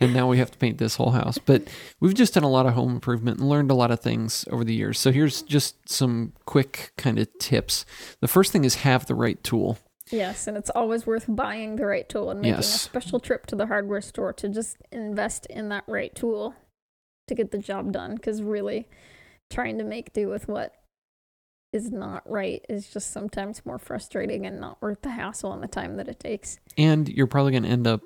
and 0.00 0.12
now 0.12 0.28
we 0.28 0.38
have 0.38 0.50
to 0.50 0.58
paint 0.58 0.78
this 0.78 0.96
whole 0.96 1.10
house. 1.12 1.38
But 1.38 1.62
we've 2.00 2.14
just 2.14 2.34
done 2.34 2.42
a 2.44 2.50
lot 2.50 2.66
of 2.66 2.74
home 2.74 2.90
improvement 2.92 3.38
and 3.38 3.48
learned 3.48 3.70
a 3.70 3.74
lot 3.74 3.90
of 3.90 4.00
things 4.00 4.44
over 4.50 4.64
the 4.64 4.74
years. 4.74 4.98
So 4.98 5.12
here's 5.12 5.42
just 5.42 5.88
some 5.88 6.32
quick 6.46 6.92
kind 6.96 7.18
of 7.18 7.28
tips. 7.38 7.84
The 8.20 8.28
first 8.28 8.52
thing 8.52 8.64
is 8.64 8.76
have 8.76 9.06
the 9.06 9.14
right 9.14 9.42
tool. 9.42 9.78
yes, 10.10 10.46
and 10.46 10.56
it's 10.56 10.70
always 10.70 11.06
worth 11.06 11.24
buying 11.28 11.76
the 11.76 11.86
right 11.86 12.08
tool 12.08 12.30
and 12.30 12.40
making 12.40 12.56
Yes. 12.56 12.74
a 12.74 12.78
special 12.78 13.20
trip 13.20 13.46
to 13.46 13.56
the 13.56 13.66
hardware 13.66 14.00
store 14.02 14.32
to 14.34 14.48
just 14.48 14.76
invest 14.92 15.46
in 15.46 15.68
that 15.70 15.84
right 15.86 16.14
tool 16.14 16.54
to 17.28 17.34
get 17.34 17.50
the 17.52 17.58
job 17.58 17.90
done. 17.92 18.14
Because 18.16 18.42
really, 18.42 18.86
trying 19.50 19.78
to 19.78 19.84
make 19.84 20.12
do 20.12 20.28
with 20.28 20.46
what 20.48 20.74
is 21.72 21.90
not 21.90 22.22
right 22.30 22.64
is 22.68 22.88
just 22.88 23.10
sometimes 23.10 23.64
more 23.66 23.78
frustrating 23.78 24.46
and 24.46 24.60
not 24.60 24.80
worth 24.82 25.02
the 25.02 25.10
hassle 25.10 25.52
and 25.52 25.62
the 25.62 25.66
time 25.68 25.96
that 25.96 26.06
it 26.08 26.20
takes. 26.20 26.58
And 26.78 27.08
you're 27.08 27.26
probably 27.26 27.50
going 27.52 27.64
to 27.64 27.68
end 27.68 27.86
up 27.86 28.00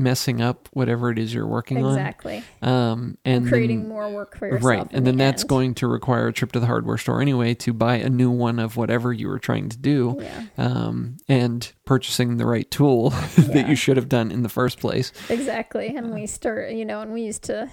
messing 0.00 0.40
up 0.40 0.68
whatever 0.72 1.10
it 1.10 1.18
is 1.18 1.32
you're 1.32 1.46
working 1.46 1.78
Exactly. 1.84 2.42
on. 2.62 2.68
Um, 2.68 3.18
and 3.24 3.46
creating 3.46 3.80
then- 3.82 3.88
more 3.88 4.10
work 4.10 4.36
for 4.36 4.46
yourself. 4.46 4.64
right 4.64 4.86
and 4.92 5.06
then 5.06 5.16
the 5.16 5.24
that's 5.24 5.42
end. 5.42 5.48
going 5.48 5.74
to 5.76 5.86
require 5.86 6.28
a 6.28 6.32
trip 6.32 6.52
to 6.52 6.60
the 6.60 6.66
hardware 6.66 6.98
store 6.98 7.20
anyway 7.20 7.54
to 7.54 7.72
buy 7.72 7.96
a 7.96 8.08
new 8.08 8.30
one 8.30 8.58
of 8.58 8.76
whatever 8.76 9.12
you 9.12 9.28
were 9.28 9.38
trying 9.38 9.68
to 9.68 9.76
do 9.78 10.16
Yeah, 10.20 10.44
um, 10.58 11.18
and 11.28 11.70
purchasing 11.84 12.38
the 12.38 12.46
right 12.46 12.68
tool 12.70 13.10
that 13.36 13.68
you 13.68 13.76
should 13.76 13.96
have 13.96 14.08
done 14.08 14.30
in 14.32 14.42
the 14.42 14.48
first 14.48 14.80
place 14.80 15.12
exactly. 15.28 15.94
And 15.94 16.12
we 16.14 16.26
start, 16.26 16.72
you 16.72 16.84
know, 16.84 17.00
and 17.02 17.12
we 17.12 17.22
used 17.22 17.44
to 17.44 17.68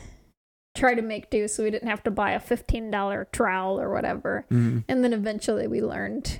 try 0.76 0.94
to 0.94 1.02
make 1.02 1.30
do 1.32 1.48
so 1.48 1.63
we 1.63 1.72
didn't 1.72 1.88
have 1.90 2.04
to 2.04 2.12
buy 2.12 2.32
a 2.32 2.40
$15 2.40 3.32
trowel 3.32 3.80
or 3.80 3.92
whatever. 3.92 4.46
Mhm. 4.52 4.84
And 4.88 5.04
then 5.04 5.12
eventually 5.13 5.66
we 5.68 5.82
learned, 5.82 6.40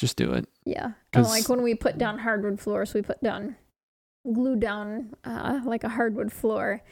just 0.00 0.16
do 0.16 0.32
it 0.32 0.48
yeah. 0.64 0.92
And 1.12 1.24
like 1.24 1.48
when 1.48 1.62
we 1.62 1.74
put 1.74 1.96
down 1.98 2.18
hardwood 2.18 2.60
floors, 2.60 2.92
we 2.94 3.02
put 3.02 3.22
down, 3.22 3.56
glue 4.32 4.56
down 4.56 5.14
uh, 5.24 5.60
like 5.64 5.84
a 5.84 5.88
hardwood 5.90 6.32
floor 6.32 6.82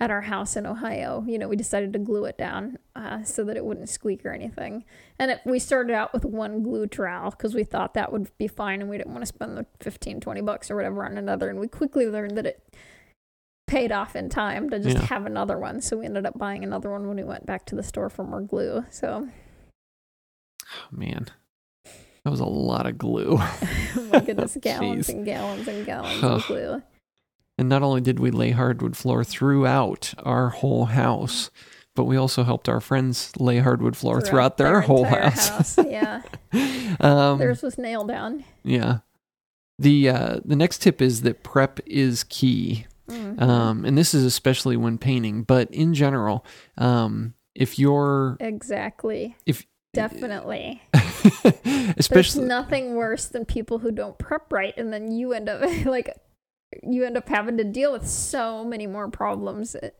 at 0.00 0.10
our 0.10 0.22
house 0.22 0.56
in 0.56 0.66
Ohio. 0.66 1.24
You 1.28 1.38
know, 1.38 1.48
we 1.48 1.54
decided 1.56 1.92
to 1.92 1.98
glue 1.98 2.24
it 2.24 2.36
down 2.36 2.78
uh, 2.96 3.22
so 3.22 3.44
that 3.44 3.56
it 3.56 3.64
wouldn't 3.64 3.88
squeak 3.88 4.24
or 4.26 4.30
anything. 4.32 4.84
And 5.18 5.30
it, 5.30 5.40
we 5.44 5.58
started 5.58 5.94
out 5.94 6.12
with 6.12 6.24
one 6.24 6.62
glue 6.62 6.86
trowel 6.86 7.30
because 7.30 7.54
we 7.54 7.62
thought 7.64 7.94
that 7.94 8.10
would 8.10 8.36
be 8.38 8.48
fine 8.48 8.80
and 8.80 8.90
we 8.90 8.96
didn't 8.98 9.12
want 9.12 9.22
to 9.22 9.26
spend 9.26 9.56
the 9.56 9.66
15, 9.80 10.20
20 10.20 10.40
bucks 10.40 10.70
or 10.70 10.76
whatever 10.76 11.04
on 11.04 11.16
another. 11.16 11.48
And 11.50 11.60
we 11.60 11.68
quickly 11.68 12.06
learned 12.06 12.36
that 12.36 12.46
it 12.46 12.74
paid 13.68 13.92
off 13.92 14.16
in 14.16 14.28
time 14.28 14.68
to 14.70 14.78
just 14.80 14.96
Yeah. 14.98 15.04
have 15.06 15.24
another 15.24 15.58
one. 15.58 15.80
So 15.80 15.98
we 15.98 16.04
ended 16.06 16.26
up 16.26 16.36
buying 16.36 16.64
another 16.64 16.90
one 16.90 17.06
when 17.06 17.16
we 17.16 17.24
went 17.24 17.46
back 17.46 17.64
to 17.66 17.76
the 17.76 17.82
store 17.82 18.10
for 18.10 18.24
more 18.24 18.40
glue. 18.40 18.84
So, 18.90 19.28
oh, 20.66 20.86
man 20.90 21.28
that 22.24 22.30
was 22.30 22.40
a 22.40 22.44
lot 22.44 22.86
of 22.86 22.98
glue 22.98 23.36
oh 23.40 24.08
my 24.12 24.20
goodness, 24.20 24.56
gallons 24.60 25.08
Jeez. 25.08 25.14
and 25.14 25.24
gallons 25.24 25.68
and 25.68 25.86
gallons 25.86 26.22
of 26.22 26.46
glue. 26.46 26.82
and 27.58 27.68
not 27.68 27.82
only 27.82 28.00
did 28.00 28.18
we 28.20 28.30
lay 28.30 28.50
hardwood 28.50 28.96
floor 28.96 29.24
throughout 29.24 30.14
our 30.24 30.50
whole 30.50 30.86
house 30.86 31.50
but 31.94 32.04
we 32.04 32.16
also 32.16 32.44
helped 32.44 32.68
our 32.68 32.80
friends 32.80 33.32
lay 33.38 33.58
hardwood 33.58 33.96
floor 33.96 34.20
throughout, 34.20 34.56
their, 34.56 34.80
whole 34.80 35.04
entire 35.04 35.30
house. 35.30 35.76
Yeah, 35.76 36.22
um, 37.00 37.38
theirs 37.38 37.62
was 37.62 37.76
nailed 37.76 38.08
down. 38.08 38.44
yeah. 38.64 38.98
The 39.78 40.08
uh, 40.08 40.40
the 40.44 40.56
next 40.56 40.80
tip 40.80 41.02
is 41.02 41.22
that 41.22 41.42
prep 41.42 41.80
is 41.86 42.24
key. 42.24 42.86
Mhm. 43.08 43.40
Um, 43.42 43.84
and 43.84 43.98
this 43.98 44.14
is 44.14 44.24
especially 44.24 44.76
when 44.76 44.96
painting, 44.96 45.42
but 45.42 45.70
in 45.70 45.92
general, 45.92 46.46
um, 46.78 47.34
if 47.54 47.78
you're 47.78 48.36
exactly. 48.40 49.36
if 49.44 49.66
Definitely. 49.92 50.80
There's 51.42 51.94
especially 51.98 52.44
nothing 52.46 52.94
worse 52.94 53.26
than 53.26 53.44
people 53.44 53.78
who 53.78 53.90
don't 53.90 54.18
prep 54.18 54.52
right 54.52 54.74
and 54.76 54.92
then 54.92 55.10
you 55.12 55.32
end 55.32 55.48
up 55.48 55.62
like 55.84 56.14
you 56.82 57.04
end 57.04 57.16
up 57.16 57.28
having 57.28 57.56
to 57.58 57.64
deal 57.64 57.92
with 57.92 58.06
so 58.08 58.64
many 58.64 58.86
more 58.86 59.08
problems 59.10 59.74
uh, 59.74 59.90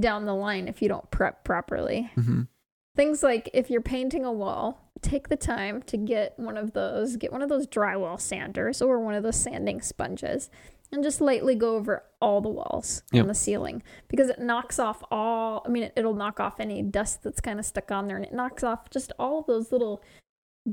down 0.00 0.26
the 0.26 0.34
line 0.34 0.68
if 0.68 0.82
you 0.82 0.88
don't 0.88 1.10
prep 1.10 1.44
properly. 1.44 2.10
Mhm. 2.16 2.48
Things 2.96 3.22
like 3.22 3.48
if 3.54 3.70
you're 3.70 3.80
painting 3.80 4.24
a 4.24 4.32
wall, 4.32 4.90
take 5.02 5.28
the 5.28 5.36
time 5.36 5.82
to 5.82 5.96
get 5.96 6.38
one 6.38 6.56
of 6.56 6.72
those, 6.74 7.16
get 7.16 7.32
one 7.32 7.42
of 7.42 7.48
those 7.48 7.66
drywall 7.66 8.20
sanders 8.20 8.80
or 8.82 9.00
one 9.00 9.14
of 9.14 9.22
those 9.22 9.36
sanding 9.36 9.80
sponges 9.80 10.48
and 10.92 11.02
just 11.02 11.20
lightly 11.20 11.54
go 11.56 11.74
over 11.74 12.04
all 12.20 12.40
the 12.40 12.48
walls 12.48 13.02
Yep. 13.12 13.20
and 13.22 13.30
the 13.30 13.34
ceiling 13.34 13.82
because 14.08 14.28
it 14.28 14.38
knocks 14.38 14.78
off 14.78 15.02
all 15.10 15.62
I 15.66 15.70
mean 15.70 15.84
it, 15.84 15.92
it'll 15.96 16.14
knock 16.14 16.38
off 16.38 16.60
any 16.60 16.82
dust 16.82 17.22
that's 17.24 17.40
kind 17.40 17.58
of 17.58 17.64
stuck 17.66 17.90
on 17.90 18.06
there 18.06 18.16
and 18.16 18.24
it 18.24 18.32
knocks 18.34 18.62
off 18.62 18.90
just 18.90 19.10
all 19.18 19.42
those 19.42 19.72
little 19.72 20.02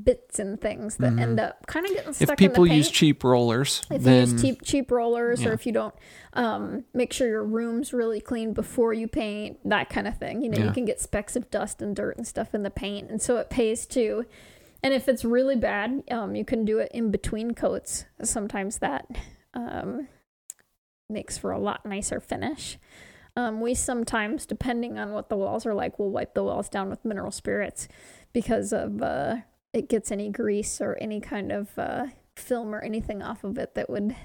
bits 0.03 0.39
and 0.39 0.61
things 0.61 0.95
that 0.97 1.19
end 1.19 1.37
up 1.39 1.67
kind 1.67 1.85
of 1.85 1.91
getting 1.93 2.13
stuck 2.13 2.29
if 2.31 2.37
people 2.37 2.63
in 2.63 2.69
the 2.69 2.73
paint. 2.75 2.77
use 2.77 2.89
cheap 2.91 3.23
rollers, 3.25 3.81
If 3.91 4.03
then 4.03 4.13
you 4.27 4.31
use 4.33 4.41
cheap 4.41 4.61
cheap 4.63 4.89
rollers, 4.91 5.41
Yeah. 5.43 5.49
or 5.49 5.53
if 5.53 5.65
you 5.65 5.73
don't 5.73 5.93
um, 6.33 6.85
make 6.93 7.11
sure 7.11 7.27
your 7.27 7.43
room's 7.43 7.91
really 7.91 8.21
clean 8.21 8.53
before 8.53 8.93
you 8.93 9.07
paint, 9.09 9.57
that 9.67 9.89
kind 9.89 10.07
of 10.07 10.17
thing. 10.17 10.41
You 10.41 10.49
know, 10.49 10.59
Yeah. 10.59 10.65
you 10.67 10.71
can 10.71 10.85
get 10.85 11.01
specks 11.01 11.35
of 11.35 11.51
dust 11.51 11.81
and 11.81 11.93
dirt 11.95 12.15
and 12.17 12.25
stuff 12.25 12.55
in 12.55 12.63
the 12.63 12.69
paint, 12.69 13.09
and 13.09 13.21
so 13.21 13.35
it 13.37 13.49
pays 13.49 13.85
to. 13.87 14.25
And 14.83 14.93
if 14.93 15.07
it's 15.09 15.23
really 15.25 15.57
bad, 15.57 16.03
um, 16.09 16.35
you 16.35 16.45
can 16.45 16.63
do 16.65 16.79
it 16.79 16.91
in 16.93 17.11
between 17.11 17.51
coats. 17.53 18.05
Sometimes 18.23 18.79
that 18.79 19.05
um, 19.53 20.07
makes 21.09 21.37
for 21.37 21.51
a 21.51 21.59
lot 21.59 21.85
nicer 21.85 22.19
finish. 22.19 22.77
Um, 23.35 23.61
we 23.61 23.73
sometimes, 23.73 24.45
depending 24.45 24.97
on 24.97 25.11
what 25.11 25.29
the 25.29 25.35
walls 25.37 25.65
are 25.65 25.73
like, 25.73 25.99
we'll 25.99 26.09
wipe 26.09 26.33
the 26.33 26.43
walls 26.43 26.67
down 26.69 26.89
with 26.89 27.03
mineral 27.05 27.31
spirits 27.31 27.87
because 28.33 28.73
of 28.73 29.01
uh, 29.01 29.37
it 29.73 29.89
gets 29.89 30.11
any 30.11 30.29
grease 30.29 30.81
or 30.81 30.97
any 30.99 31.19
kind 31.19 31.51
of 31.51 31.77
uh, 31.77 32.07
film 32.35 32.73
or 32.73 32.81
anything 32.81 33.21
off 33.21 33.43
of 33.43 33.57
it 33.57 33.75
that 33.75 33.89
would. 33.89 34.15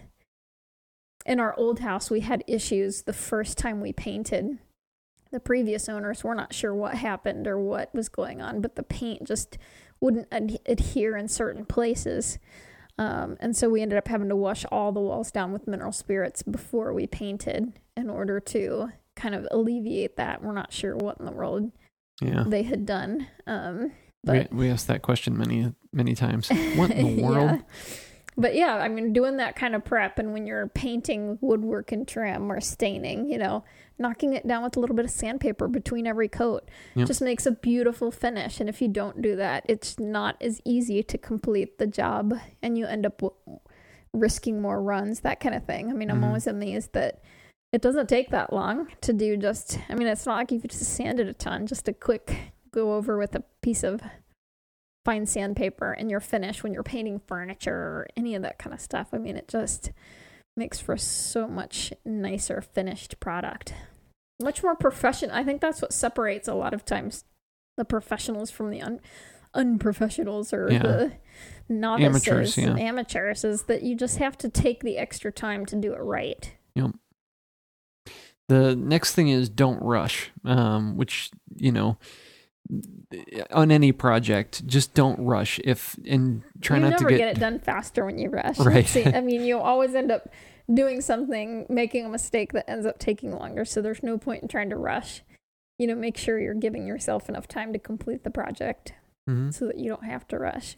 In 1.25 1.41
our 1.41 1.59
old 1.59 1.81
house, 1.81 2.11
we 2.11 2.21
had 2.21 2.45
issues 2.47 3.03
the 3.03 3.13
first 3.13 3.59
time 3.59 3.81
we 3.81 3.93
painted. 3.93 4.59
The 5.33 5.41
previous 5.41 5.89
owners 5.89 6.23
were 6.23 6.37
not 6.37 6.55
sure 6.55 6.73
what 6.73 6.95
happened 6.95 7.49
or 7.49 7.59
what 7.59 7.93
was 7.93 8.09
going 8.09 8.41
on, 8.41 8.61
but 8.61 8.77
the 8.77 8.85
paint 8.85 9.25
just 9.25 9.59
wouldn't 10.01 10.29
ad- 10.31 10.61
adhere 10.67 11.17
in 11.17 11.27
certain 11.29 11.65
places. 11.65 12.39
Um, 12.99 13.37
and 13.41 13.57
so 13.57 13.69
we 13.69 13.83
ended 13.83 13.99
up 13.99 14.09
having 14.09 14.29
to 14.29 14.37
wash 14.37 14.65
all 14.71 14.93
the 14.93 15.01
walls 15.01 15.31
down 15.31 15.53
with 15.53 15.67
mineral 15.67 15.93
spirits 15.93 16.43
before 16.43 16.93
we 16.93 17.07
painted 17.07 17.73
in 17.97 18.09
order 18.09 18.41
to 18.41 18.93
kind 19.17 19.35
of 19.35 19.47
alleviate 19.51 20.17
that. 20.17 20.43
We're 20.43 20.53
not 20.53 20.73
sure 20.73 20.97
what 20.97 21.19
in 21.19 21.27
the 21.27 21.33
world 21.33 21.73
yeah, 22.21 22.45
they 22.47 22.63
had 22.63 22.87
done. 22.87 23.27
Um, 23.47 23.93
but 24.27 24.53
we 24.53 24.69
asked 24.71 24.87
that 24.89 25.03
question 25.03 25.37
many 25.39 25.73
many 25.93 26.15
times. 26.15 26.49
What 26.77 26.91
in 26.91 27.17
the 27.17 27.23
world? 27.23 27.51
yeah. 27.51 27.61
But 28.39 28.55
yeah, 28.55 28.75
I 28.77 28.89
mean, 28.89 29.15
doing 29.15 29.39
that 29.39 29.57
kind 29.57 29.75
of 29.75 29.83
prep, 29.83 30.19
and 30.19 30.35
when 30.35 30.47
you're 30.47 30.67
painting 30.69 31.39
woodwork 31.41 31.91
and 31.91 32.07
trim 32.07 32.53
or 32.53 32.61
staining, 32.61 33.31
you 33.31 33.39
know, 33.39 33.65
knocking 33.99 34.35
it 34.35 34.47
down 34.47 34.63
with 34.63 34.77
a 34.77 34.81
little 34.81 34.95
bit 34.95 35.07
of 35.07 35.11
sandpaper 35.11 35.69
between 35.69 36.07
every 36.07 36.29
coat 36.29 36.69
Yep. 36.97 37.07
just 37.07 37.23
makes 37.23 37.47
a 37.47 37.53
beautiful 37.53 38.11
finish. 38.11 38.61
And 38.61 38.69
if 38.69 38.83
you 38.83 38.89
don't 38.89 39.23
do 39.23 39.37
that, 39.37 39.65
it's 39.71 39.99
not 39.99 40.37
as 40.43 40.61
easy 40.67 41.03
to 41.03 41.17
complete 41.17 41.79
the 41.79 41.87
job, 41.87 42.35
and 42.63 42.77
you 42.77 42.85
end 42.85 43.07
up 43.07 43.23
w- 43.23 43.59
risking 44.13 44.61
more 44.61 44.83
runs, 44.83 45.21
that 45.21 45.41
kind 45.41 45.55
of 45.55 45.65
thing. 45.65 45.89
I 45.89 45.95
mean, 45.95 46.11
I'm 46.11 46.21
Mhm. 46.21 46.27
always 46.27 46.47
amazed 46.47 46.93
that 46.93 47.23
it 47.73 47.81
doesn't 47.81 48.09
take 48.09 48.29
that 48.31 48.53
long 48.53 48.89
to 49.01 49.15
do 49.15 49.39
just, 49.39 49.79
I 49.89 49.95
mean, 49.95 50.09
it's 50.09 50.27
not 50.27 50.37
like 50.37 50.53
you 50.53 50.61
could 50.61 50.71
just 50.73 50.85
sand 50.95 51.21
it 51.21 51.27
a 51.29 51.33
ton, 51.33 51.67
just 51.67 51.89
a 51.89 51.95
quick 51.95 52.53
go 52.77 52.95
over 52.95 53.17
with 53.17 53.35
a 53.35 53.43
piece 53.63 53.83
of 53.83 54.03
fine 55.05 55.25
sandpaper 55.27 55.93
and 55.93 56.11
your 56.11 56.21
finish 56.21 56.63
when 56.63 56.75
you're 56.75 56.83
painting 56.83 57.21
furniture 57.27 57.73
or 57.75 58.07
any 58.17 58.35
of 58.35 58.43
that 58.43 58.59
kind 58.59 58.75
of 58.75 58.81
stuff. 58.81 59.09
I 59.13 59.19
mean, 59.19 59.37
it 59.37 59.49
just 59.49 59.93
makes 60.57 60.79
for 60.79 60.97
so 60.97 61.49
much 61.49 61.93
nicer 62.05 62.61
finished 62.61 63.19
product. 63.19 63.73
Much 64.43 64.63
more 64.63 64.75
professional. 64.77 65.35
I 65.35 65.43
think 65.43 65.61
that's 65.61 65.81
what 65.81 65.93
separates 65.93 66.49
a 66.49 66.55
lot 66.55 66.75
of 66.75 66.85
times 66.85 67.25
the 67.79 67.85
professionals 67.85 68.51
from 68.51 68.71
the 68.71 68.83
un- 68.83 69.01
unprofessionals 69.55 70.53
or 70.53 70.71
Yeah. 70.71 70.83
the 70.83 71.13
novices 71.69 72.29
Amateurs, 72.29 72.59
yeah. 72.59 72.77
amateurs 72.77 73.45
is 73.45 73.63
that 73.65 73.83
you 73.83 73.95
just 73.97 74.19
have 74.19 74.37
to 74.39 74.49
take 74.49 74.83
the 74.83 74.99
extra 74.99 75.33
time 75.33 75.65
to 75.67 75.77
do 75.77 75.95
it 75.95 76.01
right. 76.01 76.53
Yep. 76.75 76.91
The 78.49 78.77
next 78.77 79.15
thing 79.15 79.29
is 79.29 79.49
don't 79.49 79.83
rush, 79.83 80.31
um, 80.45 80.97
which 80.97 81.31
you 81.55 81.73
know, 81.73 81.99
on 83.53 83.71
any 83.71 83.93
project, 83.93 84.67
just 84.67 84.95
don't 84.95 85.19
rush. 85.21 85.61
If 85.65 85.97
and 86.07 86.43
try 86.61 86.77
you 86.79 86.83
not 86.83 86.91
never 86.91 87.11
to 87.11 87.17
get, 87.17 87.29
it 87.37 87.41
done 87.41 87.59
faster 87.61 88.05
when 88.05 88.19
you 88.19 88.31
rush. 88.31 88.59
Right. 88.61 88.87
See, 88.87 89.05
I 89.05 89.21
mean, 89.21 89.43
you 89.45 89.59
always 89.59 89.95
end 89.95 90.11
up 90.11 90.29
doing 90.73 91.01
something, 91.01 91.67
making 91.69 92.05
a 92.05 92.09
mistake 92.09 92.53
that 92.53 92.69
ends 92.69 92.87
up 92.87 92.99
taking 92.99 93.33
longer. 93.33 93.65
So 93.65 93.81
there's 93.81 94.03
no 94.03 94.19
point 94.19 94.43
in 94.43 94.49
trying 94.49 94.71
to 94.71 94.77
rush. 94.77 95.23
You 95.79 95.87
know, 95.87 95.95
make 95.95 96.17
sure 96.17 96.41
you're 96.41 96.55
giving 96.55 96.87
yourself 96.87 97.29
enough 97.29 97.47
time 97.47 97.73
to 97.73 97.79
complete 97.79 98.25
the 98.25 98.31
project 98.31 98.95
Mhm. 99.29 99.53
so 99.53 99.67
that 99.67 99.79
you 99.79 99.89
don't 99.89 100.05
have 100.05 100.27
to 100.29 100.39
rush. 100.39 100.77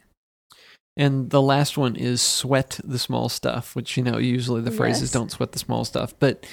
And 0.97 1.31
the 1.31 1.41
last 1.41 1.79
one 1.79 1.95
is 1.95 2.21
sweat 2.21 2.81
the 2.83 2.99
small 2.99 3.29
stuff, 3.29 3.77
which 3.77 3.97
you 3.97 4.03
know 4.03 4.19
usually 4.19 4.61
the 4.63 4.73
phrase 4.73 4.97
is 4.97 5.03
Yes. 5.03 5.13
don't 5.13 5.31
sweat 5.31 5.53
the 5.53 5.59
small 5.61 5.85
stuff. 5.85 6.13
But 6.19 6.45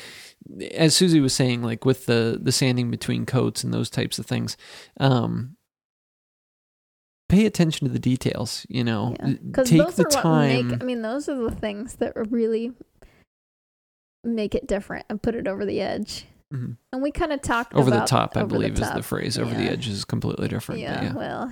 as 0.72 0.96
Susie 0.96 1.20
was 1.20 1.34
saying, 1.34 1.62
like 1.64 1.86
with 1.86 2.06
the 2.06 2.40
the 2.42 2.52
sanding 2.52 2.92
between 2.92 3.26
coats 3.26 3.64
and 3.64 3.74
those 3.74 3.90
types 3.90 4.20
of 4.20 4.26
things, 4.26 4.56
um, 5.00 5.56
pay 7.30 7.46
attention 7.46 7.88
to 7.88 7.94
the 7.94 8.00
details. 8.00 8.66
You 8.70 8.84
know, 8.84 9.16
Because 9.46 9.70
take 9.70 9.82
those 9.82 9.96
the 9.96 10.04
are 10.04 10.06
what 10.06 10.12
time. 10.24 10.68
make. 10.70 10.82
I 10.82 10.86
mean, 10.86 11.02
those 11.02 11.28
are 11.30 11.36
the 11.36 11.56
things 11.56 11.96
that 11.96 12.14
really 12.32 12.72
make 14.24 14.56
it 14.56 14.68
different 14.68 15.06
and 15.10 15.22
put 15.22 15.36
it 15.36 15.48
over 15.48 15.66
the 15.66 15.82
edge. 15.82 16.26
Mhm. 16.54 16.78
And 16.94 17.02
we 17.02 17.12
kind 17.12 17.32
of 17.34 17.42
talked 17.42 17.74
over 17.74 17.90
the 17.90 18.06
top, 18.06 18.38
I 18.38 18.42
over 18.42 18.50
the 18.50 18.54
believe, 18.56 18.80
is 18.80 18.92
the 18.92 19.04
phrase. 19.04 19.38
Over 19.38 19.54
the 19.54 19.70
edge 19.70 19.88
is 19.88 20.06
completely 20.06 20.48
different. 20.48 20.82
but 20.82 21.04
Yeah, 21.04 21.14
well, 21.14 21.52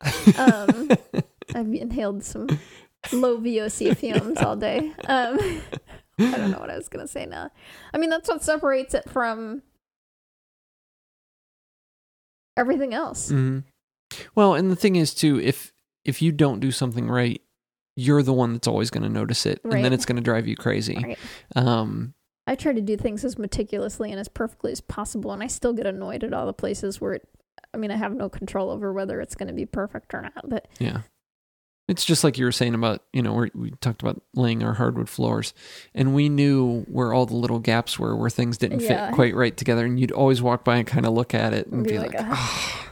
um, 0.38 0.90
I've 1.54 1.72
inhaled 1.72 2.24
some 2.24 2.48
low 3.12 3.38
VOC 3.38 3.96
fumes 3.96 4.38
all 4.38 4.56
day. 4.56 4.92
Um, 5.08 5.38
I 6.18 6.36
don't 6.36 6.50
know 6.50 6.58
what 6.58 6.70
I 6.70 6.76
was 6.76 6.88
gonna 6.88 7.08
say 7.08 7.26
now. 7.26 7.50
I 7.92 7.98
mean, 7.98 8.10
that's 8.10 8.28
what 8.28 8.42
separates 8.42 8.94
it 8.94 9.08
from 9.10 9.62
everything 12.56 12.94
else. 12.94 13.30
Mm-hmm. 13.30 13.60
Well, 14.34 14.54
and 14.54 14.70
the 14.70 14.76
thing 14.76 14.96
is 14.96 15.14
too, 15.14 15.40
if 15.40 15.72
if 16.04 16.22
you 16.22 16.32
don't 16.32 16.60
do 16.60 16.70
something 16.70 17.08
right, 17.08 17.42
you're 17.96 18.22
the 18.22 18.32
one 18.32 18.52
that's 18.52 18.68
always 18.68 18.90
going 18.90 19.02
to 19.02 19.08
notice 19.08 19.46
it, 19.46 19.60
and 19.64 19.84
then 19.84 19.92
it's 19.92 20.06
going 20.06 20.16
to 20.16 20.22
drive 20.22 20.46
you 20.46 20.56
crazy. 20.56 20.96
Right. 21.02 21.18
Um, 21.56 22.14
I 22.46 22.54
try 22.54 22.72
to 22.72 22.80
do 22.80 22.96
things 22.96 23.24
as 23.24 23.38
meticulously 23.38 24.10
and 24.12 24.20
as 24.20 24.28
perfectly 24.28 24.70
as 24.70 24.80
possible, 24.80 25.32
and 25.32 25.42
I 25.42 25.48
still 25.48 25.72
get 25.72 25.86
annoyed 25.86 26.22
at 26.22 26.32
all 26.32 26.46
the 26.46 26.52
places 26.52 27.00
where 27.00 27.14
it. 27.14 27.28
I 27.74 27.78
mean, 27.78 27.90
I 27.90 27.96
have 27.96 28.14
no 28.14 28.28
control 28.28 28.70
over 28.70 28.92
whether 28.92 29.20
it's 29.20 29.34
going 29.34 29.48
to 29.48 29.54
be 29.54 29.66
perfect 29.66 30.14
or 30.14 30.22
not, 30.22 30.48
but 30.48 30.68
yeah. 30.78 31.00
It's 31.88 32.04
just 32.04 32.24
like 32.24 32.36
you 32.36 32.44
were 32.44 32.52
saying 32.52 32.74
about, 32.74 33.02
you 33.12 33.22
know, 33.22 33.32
we 33.34 33.50
we 33.54 33.70
talked 33.80 34.02
about 34.02 34.20
laying 34.34 34.64
our 34.64 34.74
hardwood 34.74 35.08
floors, 35.08 35.54
and 35.94 36.14
we 36.14 36.28
knew 36.28 36.82
where 36.88 37.12
all 37.12 37.26
the 37.26 37.36
little 37.36 37.60
gaps 37.60 37.96
were, 37.98 38.16
where 38.16 38.30
things 38.30 38.58
didn't 38.58 38.80
Yeah. 38.80 39.06
fit 39.08 39.14
quite 39.14 39.34
right 39.36 39.56
together, 39.56 39.84
and 39.86 39.98
you'd 40.00 40.10
always 40.12 40.42
walk 40.42 40.64
by 40.64 40.76
and 40.78 40.86
kind 40.86 41.06
of 41.06 41.12
look 41.12 41.32
at 41.34 41.52
it 41.54 41.68
and 41.68 41.84
Be 41.84 41.90
be, 41.92 41.98
like, 41.98 42.14
like. 42.14 42.24
"Ah." 42.28 42.82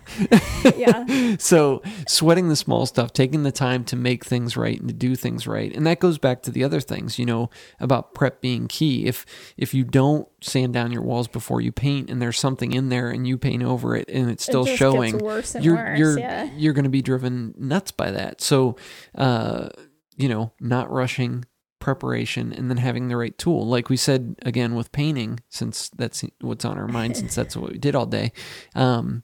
Yeah. 0.76 1.04
So 1.38 1.82
sweating 2.06 2.48
the 2.48 2.56
small 2.56 2.86
stuff, 2.86 3.12
taking 3.12 3.42
the 3.42 3.50
time 3.50 3.84
to 3.86 3.96
make 3.96 4.24
things 4.24 4.56
right 4.56 4.78
and 4.78 4.88
to 4.88 4.94
do 4.94 5.16
things 5.16 5.46
right, 5.46 5.74
and 5.74 5.84
that 5.86 5.98
goes 5.98 6.18
back 6.18 6.42
to 6.44 6.50
the 6.52 6.62
other 6.62 6.80
things, 6.80 7.18
you 7.18 7.26
know, 7.26 7.50
about 7.80 8.14
prep 8.14 8.40
being 8.40 8.68
key. 8.68 9.06
If 9.06 9.26
if 9.56 9.74
you 9.74 9.82
don't 9.82 10.28
sand 10.40 10.72
down 10.74 10.92
your 10.92 11.02
walls 11.02 11.26
before 11.26 11.60
you 11.60 11.72
paint, 11.72 12.10
and 12.10 12.22
there's 12.22 12.38
something 12.38 12.72
in 12.72 12.88
there, 12.90 13.08
and 13.10 13.26
you 13.26 13.36
paint 13.38 13.62
over 13.64 13.96
it, 13.96 14.08
and 14.08 14.30
it's 14.30 14.44
still 14.44 14.66
it 14.66 14.76
showing, 14.76 15.12
Gets 15.12 15.24
worse 15.24 15.54
and 15.56 15.64
you're 15.64 15.74
worse. 15.74 15.98
you're 15.98 16.18
yeah. 16.18 16.48
you're 16.56 16.74
going 16.74 16.84
to 16.84 16.90
be 16.90 17.02
driven 17.02 17.54
nuts 17.58 17.90
by 17.90 18.10
that. 18.12 18.40
So, 18.40 18.76
uh, 19.14 19.68
you 20.16 20.28
know, 20.28 20.52
not 20.60 20.90
rushing 20.90 21.44
preparation 21.80 22.52
and 22.52 22.70
then 22.70 22.78
having 22.78 23.08
the 23.08 23.16
right 23.16 23.36
tool. 23.36 23.66
Like 23.66 23.88
we 23.90 23.96
said 23.96 24.36
again 24.42 24.74
with 24.74 24.90
painting, 24.92 25.40
since 25.50 25.90
that's 25.90 26.24
what's 26.40 26.64
on 26.64 26.78
our 26.78 26.88
mind, 26.88 27.16
since 27.16 27.34
that's 27.34 27.56
what 27.56 27.72
we 27.72 27.78
did 27.78 27.94
all 27.94 28.06
day. 28.06 28.32
Um, 28.74 29.22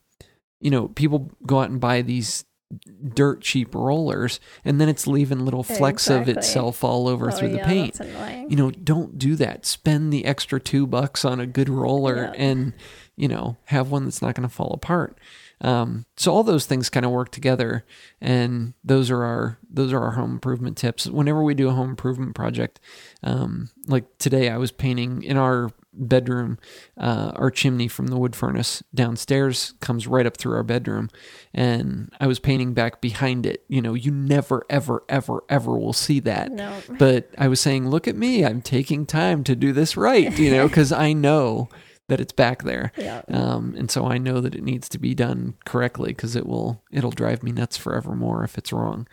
you 0.60 0.70
know, 0.70 0.88
people 0.88 1.30
go 1.46 1.60
out 1.60 1.70
and 1.70 1.80
buy 1.80 2.02
these 2.02 2.44
dirt 3.14 3.40
cheap 3.40 3.74
rollers 3.74 4.38
and 4.64 4.80
then 4.80 4.88
it's 4.88 5.08
leaving 5.08 5.44
little 5.44 5.64
flecks 5.64 6.08
of 6.08 6.28
itself 6.28 6.84
all 6.84 7.08
over 7.08 7.28
Oh, 7.28 7.34
through 7.34 7.48
the 7.48 7.58
paint 7.58 7.98
you 8.48 8.54
know 8.54 8.70
don't 8.70 9.18
do 9.18 9.34
that 9.34 9.66
spend 9.66 10.12
the 10.12 10.24
extra 10.24 10.60
two 10.60 10.86
bucks 10.86 11.24
on 11.24 11.40
a 11.40 11.46
good 11.48 11.68
roller 11.68 12.30
Yeah. 12.32 12.32
and 12.40 12.72
you 13.16 13.26
know 13.26 13.56
have 13.64 13.90
one 13.90 14.04
that's 14.04 14.22
not 14.22 14.36
going 14.36 14.48
to 14.48 14.54
fall 14.54 14.70
apart 14.72 15.18
um, 15.62 16.06
so 16.16 16.32
all 16.32 16.42
those 16.42 16.66
things 16.66 16.88
kind 16.88 17.04
of 17.04 17.12
work 17.12 17.30
together 17.30 17.84
and 18.20 18.74
those 18.82 19.10
are 19.10 19.22
our 19.24 19.58
those 19.68 19.92
are 19.92 20.02
our 20.02 20.12
home 20.12 20.32
improvement 20.32 20.76
tips. 20.76 21.06
Whenever 21.06 21.42
we 21.42 21.54
do 21.54 21.68
a 21.68 21.72
home 21.72 21.90
improvement 21.90 22.34
project 22.34 22.80
um, 23.22 23.70
like 23.86 24.04
today 24.18 24.48
i 24.48 24.56
was 24.56 24.72
painting 24.72 25.22
in 25.22 25.36
our 25.36 25.70
bedroom 25.92 26.58
uh, 26.98 27.32
our 27.34 27.50
chimney 27.50 27.88
from 27.88 28.06
the 28.06 28.16
wood 28.16 28.36
furnace 28.36 28.82
downstairs 28.94 29.74
comes 29.80 30.06
right 30.06 30.24
up 30.24 30.36
through 30.36 30.54
our 30.54 30.62
bedroom 30.62 31.10
and 31.52 32.12
i 32.20 32.26
was 32.26 32.38
painting 32.38 32.72
back 32.72 33.00
behind 33.00 33.44
it. 33.44 33.64
You 33.68 33.82
know 33.82 33.94
you 33.94 34.10
never 34.10 34.64
ever 34.70 35.04
ever 35.08 35.44
ever 35.48 35.76
will 35.78 35.92
see 35.92 36.20
that. 36.20 36.52
No. 36.52 36.72
but 36.98 37.30
I 37.38 37.48
was 37.48 37.60
saying, 37.60 37.88
look 37.88 38.08
at 38.08 38.16
me, 38.16 38.44
I'm 38.44 38.62
taking 38.62 39.06
time 39.06 39.44
to 39.44 39.56
do 39.56 39.72
this 39.72 39.96
right, 39.96 40.36
you 40.38 40.50
know, 40.50 40.68
because 40.68 40.92
I 40.92 41.12
know 41.12 41.68
that 42.10 42.20
it's 42.20 42.32
back 42.32 42.64
there. 42.64 42.92
Yeah. 42.98 43.22
Um, 43.28 43.74
and 43.78 43.90
so 43.90 44.04
I 44.06 44.18
know 44.18 44.40
that 44.42 44.54
it 44.54 44.62
needs 44.62 44.88
to 44.90 44.98
be 44.98 45.14
done 45.14 45.54
correctly 45.64 46.10
because 46.10 46.36
it 46.36 46.46
will 46.46 46.82
it'll 46.92 47.10
drive 47.10 47.42
me 47.42 47.52
nuts 47.52 47.76
forevermore 47.78 48.44
if 48.44 48.58
it's 48.58 48.72
wrong. 48.72 49.08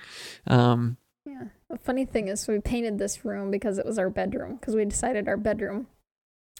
Um, 0.45 0.97
Yeah. 1.25 1.45
The 1.69 1.77
funny 1.77 2.05
thing 2.05 2.27
is, 2.29 2.47
we 2.47 2.59
painted 2.59 2.97
this 2.97 3.23
room 3.25 3.51
because 3.51 3.77
it 3.77 3.85
was 3.85 3.99
our 3.99 4.09
bedroom, 4.09 4.55
because 4.55 4.75
we 4.75 4.85
decided 4.85 5.27
our 5.27 5.37
bedroom 5.37 5.87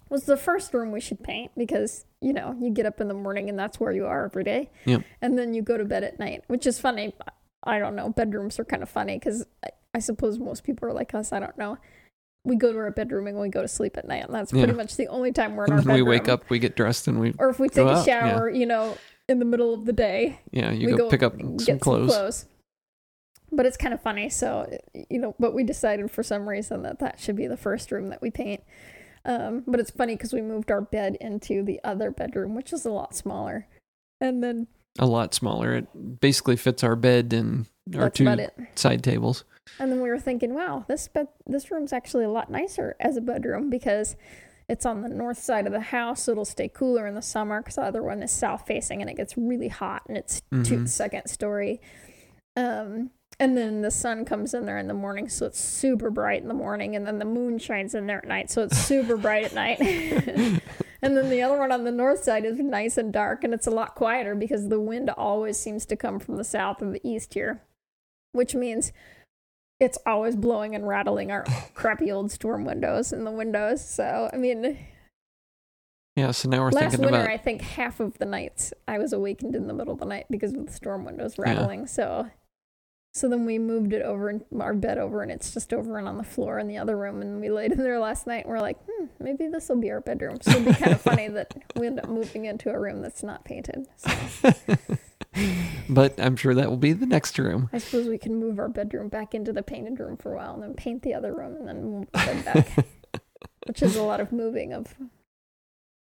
was 0.09 0.23
the 0.23 0.37
first 0.37 0.73
room 0.73 0.91
we 0.91 1.01
should 1.01 1.23
paint 1.23 1.51
because, 1.57 2.05
you 2.21 2.33
know, 2.33 2.55
you 2.61 2.69
get 2.69 2.85
up 2.85 3.01
in 3.01 3.07
the 3.07 3.13
morning 3.13 3.49
and 3.49 3.57
that's 3.59 3.79
where 3.79 3.91
you 3.91 4.05
are 4.05 4.25
every 4.25 4.43
day. 4.43 4.69
Yep. 4.85 5.03
And 5.21 5.37
then 5.37 5.53
you 5.53 5.61
go 5.61 5.77
to 5.77 5.85
bed 5.85 6.03
at 6.03 6.19
night, 6.19 6.43
which 6.47 6.65
is 6.65 6.79
funny. 6.79 7.13
I 7.63 7.79
don't 7.79 7.95
know. 7.95 8.09
Bedrooms 8.09 8.59
are 8.59 8.65
kind 8.65 8.83
of 8.83 8.89
funny 8.89 9.17
because 9.17 9.45
I, 9.65 9.69
I 9.95 9.99
suppose 9.99 10.39
most 10.39 10.63
people 10.63 10.87
are 10.87 10.93
like 10.93 11.13
us. 11.13 11.33
I 11.33 11.39
don't 11.39 11.57
know. 11.57 11.77
We 12.47 12.55
go 12.55 12.71
to 12.71 12.77
our 12.79 12.91
bedroom 12.91 13.27
and 13.27 13.37
we 13.39 13.49
go 13.49 13.61
to 13.61 13.67
sleep 13.67 13.97
at 13.97 14.07
night, 14.07 14.23
and 14.25 14.33
that's 14.33 14.51
pretty 14.51 14.67
Yeah. 14.67 14.73
much 14.73 14.95
the 14.95 15.07
only 15.07 15.31
time 15.33 15.55
we're 15.55 15.65
in 15.65 15.71
our 15.73 15.77
bedroom. 15.79 15.95
we 15.95 16.01
wake 16.01 16.27
up, 16.29 16.49
we 16.49 16.59
get 16.59 16.75
dressed, 16.75 17.07
and 17.07 17.19
we 17.19 17.33
or 17.39 17.49
if 17.49 17.59
we 17.59 17.67
take 17.69 17.85
a 17.85 17.89
out, 17.89 18.07
yeah. 18.07 18.29
shower, 18.31 18.49
you 18.49 18.65
know, 18.65 18.97
in 19.27 19.39
the 19.39 19.45
middle 19.45 19.73
of 19.73 19.85
the 19.85 19.93
day, 19.93 20.39
yeah, 20.51 20.71
you 20.71 20.87
we 20.87 20.93
go, 20.93 21.09
pick 21.09 21.21
up 21.23 21.37
get 21.37 21.61
some 21.61 21.79
clothes. 21.79 22.45
But 23.51 23.65
it's 23.65 23.77
kind 23.77 23.93
of 23.93 24.01
funny. 24.01 24.29
So, 24.29 24.77
you 25.09 25.19
know, 25.19 25.35
but 25.39 25.53
we 25.53 25.63
decided 25.63 26.11
for 26.11 26.21
some 26.23 26.47
reason 26.49 26.81
that 26.83 26.99
that 26.99 27.19
should 27.19 27.35
be 27.37 27.47
the 27.47 27.55
first 27.57 27.91
room 27.91 28.09
that 28.09 28.21
we 28.21 28.29
paint. 28.29 28.61
Um, 29.25 29.63
but 29.65 29.79
it's 29.79 29.91
funny 29.91 30.15
because 30.15 30.33
we 30.33 30.41
moved 30.41 30.69
our 30.71 30.81
bed 30.81 31.17
into 31.21 31.63
the 31.63 31.79
other 31.83 32.11
bedroom, 32.11 32.55
which 32.55 32.71
is 32.73 32.85
a 32.85 32.91
lot 32.91 33.15
smaller. 33.15 33.67
And 34.21 34.43
then 34.43 34.67
A 34.99 35.05
lot 35.05 35.33
smaller. 35.33 35.75
It 35.75 36.19
basically 36.21 36.55
fits 36.57 36.83
our 36.83 36.95
bed 36.95 37.31
and 37.33 37.67
our 37.95 38.09
two 38.09 38.47
side 38.75 39.03
tables. 39.03 39.43
And 39.79 39.91
then 39.91 40.01
we 40.01 40.09
were 40.09 40.19
thinking, 40.19 40.53
wow, 40.53 40.85
this 40.87 41.07
bed, 41.07 41.27
this 41.45 41.71
room's 41.71 41.93
actually 41.93 42.25
a 42.25 42.29
lot 42.29 42.49
nicer 42.49 42.95
as 42.99 43.17
a 43.17 43.21
bedroom 43.21 43.69
because 43.69 44.15
it's 44.69 44.85
on 44.85 45.01
the 45.01 45.09
north 45.09 45.37
side 45.37 45.65
of 45.65 45.71
the 45.71 45.79
house, 45.79 46.23
so 46.23 46.33
it'll 46.33 46.43
stay 46.45 46.67
cooler 46.67 47.07
in 47.07 47.15
the 47.15 47.21
summer. 47.21 47.61
Because 47.61 47.75
the 47.75 47.83
other 47.83 48.03
one 48.03 48.21
is 48.21 48.31
south 48.31 48.65
facing, 48.67 49.01
and 49.01 49.09
it 49.09 49.15
gets 49.15 49.37
really 49.37 49.69
hot, 49.69 50.03
and 50.07 50.17
it's 50.17 50.41
two 50.63 50.79
Mhm. 50.79 50.87
second 50.87 51.27
story. 51.27 51.79
Um, 52.55 53.11
and 53.39 53.55
then 53.55 53.81
the 53.81 53.91
sun 53.91 54.25
comes 54.25 54.53
in 54.53 54.65
there 54.65 54.77
in 54.79 54.87
the 54.87 54.93
morning, 54.93 55.29
so 55.29 55.45
it's 55.45 55.59
super 55.59 56.09
bright 56.09 56.41
in 56.41 56.47
the 56.47 56.53
morning, 56.53 56.95
and 56.95 57.05
then 57.05 57.19
the 57.19 57.25
moon 57.25 57.59
shines 57.59 57.93
in 57.93 58.07
there 58.07 58.17
at 58.17 58.27
night, 58.27 58.49
so 58.49 58.63
it's 58.63 58.77
super 58.77 59.15
bright 59.15 59.45
at 59.45 59.53
night. 59.53 59.79
and 61.01 61.15
then 61.15 61.29
the 61.29 61.41
other 61.43 61.57
one 61.57 61.71
on 61.71 61.83
the 61.83 61.91
north 61.91 62.23
side 62.23 62.43
is 62.45 62.57
nice 62.59 62.97
and 62.97 63.13
dark, 63.13 63.43
and 63.43 63.53
it's 63.53 63.67
a 63.67 63.71
lot 63.71 63.95
quieter 63.95 64.33
because 64.33 64.69
the 64.69 64.79
wind 64.81 65.09
always 65.11 65.57
seems 65.57 65.85
to 65.85 65.95
come 65.95 66.19
from 66.19 66.35
the 66.37 66.43
south 66.43 66.81
and 66.81 66.95
the 66.95 67.07
east 67.07 67.35
here, 67.35 67.61
which 68.31 68.55
means 68.55 68.91
it's 69.79 69.97
always 70.05 70.35
blowing 70.35 70.75
and 70.75 70.87
rattling 70.87 71.31
our 71.31 71.43
crappy 71.73 72.11
old 72.11 72.31
storm 72.31 72.65
windows 72.65 73.13
in 73.13 73.23
the 73.23 73.31
windows. 73.31 73.87
So, 73.87 74.29
I 74.33 74.37
mean, 74.37 74.77
Yeah, 76.15 76.31
so 76.31 76.49
now 76.49 76.61
we're 76.61 76.71
last 76.71 76.91
thinking 76.91 77.01
winter, 77.01 77.19
about 77.21 77.29
I 77.29 77.37
think 77.37 77.61
half 77.61 77.99
of 77.99 78.17
the 78.17 78.25
nights 78.25 78.73
I 78.87 78.97
was 78.97 79.13
awakened 79.13 79.55
in 79.55 79.67
the 79.67 79.73
middle 79.73 79.93
of 79.93 79.99
the 79.99 80.05
night 80.05 80.25
because 80.29 80.53
of 80.53 80.65
the 80.65 80.71
storm 80.73 81.05
windows 81.05 81.37
rattling. 81.37 81.85
So, 81.87 82.29
so 83.13 83.29
then 83.29 83.45
we 83.45 83.59
moved 83.59 83.93
it 83.93 84.01
over 84.01 84.29
and 84.29 84.43
our 84.59 84.73
bed 84.73 84.97
over, 84.97 85.21
and 85.21 85.31
it's 85.31 85.53
just 85.53 85.73
over 85.73 85.97
and 85.97 86.07
on 86.07 86.17
the 86.17 86.23
floor 86.23 86.57
in 86.59 86.67
the 86.67 86.77
other 86.77 86.97
room. 86.97 87.21
And 87.21 87.39
we 87.39 87.49
laid 87.49 87.71
in 87.71 87.79
there 87.79 87.99
last 87.99 88.25
night, 88.27 88.45
and 88.45 88.49
we're 88.49 88.59
like, 88.59 88.77
hmm, 88.87 89.05
maybe 89.19 89.47
this 89.47 89.69
will 89.69 89.77
be 89.77 89.91
our 89.91 90.01
bedroom. 90.01 90.37
So 90.41 90.51
it'd 90.51 90.65
be 90.65 90.73
kind 90.73 90.91
of 90.91 91.01
funny 91.01 91.27
that 91.27 91.53
we 91.75 91.87
end 91.87 91.99
up 91.99 92.09
moving 92.09 92.45
into 92.45 92.71
a 92.71 92.79
room 92.79 93.01
that's 93.01 93.23
not 93.23 93.43
painted. 93.45 93.87
So 93.97 94.11
but 95.89 96.19
I'm 96.19 96.35
sure 96.35 96.53
that 96.53 96.69
will 96.69 96.77
be 96.77 96.93
the 96.93 97.05
next 97.05 97.37
room. 97.39 97.69
I 97.73 97.77
suppose 97.77 98.07
we 98.07 98.17
can 98.17 98.35
move 98.35 98.59
our 98.59 98.69
bedroom 98.69 99.09
back 99.09 99.33
into 99.33 99.53
the 99.53 99.63
painted 99.63 99.99
room 99.99 100.17
for 100.17 100.33
a 100.33 100.37
while, 100.37 100.53
and 100.53 100.63
then 100.63 100.73
paint 100.73 101.03
the 101.03 101.13
other 101.13 101.33
room, 101.33 101.55
and 101.55 101.67
then 101.67 101.83
move 101.83 102.07
the 102.11 102.19
bed 102.19 102.45
back, 102.45 102.85
which 103.67 103.81
is 103.81 103.95
a 103.95 104.03
lot 104.03 104.19
of 104.19 104.31
moving 104.31 104.73
of 104.73 104.95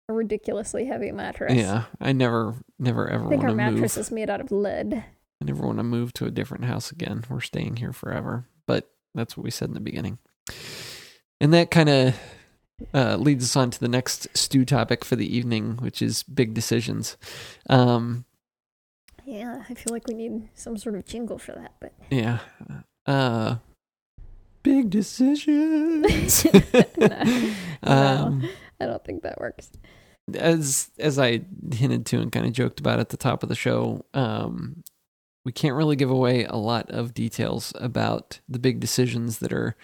a 0.08 0.14
ridiculously 0.14 0.86
heavy 0.86 1.12
mattress. 1.12 1.54
Yeah, 1.54 1.86
I 2.00 2.14
never, 2.14 2.56
never 2.78 3.10
ever 3.10 3.26
I 3.26 3.30
think 3.30 3.44
our 3.44 3.50
to 3.50 3.56
move. 3.56 3.74
mattress 3.74 3.98
is 3.98 4.12
made 4.12 4.30
out 4.30 4.42
of 4.42 4.52
lead. 4.52 5.06
I 5.42 5.46
never 5.46 5.66
want 5.66 5.80
to 5.80 5.84
move 5.84 6.14
to 6.14 6.26
a 6.26 6.32
different 6.32 6.66
house 6.66 6.92
again. 6.92 7.24
We're 7.30 7.42
staying 7.42 7.78
here 7.78 7.92
forever. 7.92 8.48
But 8.66 8.90
that's 9.14 9.36
what 9.36 9.44
we 9.44 9.52
said 9.52 9.68
in 9.68 9.74
the 9.74 9.80
beginning. 9.80 10.20
And 11.42 11.54
that 11.54 11.72
kind 11.72 11.90
of 11.90 12.20
uh, 12.94 13.18
leads 13.18 13.44
us 13.44 13.56
on 13.56 13.72
to 13.72 13.80
the 13.80 13.88
next 13.88 14.28
stew 14.36 14.66
topic 14.66 15.04
for 15.04 15.16
the 15.16 15.36
evening, 15.36 15.78
which 15.78 16.02
is 16.02 16.24
big 16.24 16.54
decisions. 16.54 17.18
Um, 17.70 18.26
Yeah, 19.26 19.64
I 19.70 19.74
feel 19.74 19.92
like 19.94 20.08
we 20.08 20.14
need 20.14 20.50
some 20.54 20.78
sort 20.78 20.96
of 20.96 21.06
jingle 21.06 21.38
for 21.38 21.54
that, 21.54 21.74
but 21.80 21.94
yeah. 22.10 22.40
Uh, 23.06 23.56
big 24.64 24.90
decisions. 24.90 26.46
No. 26.98 27.92
um, 27.94 28.50
I 28.80 28.86
don't 28.88 29.04
think 29.04 29.22
that 29.24 29.40
works. 29.40 29.70
as 30.36 30.90
as 30.98 31.20
I 31.20 31.42
hinted 31.74 32.06
to 32.08 32.20
and 32.20 32.32
kind 32.32 32.46
of 32.48 32.52
joked 32.54 32.80
about 32.80 33.00
at 33.00 33.10
the 33.10 33.18
top 33.18 33.44
of 33.44 33.50
the 33.50 33.56
show, 33.56 34.06
um, 34.14 34.84
we 35.44 35.52
can't 35.52 35.76
really 35.76 35.96
give 35.96 36.10
away 36.10 36.46
a 36.46 36.56
lot 36.56 36.90
of 36.90 37.14
details 37.14 37.74
about 37.80 38.40
the 38.50 38.58
big 38.60 38.80
decisions 38.80 39.38
that 39.40 39.54
are 39.54 39.76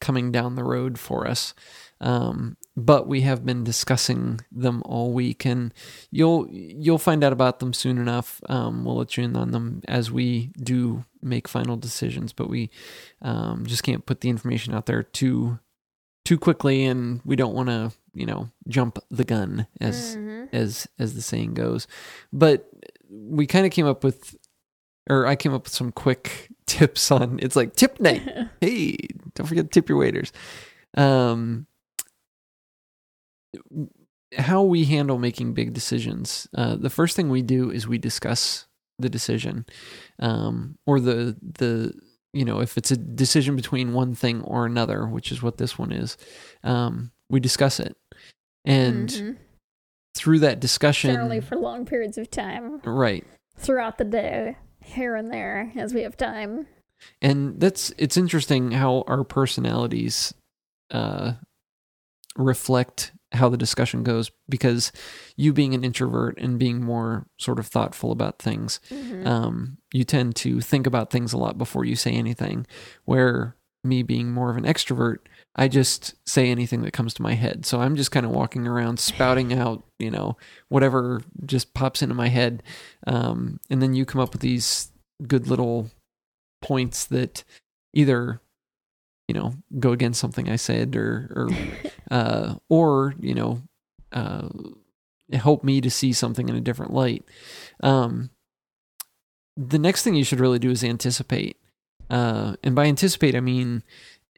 coming 0.00 0.32
down 0.32 0.54
the 0.54 0.64
road 0.64 0.98
for 0.98 1.26
us. 1.26 1.52
Um, 2.00 2.56
but 2.76 3.06
we 3.06 3.22
have 3.22 3.44
been 3.44 3.64
discussing 3.64 4.40
them 4.50 4.82
all 4.86 5.12
week, 5.12 5.44
and 5.44 5.72
you'll 6.10 6.46
you'll 6.50 6.98
find 6.98 7.22
out 7.24 7.32
about 7.32 7.58
them 7.58 7.72
soon 7.72 7.98
enough. 7.98 8.40
Um, 8.48 8.84
we'll 8.84 8.96
let 8.96 9.16
you 9.16 9.24
in 9.24 9.36
on 9.36 9.50
them 9.50 9.82
as 9.88 10.10
we 10.10 10.52
do 10.56 11.04
make 11.22 11.48
final 11.48 11.76
decisions, 11.76 12.32
but 12.32 12.48
we 12.48 12.70
um, 13.22 13.66
just 13.66 13.82
can't 13.82 14.06
put 14.06 14.20
the 14.20 14.30
information 14.30 14.74
out 14.74 14.86
there 14.86 15.02
too 15.02 15.58
too 16.24 16.38
quickly, 16.38 16.84
and 16.84 17.20
we 17.24 17.36
don't 17.36 17.54
want 17.54 17.68
to 17.68 17.92
you 18.14 18.26
know 18.26 18.48
jump 18.68 18.98
the 19.10 19.24
gun 19.24 19.66
as 19.80 20.16
Mhm. 20.16 20.48
as 20.52 20.86
as 20.98 21.14
the 21.14 21.22
saying 21.22 21.54
goes. 21.54 21.86
But 22.32 22.70
we 23.10 23.46
kind 23.46 23.66
of 23.66 23.72
came 23.72 23.86
up 23.86 24.04
with, 24.04 24.36
or 25.08 25.26
I 25.26 25.34
came 25.36 25.52
up 25.52 25.64
with 25.64 25.72
some 25.74 25.90
quick 25.92 26.48
tips 26.66 27.10
on. 27.10 27.40
It's 27.42 27.56
like 27.56 27.74
tip 27.74 27.98
night. 28.00 28.22
hey, 28.60 28.96
don't 29.34 29.46
forget 29.46 29.64
to 29.64 29.70
tip 29.70 29.88
your 29.88 29.98
waiters. 29.98 30.32
Um, 30.96 31.66
how 34.36 34.62
we 34.62 34.84
handle 34.84 35.18
making 35.18 35.54
big 35.54 35.72
decisions. 35.72 36.48
Uh, 36.54 36.76
the 36.76 36.90
first 36.90 37.16
thing 37.16 37.28
we 37.30 37.42
do 37.42 37.70
is 37.70 37.88
we 37.88 37.98
discuss 37.98 38.66
the 38.98 39.08
decision, 39.10 39.66
um, 40.18 40.78
or 40.86 41.00
the 41.00 41.36
the 41.42 41.92
you 42.32 42.44
know 42.44 42.60
if 42.60 42.76
it's 42.78 42.90
a 42.90 42.96
decision 42.96 43.56
between 43.56 43.92
one 43.92 44.14
thing 44.14 44.42
or 44.42 44.66
another, 44.66 45.06
which 45.06 45.32
is 45.32 45.42
what 45.42 45.56
this 45.58 45.78
one 45.78 45.90
is. 45.92 46.16
Um, 46.62 47.10
we 47.28 47.40
discuss 47.40 47.80
it, 47.80 47.96
and 48.64 49.08
Mhm. 49.08 49.36
through 50.16 50.40
that 50.40 50.60
discussion, 50.60 51.10
generally 51.12 51.40
for 51.40 51.56
long 51.56 51.84
periods 51.86 52.18
of 52.18 52.30
time 52.30 52.80
right, 52.84 53.24
throughout 53.56 53.98
the 53.98 54.04
day, 54.04 54.56
here 54.84 55.16
and 55.16 55.32
there, 55.32 55.72
as 55.76 55.94
we 55.94 56.02
have 56.02 56.16
time. 56.16 56.66
and 57.22 57.58
that's 57.58 57.92
it's 57.96 58.16
interesting 58.18 58.72
how 58.72 59.02
our 59.06 59.24
personalities 59.24 60.34
uh 60.90 61.32
reflect 62.36 63.12
how 63.32 63.48
the 63.48 63.56
discussion 63.56 64.02
goes 64.02 64.30
because 64.48 64.90
you 65.36 65.52
being 65.52 65.74
an 65.74 65.84
introvert 65.84 66.36
and 66.38 66.58
being 66.58 66.82
more 66.82 67.26
sort 67.38 67.58
of 67.58 67.66
thoughtful 67.66 68.10
about 68.12 68.38
things 68.38 68.80
Mhm. 68.90 69.26
um 69.26 69.76
you 69.92 70.04
tend 70.04 70.34
to 70.36 70.60
think 70.60 70.86
about 70.86 71.10
things 71.10 71.32
a 71.32 71.38
lot 71.38 71.56
before 71.58 71.84
you 71.84 71.96
say 71.96 72.12
anything. 72.12 72.66
Where 73.04 73.56
me 73.82 74.02
being 74.02 74.30
more 74.30 74.50
of 74.50 74.56
an 74.58 74.64
extrovert 74.64 75.18
i 75.56 75.66
just 75.66 76.14
say 76.28 76.50
anything 76.50 76.82
that 76.82 76.92
comes 76.92 77.14
to 77.14 77.22
my 77.22 77.32
head. 77.34 77.64
So 77.64 77.80
i'm 77.80 77.96
just 77.96 78.10
kind 78.10 78.26
of 78.26 78.32
walking 78.32 78.66
around 78.66 78.98
spouting 79.00 79.52
out 79.54 79.82
you 79.98 80.10
know 80.10 80.36
whatever 80.68 81.22
just 81.46 81.72
pops 81.72 82.02
into 82.02 82.14
my 82.14 82.28
head. 82.28 82.62
Um 83.06 83.58
and 83.70 83.80
then 83.80 83.94
you 83.94 84.04
come 84.04 84.20
up 84.20 84.32
with 84.32 84.42
these 84.42 84.92
good 85.26 85.46
little 85.48 85.90
points 86.62 87.04
that 87.06 87.42
either 87.94 88.40
you 89.30 89.34
know 89.34 89.54
go 89.78 89.92
against 89.92 90.20
something 90.20 90.48
I 90.48 90.56
said 90.56 90.96
or 90.96 91.30
or 91.36 91.50
uh, 92.10 92.54
or 92.68 93.14
you 93.20 93.32
know 93.32 93.62
uh, 94.10 94.48
help 95.32 95.62
me 95.62 95.80
to 95.80 95.88
see 95.88 96.12
something 96.12 96.48
in 96.48 96.56
a 96.56 96.60
different 96.60 96.92
light. 96.92 97.24
Um, 97.80 98.30
the 99.56 99.78
next 99.78 100.02
thing 100.02 100.16
you 100.16 100.24
should 100.24 100.40
really 100.40 100.58
do 100.58 100.70
is 100.70 100.82
anticipate. 100.82 101.58
Uh, 102.08 102.56
and 102.64 102.74
by 102.74 102.86
anticipate, 102.86 103.36
I 103.36 103.40
mean 103.40 103.84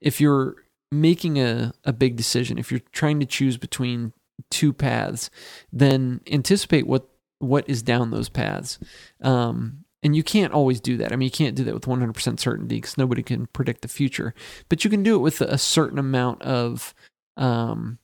if 0.03 0.21
you're 0.21 0.57
making 0.91 1.39
a, 1.39 1.73
a 1.85 1.93
big 1.95 2.17
decision, 2.17 2.59
if 2.59 2.71
you're 2.71 2.83
trying 2.93 3.19
to 3.21 3.25
choose 3.25 3.57
between 3.57 4.13
two 4.51 4.75
paths, 4.75 5.31
then 5.73 6.21
anticipate 6.31 6.87
what 6.87 7.09
what 7.39 7.67
is 7.67 7.83
down 7.83 8.11
those 8.11 8.29
paths. 8.29 8.79
Um, 9.23 9.82
and 10.03 10.17
you 10.17 10.23
can't 10.23 10.53
always 10.53 10.81
do 10.81 10.97
that. 10.99 11.13
I 11.13 11.17
mean, 11.17 11.27
you 11.27 11.31
can't 11.31 11.55
do 11.55 11.65
that 11.65 11.75
with 11.75 11.85
100% 11.87 12.41
certainty 12.41 12.77
because 12.77 12.99
nobody 12.99 13.23
can 13.23 13.47
predict 13.47 13.83
the 13.83 13.89
future. 13.89 14.35
But 14.69 14.85
you 14.85 14.91
can 14.91 15.03
do 15.03 15.15
it 15.15 15.21
with 15.21 15.41
a 15.41 15.59
certain 15.59 15.99
amount 15.99 16.43
of, 16.43 16.93
um, 17.37 17.99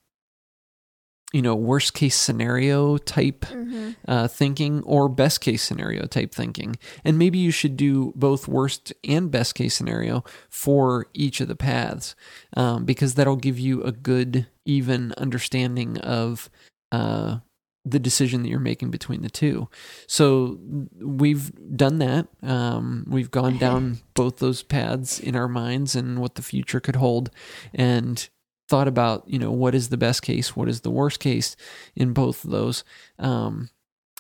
you 1.33 1.43
know, 1.43 1.55
worst 1.55 1.93
case 1.93 2.17
scenario 2.17 2.97
type 2.97 3.45
Mm-hmm. 3.45 3.91
uh, 4.07 4.29
thinking 4.29 4.83
or 4.85 5.09
best 5.09 5.41
case 5.43 5.63
scenario 5.63 6.07
type 6.07 6.33
thinking. 6.35 6.77
And 7.05 7.19
maybe 7.19 7.39
you 7.39 7.51
should 7.51 7.77
do 7.77 8.13
both 8.17 8.49
worst 8.49 8.95
and 9.07 9.31
best 9.31 9.55
case 9.55 9.75
scenario 9.75 10.25
for 10.49 11.07
each 11.13 11.41
of 11.41 11.49
the 11.49 11.57
paths 11.57 12.15
um, 12.57 12.85
because 12.85 13.15
that'll 13.15 13.37
give 13.37 13.59
you 13.59 13.83
a 13.83 13.93
good, 13.93 14.47
even 14.65 15.13
understanding 15.19 15.99
of 15.99 16.49
uh, 16.93 17.39
the 17.85 17.99
decision 17.99 18.43
that 18.43 18.49
you're 18.49 18.61
making 18.61 18.91
between 18.91 19.23
the 19.23 19.31
two. 19.31 19.69
So 20.07 20.59
we've 21.01 21.51
done 21.77 21.99
that. 21.99 22.29
Um, 22.43 23.07
we've 23.09 23.31
gone 23.31 23.57
down 23.59 23.99
both 24.15 24.39
those 24.39 24.63
paths 24.63 25.19
in 25.19 25.35
our 25.35 25.49
minds 25.49 25.95
and 25.95 26.19
what 26.19 26.35
the 26.35 26.43
future 26.43 26.81
could 26.81 26.97
hold. 26.97 27.31
And 27.75 28.29
thought 28.69 28.89
about 28.89 29.25
you 29.27 29.39
know 29.39 29.51
what 29.51 29.75
is 29.75 29.89
the 29.89 29.97
best 29.97 30.21
case 30.21 30.55
what 30.55 30.69
is 30.69 30.83
the 30.83 30.91
worst 30.91 31.21
case 31.21 31.57
in 31.97 32.13
both 32.13 32.45
of 32.45 32.51
those 32.51 32.85
um, 33.19 33.71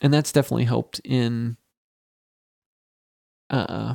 and 0.00 0.14
that's 0.14 0.32
definitely 0.32 0.64
helped 0.64 1.02
in 1.04 1.59
uh, 3.50 3.94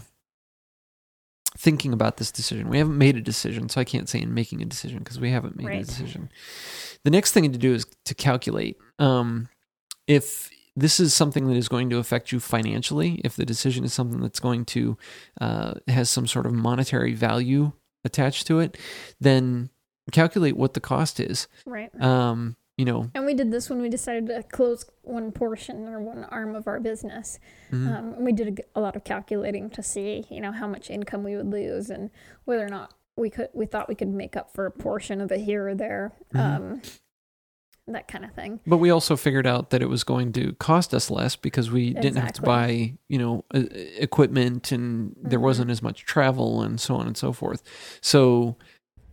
thinking 1.58 1.94
about 1.94 2.18
this 2.18 2.32
decision. 2.32 2.70
We 2.70 2.78
haven't 2.78 2.98
made 2.98 3.16
a 3.16 3.22
decision, 3.22 3.70
so 3.70 3.80
I 3.80 3.84
can't 3.84 4.10
say 4.10 4.22
in 4.22 4.34
making 4.34 4.62
a 4.62 4.66
decision 4.66 5.00
because 5.00 5.20
we 5.20 5.32
haven't 5.32 5.56
made 5.56 5.82
a 5.82 5.84
decision. 5.84 6.30
The 7.04 7.12
next 7.12 7.32
thing 7.32 7.52
to 7.52 7.58
do 7.58 7.74
is 7.74 7.86
to 8.06 8.16
calculate. 8.16 8.78
Um, 9.00 9.50
if 10.08 10.50
this 10.76 11.00
is 11.00 11.14
something 11.14 11.48
that 11.48 11.56
is 11.56 11.68
going 11.68 11.90
to 11.92 11.98
affect 11.98 12.32
you 12.32 12.40
financially, 12.40 13.22
if 13.24 13.36
the 13.36 13.46
decision 13.46 13.84
is 13.84 13.94
something 13.94 14.22
that's 14.22 14.40
going 14.40 14.66
to 14.66 14.98
uh, 15.40 15.74
has 15.88 16.10
some 16.10 16.26
sort 16.28 16.46
of 16.46 16.54
monetary 16.54 17.14
value 17.14 17.72
attached 18.04 18.48
to 18.48 18.60
it, 18.60 18.78
then 19.20 19.70
calculate 20.12 20.58
what 20.58 20.74
the 20.74 20.80
cost 20.82 21.20
is. 21.20 21.48
Right. 21.66 21.90
Um, 22.02 22.56
you 22.76 22.86
know, 22.86 23.12
And 23.14 23.26
we 23.28 23.36
did 23.36 23.52
this 23.52 23.70
when 23.70 23.82
we 23.84 23.88
decided 23.88 24.26
to 24.28 24.42
close 24.44 24.84
one 25.04 25.32
portion 25.32 25.88
or 25.88 26.02
one 26.02 26.24
arm 26.26 26.56
of 26.56 26.68
our 26.68 26.80
business. 26.80 27.38
mhm. 27.72 27.88
Um, 27.88 28.14
and 28.16 28.26
we 28.26 28.32
did 28.34 28.62
a 28.76 28.82
lot 28.82 28.96
of 28.96 29.04
calculating 29.04 29.70
to 29.70 29.84
see, 29.84 30.26
you 30.32 30.42
know, 30.42 30.52
how 30.52 30.68
much 30.68 30.90
income 30.90 31.24
we 31.24 31.36
would 31.38 31.52
lose 31.52 31.92
and 31.92 32.10
whether 32.46 32.66
or 32.66 32.70
not 32.70 32.96
we 33.16 33.30
could. 33.30 33.50
We 33.54 33.68
thought 33.68 33.88
we 33.88 33.94
could 33.94 34.08
make 34.10 34.36
up 34.36 34.52
for 34.56 34.66
a 34.66 34.72
portion 34.72 35.22
of 35.22 35.32
it 35.32 35.42
here 35.42 35.68
or 35.70 35.76
there, 35.76 36.14
Mhm. 36.34 36.40
um, 36.40 36.82
that 37.88 38.08
kind 38.08 38.24
of 38.24 38.34
thing. 38.34 38.60
But 38.66 38.78
we 38.78 38.90
also 38.90 39.16
figured 39.18 39.46
out 39.46 39.72
that 39.72 39.82
it 39.82 39.90
was 39.90 40.04
going 40.04 40.32
to 40.34 40.54
cost 40.54 40.94
us 40.94 41.12
less 41.12 41.36
because 41.36 41.70
we 41.70 41.94
didn't 41.94 42.16
have 42.18 42.34
to 42.34 42.42
buy, 42.42 42.94
you 43.10 43.18
know, 43.18 43.44
equipment 43.54 44.72
and 44.72 45.14
there 45.22 45.40
Mhm. 45.40 45.44
wasn't 45.44 45.72
as 45.72 45.82
much 45.82 46.06
travel 46.06 46.62
and 46.62 46.80
so 46.80 46.96
on 46.96 47.08
and 47.08 47.18
so 47.18 47.34
forth. 47.34 47.62
So, 48.02 48.56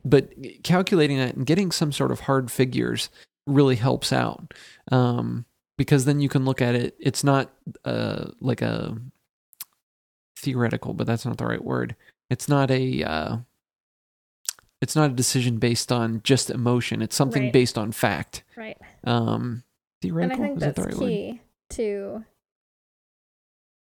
but 0.04 0.32
calculating 0.62 1.18
that 1.18 1.34
and 1.34 1.44
getting 1.46 1.72
some 1.72 1.90
sort 1.92 2.12
of 2.12 2.20
hard 2.20 2.50
figures 2.50 3.10
really 3.46 3.76
helps 3.76 4.12
out 4.12 4.54
um, 4.92 5.44
because 5.76 6.04
then 6.04 6.20
you 6.20 6.28
can 6.28 6.44
look 6.44 6.62
at 6.62 6.74
it. 6.76 6.94
It's 7.00 7.24
not 7.24 7.50
uh, 7.84 8.30
like 8.40 8.62
a 8.62 8.96
theoretical, 10.36 10.94
but 10.94 11.06
that's 11.06 11.26
not 11.26 11.38
the 11.38 11.46
right 11.46 11.64
word. 11.64 11.96
It's 12.30 12.48
not 12.48 12.70
a. 12.70 13.02
Uh, 13.02 13.36
it's 14.80 14.96
not 14.96 15.10
a 15.10 15.14
decision 15.14 15.58
based 15.58 15.92
on 15.92 16.20
just 16.24 16.50
emotion. 16.50 17.02
It's 17.02 17.16
something 17.16 17.44
Right. 17.44 17.52
based 17.52 17.76
on 17.76 17.92
fact. 17.92 18.42
Right. 18.56 18.78
Um, 19.04 19.42
And 19.42 19.62
I 19.62 20.00
theoretical 20.02 20.44
think 20.44 20.56
is 20.56 20.60
that 20.62 20.74
that's 20.76 20.88
the 20.88 20.94
right 20.94 21.00
word? 21.00 21.08
key 21.08 21.40
to. 21.70 22.24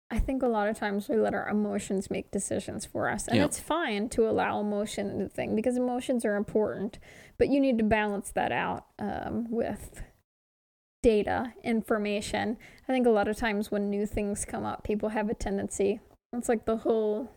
I 0.10 0.20
think 0.20 0.41
a 0.41 0.48
lot 0.48 0.70
of 0.70 0.78
times 0.78 1.10
we 1.10 1.18
let 1.18 1.34
our 1.34 1.50
emotions 1.50 2.10
make 2.10 2.32
decisions 2.32 2.86
for 2.86 3.10
us. 3.10 3.28
And 3.28 3.38
Yeah. 3.38 3.45
it's 3.45 3.60
fine 3.60 4.08
to 4.10 4.28
allow 4.30 4.62
emotion 4.62 5.10
in 5.10 5.20
the 5.20 5.28
thing 5.28 5.54
because 5.54 5.76
emotions 5.76 6.24
are 6.24 6.36
important, 6.38 6.98
but 7.38 7.50
you 7.50 7.60
need 7.60 7.78
to 7.78 7.84
balance 7.84 8.32
that 8.32 8.54
out 8.54 8.86
um, 8.98 9.52
with 9.52 10.02
data, 11.04 11.54
information. 11.62 12.58
I 12.88 12.93
think 12.93 13.06
a 13.06 13.10
lot 13.12 13.28
of 13.28 13.36
times 13.38 13.70
when 13.70 13.89
new 13.89 14.06
things 14.06 14.45
come 14.45 14.64
up, 14.66 14.84
people 14.84 15.10
have 15.10 15.30
a 15.30 15.34
tendency, 15.34 16.00
it's 16.34 16.48
like 16.50 16.64
the 16.66 16.78
whole 16.78 17.30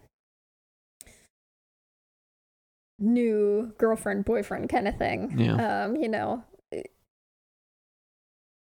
new 3.01 3.73
girlfriend, 3.79 4.25
boyfriend 4.25 4.69
kind 4.69 4.87
of 4.87 4.97
thing. 4.99 5.35
Yeah. 5.39 5.85
Um, 5.85 5.97
you 5.97 6.09
know, 6.09 6.45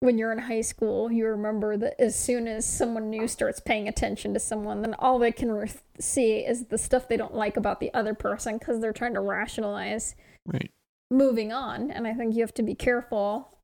when 0.00 0.16
you're 0.16 0.32
in 0.32 0.38
high 0.38 0.62
school, 0.62 1.12
you 1.12 1.26
remember 1.26 1.76
that 1.76 2.00
as 2.00 2.18
soon 2.18 2.48
as 2.48 2.64
someone 2.66 3.10
new 3.10 3.28
starts 3.28 3.60
paying 3.60 3.86
attention 3.86 4.32
to 4.32 4.40
someone, 4.40 4.80
then 4.80 4.94
all 4.98 5.18
they 5.18 5.32
can 5.32 5.52
re- 5.52 5.70
see 5.98 6.38
is 6.38 6.66
the 6.66 6.78
stuff 6.78 7.06
they 7.06 7.18
don't 7.18 7.34
like 7.34 7.58
about 7.58 7.80
the 7.80 7.92
other 7.92 8.14
person 8.14 8.56
because 8.56 8.80
they're 8.80 8.94
trying 8.94 9.14
to 9.14 9.20
rationalize 9.20 10.14
Right. 10.46 10.70
moving 11.10 11.52
on. 11.52 11.90
And 11.90 12.06
I 12.06 12.14
think 12.14 12.34
you 12.34 12.40
have 12.40 12.54
to 12.54 12.62
be 12.62 12.74
careful 12.74 13.58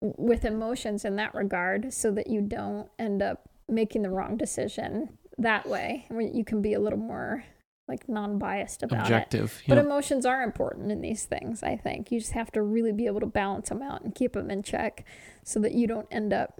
with 0.00 0.44
emotions 0.44 1.04
in 1.04 1.14
that 1.16 1.34
regard 1.36 1.92
so 1.92 2.10
that 2.12 2.26
you 2.26 2.40
don't 2.40 2.88
end 2.98 3.22
up 3.22 3.48
making 3.68 4.02
the 4.02 4.10
wrong 4.10 4.36
decision 4.36 5.18
that 5.38 5.68
way. 5.68 6.06
I 6.10 6.14
mean, 6.14 6.34
you 6.34 6.44
can 6.44 6.60
be 6.62 6.72
a 6.72 6.80
little 6.80 6.98
more 6.98 7.44
like 7.90 8.08
non-biased 8.08 8.82
about 8.82 9.00
it. 9.00 9.02
Objective. 9.02 9.62
But 9.68 9.76
emotions 9.78 10.24
are 10.24 10.42
important 10.42 10.90
in 10.90 11.00
these 11.02 11.24
things, 11.24 11.62
I 11.62 11.76
think. 11.76 12.10
You 12.10 12.20
just 12.20 12.32
have 12.32 12.50
to 12.52 12.62
really 12.62 12.92
be 12.92 13.06
able 13.06 13.20
to 13.20 13.26
balance 13.26 13.68
them 13.68 13.82
out 13.82 14.02
and 14.02 14.14
keep 14.14 14.32
them 14.32 14.50
in 14.50 14.62
check 14.62 15.04
so 15.44 15.60
that 15.60 15.72
you 15.72 15.86
don't 15.86 16.06
end 16.10 16.32
up 16.32 16.58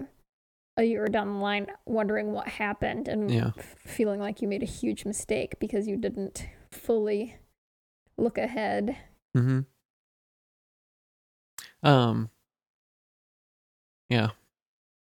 a 0.77 0.85
year 0.85 1.07
down 1.07 1.35
the 1.35 1.39
line 1.41 1.67
wondering 1.87 2.33
what 2.33 2.49
happened 2.49 3.09
and 3.09 3.31
Yeah. 3.31 3.51
f- 3.57 3.77
feeling 3.79 4.21
like 4.21 4.43
you 4.43 4.49
made 4.49 4.63
a 4.63 4.67
huge 4.67 5.05
mistake 5.05 5.59
because 5.59 5.87
you 5.87 5.97
didn't 5.97 6.47
fully 6.71 7.37
look 8.17 8.37
ahead. 8.39 8.97
Mm-hmm. 9.37 9.61
Um. 11.89 12.31
Yeah, 14.09 14.31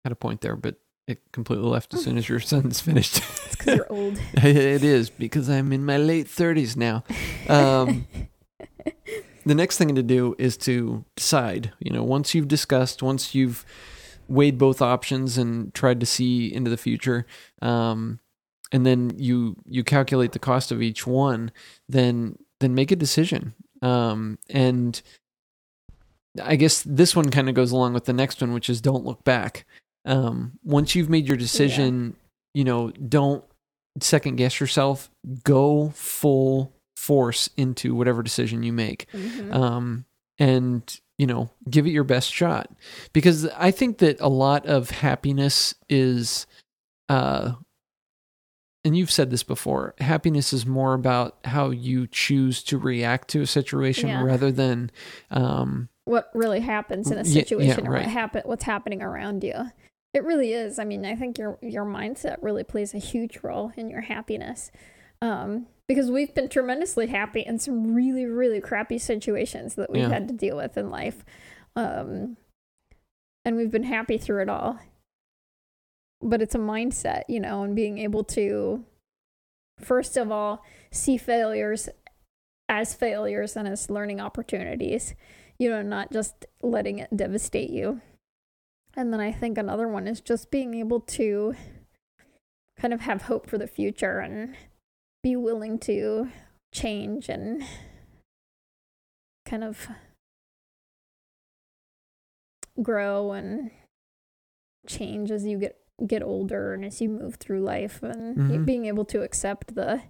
had 0.03 0.11
a 0.11 0.15
point 0.15 0.41
there, 0.41 0.55
but 0.55 0.75
it 1.07 1.21
completely 1.31 1.65
left 1.67 1.93
as 1.93 2.03
soon 2.03 2.17
as 2.17 2.27
your 2.27 2.39
sentence 2.41 2.81
finished. 2.81 3.21
Because 3.57 3.75
you're 3.77 3.91
old. 3.91 4.19
it 4.33 4.83
is 4.83 5.09
because 5.09 5.49
I'm 5.49 5.71
in 5.73 5.85
my 5.85 5.97
late 5.97 6.27
thirties 6.27 6.75
now. 6.77 7.03
Um, 7.47 8.07
the 9.45 9.55
next 9.55 9.77
thing 9.77 9.95
to 9.95 10.03
do 10.03 10.35
is 10.37 10.57
to 10.57 11.05
decide. 11.15 11.73
You 11.79 11.91
know, 11.91 12.03
once 12.03 12.35
you've 12.35 12.47
discussed, 12.47 13.01
once 13.01 13.33
you've 13.33 13.65
weighed 14.27 14.57
both 14.57 14.81
options 14.81 15.37
and 15.37 15.73
tried 15.73 15.99
to 15.99 16.05
see 16.05 16.53
into 16.53 16.69
the 16.69 16.77
future, 16.77 17.25
um, 17.61 18.19
and 18.71 18.85
then 18.85 19.13
you 19.17 19.55
you 19.65 19.83
calculate 19.83 20.33
the 20.33 20.39
cost 20.39 20.71
of 20.71 20.81
each 20.81 21.07
one, 21.07 21.51
then 21.87 22.37
then 22.59 22.75
make 22.75 22.91
a 22.91 22.95
decision. 22.95 23.53
Um, 23.81 24.39
and 24.49 25.01
I 26.43 26.55
guess 26.55 26.81
this 26.83 27.15
one 27.15 27.29
kind 27.29 27.49
of 27.49 27.55
goes 27.55 27.71
along 27.71 27.93
with 27.93 28.05
the 28.05 28.13
next 28.13 28.41
one, 28.41 28.53
which 28.53 28.69
is 28.69 28.81
don't 28.81 29.05
look 29.05 29.23
back. 29.23 29.65
Um, 30.05 30.53
once 30.63 30.95
you've 30.95 31.09
made 31.09 31.27
your 31.27 31.37
decision, 31.37 32.15
you 32.57 32.63
know, 32.63 32.89
don't 32.91 33.43
second 34.01 34.37
guess 34.37 34.59
yourself. 34.59 35.11
Go 35.43 35.89
full 35.93 36.73
force 36.95 37.49
into 37.55 37.93
whatever 37.93 38.23
decision 38.23 38.63
you 38.63 38.73
make. 38.73 39.05
Mhm. 39.13 39.53
Um, 39.53 40.05
and 40.39 40.99
you 41.19 41.25
know, 41.27 41.49
give 41.69 41.85
it 41.87 41.91
your 41.91 42.03
best 42.03 42.31
shot 42.31 42.69
because 43.13 43.47
I 43.49 43.69
think 43.71 43.99
that 43.99 44.19
a 44.19 44.27
lot 44.29 44.65
of 44.67 44.89
happiness 44.91 45.73
is, 45.89 46.45
uh, 47.09 47.53
and 48.85 48.95
you've 48.95 49.11
said 49.11 49.31
this 49.31 49.41
before. 49.43 49.95
Happiness 49.99 50.53
is 50.53 50.65
more 50.67 50.93
about 50.93 51.37
how 51.45 51.71
you 51.71 52.05
choose 52.07 52.63
to 52.65 52.77
react 52.77 53.29
to 53.29 53.41
a 53.41 53.47
situation 53.47 54.09
Yeah. 54.09 54.23
rather 54.23 54.51
than, 54.51 54.91
um, 55.31 55.89
what 56.05 56.29
really 56.35 56.59
happens 56.61 57.09
in 57.11 57.17
a 57.17 57.21
Yeah, 57.23 57.27
yeah, 57.27 57.33
situation 57.33 57.87
or 57.87 57.91
right. 57.91 58.03
what 58.03 58.11
happen 58.11 58.41
what's 58.45 58.63
happening 58.63 59.01
around 59.01 59.43
you. 59.43 59.71
It 60.17 60.23
really 60.23 60.51
is. 60.53 60.79
I 60.79 60.83
mean, 60.83 61.05
I 61.05 61.15
think 61.15 61.37
your 61.37 61.59
your 61.61 61.85
mindset 61.85 62.37
really 62.41 62.63
plays 62.63 62.95
a 62.95 62.97
huge 62.97 63.39
role 63.43 63.71
in 63.77 63.87
your 63.87 64.01
happiness. 64.01 64.71
Um, 65.21 65.67
because 65.87 66.09
we've 66.09 66.33
been 66.33 66.49
tremendously 66.49 67.05
happy 67.05 67.41
in 67.41 67.59
some 67.59 67.93
really, 67.93 68.25
really 68.25 68.59
crappy 68.59 68.97
situations 68.97 69.75
that 69.75 69.91
we've 69.91 70.01
Yeah. 70.01 70.09
had 70.09 70.27
to 70.27 70.33
deal 70.33 70.57
with 70.57 70.75
in 70.75 70.89
life. 70.89 71.23
Um, 71.75 72.37
and 73.45 73.55
we've 73.55 73.69
been 73.69 73.83
happy 73.83 74.17
through 74.17 74.41
it 74.41 74.49
all. 74.49 74.79
But 76.19 76.41
it's 76.41 76.55
a 76.55 76.59
mindset, 76.59 77.23
you 77.27 77.39
know, 77.39 77.61
and 77.61 77.75
being 77.75 77.99
able 77.99 78.23
to, 78.23 78.83
first 79.79 80.17
of 80.17 80.31
all, 80.31 80.65
see 80.91 81.17
failures 81.17 81.89
as 82.67 82.95
failures 82.95 83.55
and 83.55 83.67
as 83.67 83.89
learning 83.91 84.19
opportunities 84.19 85.13
you 85.59 85.69
know, 85.69 85.81
not 85.81 86.11
just 86.11 86.45
letting 86.61 86.99
it 86.99 87.09
devastate 87.15 87.69
you. 87.69 88.01
And 88.97 89.13
then 89.13 89.19
I 89.21 89.31
think 89.31 89.57
another 89.57 89.87
one 89.87 90.07
is 90.07 90.19
just 90.19 90.49
being 90.51 90.73
able 90.73 90.99
to 91.01 91.53
kind 92.77 92.93
of 92.93 93.01
have 93.01 93.23
hope 93.23 93.47
for 93.47 93.57
the 93.59 93.67
future 93.67 94.19
and 94.19 94.55
be 95.23 95.35
willing 95.35 95.77
to 95.79 96.29
change 96.73 97.29
and 97.29 97.63
kind 99.45 99.63
of 99.63 99.87
grow 102.81 103.31
and 103.33 103.71
change 104.87 105.31
as 105.31 105.45
you 105.45 105.57
get 105.59 105.77
get 106.05 106.21
older 106.21 106.73
and 106.73 106.85
as 106.85 107.01
you 107.01 107.09
move 107.09 107.35
through 107.35 107.59
life 107.61 108.03
and 108.03 108.37
Mhm. 108.37 108.65
being 108.65 108.85
able 108.85 109.05
to 109.05 109.23
accept 109.23 109.73
the 109.73 110.01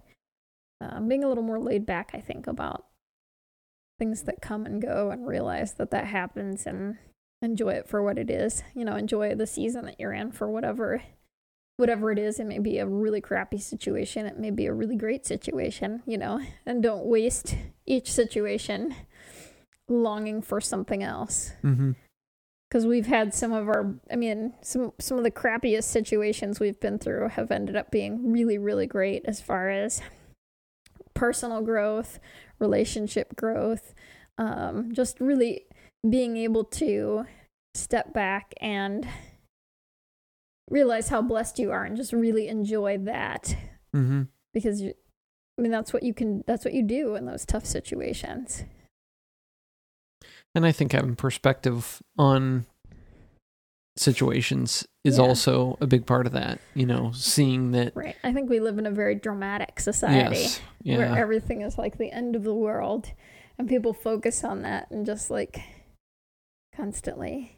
um, 0.80 1.08
being 1.08 1.24
a 1.24 1.28
little 1.28 1.42
more 1.42 1.58
laid 1.58 1.86
back 1.86 2.10
i 2.12 2.20
think 2.20 2.46
about 2.46 2.86
things 3.98 4.24
that 4.24 4.42
come 4.42 4.66
and 4.66 4.82
go 4.82 5.10
and 5.10 5.26
realize 5.26 5.74
that 5.74 5.90
that 5.90 6.06
happens 6.06 6.66
and 6.66 6.98
enjoy 7.42 7.70
it 7.70 7.88
for 7.88 8.02
what 8.02 8.18
it 8.18 8.30
is 8.30 8.62
you 8.74 8.84
know 8.84 8.96
enjoy 8.96 9.34
the 9.34 9.46
season 9.46 9.84
that 9.84 9.98
you're 9.98 10.12
in 10.12 10.32
for 10.32 10.50
whatever 10.50 11.02
whatever 11.78 12.10
it 12.10 12.18
is. 12.18 12.38
It 12.38 12.46
may 12.46 12.58
be 12.58 12.78
a 12.78 12.86
really 12.86 13.20
crappy 13.20 13.58
situation. 13.58 14.26
It 14.26 14.36
may 14.36 14.50
be 14.50 14.66
a 14.66 14.74
really 14.74 14.96
great 14.96 15.24
situation 15.24 16.02
you 16.06 16.18
know 16.18 16.40
and 16.66 16.82
don't 16.82 17.06
waste 17.06 17.54
each 17.86 18.12
situation 18.12 18.94
longing 19.88 20.42
for 20.42 20.60
something 20.60 21.02
else. 21.02 21.52
Mm-hmm. 21.64 21.92
because 22.68 22.86
we've 22.86 23.06
had 23.06 23.32
some 23.32 23.52
of 23.52 23.68
our 23.68 23.94
i 24.12 24.16
mean 24.16 24.52
some 24.60 24.92
some 25.00 25.16
of 25.16 25.24
the 25.24 25.30
crappiest 25.30 25.84
situations 25.84 26.60
we've 26.60 26.80
been 26.80 26.98
through 26.98 27.28
have 27.28 27.50
ended 27.50 27.74
up 27.76 27.90
being 27.90 28.30
really 28.30 28.58
really 28.58 28.86
great 28.86 29.22
as 29.24 29.40
far 29.40 29.70
as 29.70 30.02
personal 31.14 31.62
growth 31.62 32.18
relationship 32.58 33.34
growth 33.36 33.94
um, 34.36 34.92
just 34.92 35.18
really 35.20 35.62
being 36.08 36.36
able 36.36 36.64
to 36.64 37.24
step 37.74 38.12
back 38.12 38.52
and 38.60 39.06
realize 40.70 41.08
how 41.08 41.22
blessed 41.22 41.58
you 41.58 41.70
are 41.70 41.84
and 41.84 41.96
just 41.96 42.12
really 42.12 42.48
enjoy 42.48 42.98
that 42.98 43.56
Mm-hmm. 43.96 44.24
because 44.52 44.82
you, 44.82 44.92
i 45.58 45.62
mean 45.62 45.70
that's 45.72 45.94
what 45.94 46.02
you 46.02 46.12
can 46.12 46.44
that's 46.46 46.62
what 46.64 46.74
you 46.74 46.82
do 46.82 47.14
in 47.14 47.24
those 47.24 47.46
tough 47.46 47.64
situations 47.64 48.64
And 50.54 50.66
I 50.66 50.72
think 50.72 50.92
having 50.92 51.14
perspective 51.16 52.02
on 52.18 52.66
situations 53.96 54.86
is 55.04 55.16
Yeah. 55.18 55.24
also 55.24 55.76
a 55.80 55.86
big 55.86 56.04
part 56.06 56.26
of 56.26 56.32
that. 56.32 56.58
You 56.74 56.86
know, 56.86 57.12
seeing 57.12 57.70
that. 57.72 57.96
right 57.96 58.16
i 58.22 58.32
think 58.32 58.50
we 58.50 58.60
live 58.60 58.78
in 58.78 58.86
a 58.86 58.90
very 58.90 59.14
dramatic 59.14 59.80
society 59.80 60.36
Yes. 60.36 60.60
where 60.84 61.16
everything 61.16 61.62
is 61.62 61.78
like 61.78 61.96
the 61.98 62.12
end 62.12 62.36
of 62.36 62.44
the 62.44 62.54
world 62.54 63.10
and 63.58 63.68
people 63.68 63.92
focus 63.94 64.44
on 64.44 64.62
that 64.62 64.90
and 64.90 65.06
just 65.06 65.30
like 65.30 65.60
constantly 66.78 67.56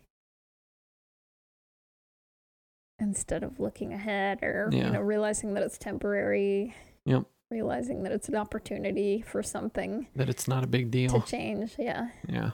instead 2.99 3.43
of 3.43 3.59
looking 3.61 3.93
ahead 3.93 4.39
or 4.43 4.69
Yeah. 4.73 4.87
you 4.87 4.91
know 4.93 5.01
realizing 5.01 5.55
that 5.55 5.63
it's 5.63 5.79
temporary 5.79 6.75
Yep. 7.07 7.25
realizing 7.51 8.03
that 8.03 8.13
it's 8.13 8.29
an 8.29 8.37
opportunity 8.37 9.23
for 9.23 9.43
something 9.43 10.07
That 10.17 10.29
it's 10.29 10.47
not 10.49 10.65
a 10.65 10.67
big 10.67 10.91
deal. 10.91 11.21
to 11.21 11.27
change 11.27 11.77
yeah 11.79 12.09
Yeah. 12.29 12.51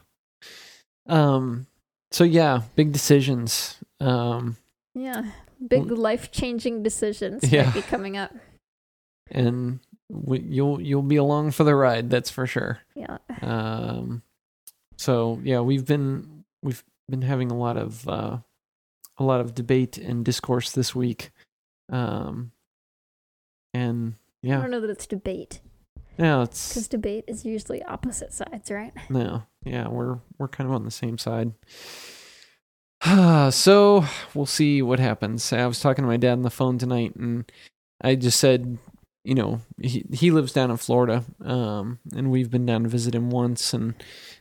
Um. 1.06 1.66
So 2.10 2.24
yeah, 2.24 2.62
big 2.74 2.92
decisions. 2.92 3.78
Um. 4.00 4.56
yeah 4.94 5.30
big 5.66 5.90
life-changing 5.90 6.82
decisions 6.82 7.50
Yeah. 7.50 7.64
might 7.66 7.74
be 7.74 7.82
coming 7.82 8.16
up 8.16 8.32
And 9.30 9.80
we, 10.08 10.40
you'll 10.40 10.80
you'll 10.80 11.02
be 11.02 11.16
along 11.16 11.50
for 11.52 11.64
the 11.64 11.74
ride. 11.74 12.10
That's 12.10 12.30
for 12.30 12.46
sure. 12.46 12.80
yeah 12.94 13.18
Um. 13.42 14.22
So 14.96 15.40
yeah, 15.42 15.60
we've 15.60 15.84
been 15.84 16.35
we've 16.66 16.84
been 17.08 17.22
having 17.22 17.50
a 17.50 17.56
lot 17.56 17.76
of 17.76 18.06
uh, 18.08 18.38
a 19.16 19.24
lot 19.24 19.40
of 19.40 19.54
debate 19.54 19.96
and 19.96 20.24
discourse 20.24 20.70
this 20.72 20.94
week. 20.94 21.30
Um. 21.90 22.52
And 23.72 24.14
yeah, 24.40 24.58
i 24.58 24.62
don't 24.62 24.70
know 24.70 24.80
that 24.80 24.88
it's 24.88 25.06
debate 25.06 25.60
yeah, 26.18 26.42
it's 26.44 26.70
because 26.70 26.88
debate 26.88 27.24
is 27.26 27.44
usually 27.44 27.82
opposite 27.82 28.32
sides 28.32 28.70
right 28.70 28.92
no, 29.10 29.42
yeah, 29.64 29.88
we're 29.88 30.18
we're 30.38 30.48
kind 30.48 30.68
of 30.68 30.74
on 30.74 30.84
the 30.84 30.90
same 30.90 31.18
side. 31.18 31.52
so 33.52 34.04
we'll 34.34 34.46
see 34.46 34.80
what 34.80 34.98
happens. 34.98 35.52
I 35.52 35.66
was 35.66 35.80
talking 35.80 36.02
to 36.02 36.08
my 36.08 36.16
dad 36.16 36.32
on 36.32 36.42
the 36.42 36.50
phone 36.50 36.78
tonight, 36.78 37.14
and 37.16 37.50
I 38.00 38.14
just 38.14 38.40
said, 38.40 38.78
you 39.24 39.34
know, 39.34 39.60
he 39.80 40.04
he 40.12 40.30
lives 40.30 40.52
down 40.52 40.70
in 40.70 40.78
Florida, 40.78 41.24
um, 41.44 41.98
and 42.14 42.30
we've 42.30 42.50
been 42.50 42.66
down 42.66 42.84
to 42.84 42.88
visit 42.88 43.14
him 43.14 43.28
once, 43.28 43.74
and 43.74 43.94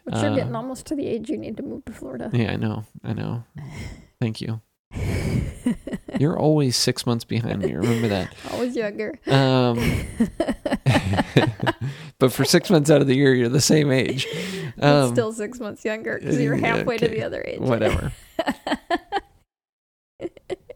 but 0.05 0.21
you're 0.21 0.31
uh, 0.31 0.35
getting 0.35 0.55
almost 0.55 0.85
to 0.85 0.95
the 0.95 1.07
age 1.07 1.29
you 1.29 1.37
need 1.37 1.57
to 1.57 1.63
move 1.63 1.83
to 1.85 1.91
florida 1.91 2.29
yeah, 2.33 2.51
I 2.51 2.55
know, 2.55 2.85
I 3.03 3.13
know. 3.13 3.43
Thank 4.21 4.41
you. 4.41 4.61
You're 6.19 6.37
always 6.39 6.77
six 6.77 7.05
months 7.05 7.25
behind 7.25 7.61
me. 7.61 7.73
Remember 7.73 8.07
that. 8.07 8.33
Always 8.51 8.75
younger. 8.75 9.19
Um, 9.27 9.77
but 12.19 12.31
for 12.31 12.45
six 12.45 12.69
months 12.69 12.89
out 12.89 13.01
of 13.01 13.07
the 13.07 13.15
year, 13.15 13.33
you're 13.33 13.49
the 13.49 13.59
same 13.59 13.91
age. 13.91 14.25
Um, 14.79 15.11
still 15.11 15.33
six 15.33 15.59
months 15.59 15.83
younger 15.83 16.17
because 16.17 16.39
you're 16.39 16.55
halfway 16.55 16.97
to 16.97 17.07
the 17.07 17.23
other 17.23 17.43
age. 17.45 17.59
whatever. 17.59 18.13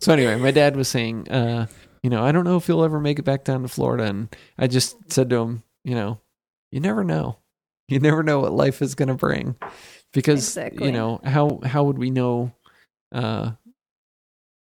So 0.02 0.14
anyway, 0.14 0.38
my 0.38 0.52
dad 0.52 0.76
was 0.76 0.88
saying, 0.88 1.30
uh, 1.30 1.68
you 2.04 2.10
know, 2.10 2.24
I 2.24 2.32
don't 2.32 2.46
know 2.46 2.58
if 2.58 2.68
he'll 2.68 2.84
ever 2.84 3.00
make 3.00 3.20
it 3.20 3.24
back 3.24 3.44
down 3.44 3.62
to 3.64 3.68
Florida, 3.68 4.06
and 4.06 4.34
I 4.58 4.68
just 4.68 4.96
said 5.12 5.30
to 5.30 5.38
him, 5.38 5.64
you 5.84 5.96
know, 5.96 6.20
you 6.72 6.80
never 6.80 7.04
know. 7.04 7.38
You 7.90 8.00
never 8.00 8.24
know 8.24 8.40
what 8.40 8.54
life 8.54 8.82
is 8.82 8.96
going 8.96 9.10
to 9.10 9.16
bring, 9.16 9.56
because 10.14 10.48
Exactly. 10.48 10.86
you 10.86 10.92
know 10.92 11.20
how 11.24 11.60
how 11.64 11.84
would 11.84 11.98
we 11.98 12.10
know, 12.10 12.52
uh, 13.12 13.52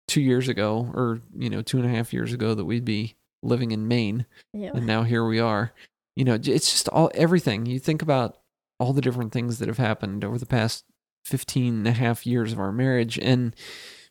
two 0.06 0.20
years 0.20 0.48
ago 0.48 0.90
or 0.94 1.20
you 1.36 1.50
know 1.50 1.62
two 1.62 1.78
and 1.78 1.86
a 1.86 1.94
half 1.94 2.12
years 2.12 2.32
ago 2.32 2.54
that 2.54 2.64
we'd 2.64 2.84
be 2.84 3.14
living 3.42 3.70
in 3.70 3.86
Maine, 3.88 4.26
yeah. 4.52 4.70
and 4.74 4.86
now 4.86 5.02
here 5.02 5.24
we 5.24 5.38
are. 5.38 5.72
You 6.16 6.24
know, 6.24 6.34
it's 6.34 6.72
just 6.72 6.88
all 6.88 7.10
everything. 7.14 7.66
You 7.66 7.78
think 7.78 8.02
about 8.02 8.38
all 8.80 8.92
the 8.92 9.00
different 9.00 9.32
things 9.32 9.58
that 9.58 9.68
have 9.68 9.78
happened 9.78 10.24
over 10.24 10.38
the 10.38 10.46
past 10.46 10.84
15 11.24 11.74
and 11.74 11.86
a 11.86 11.92
half 11.92 12.26
years 12.26 12.52
of 12.52 12.58
our 12.58 12.72
marriage 12.72 13.18
and 13.18 13.54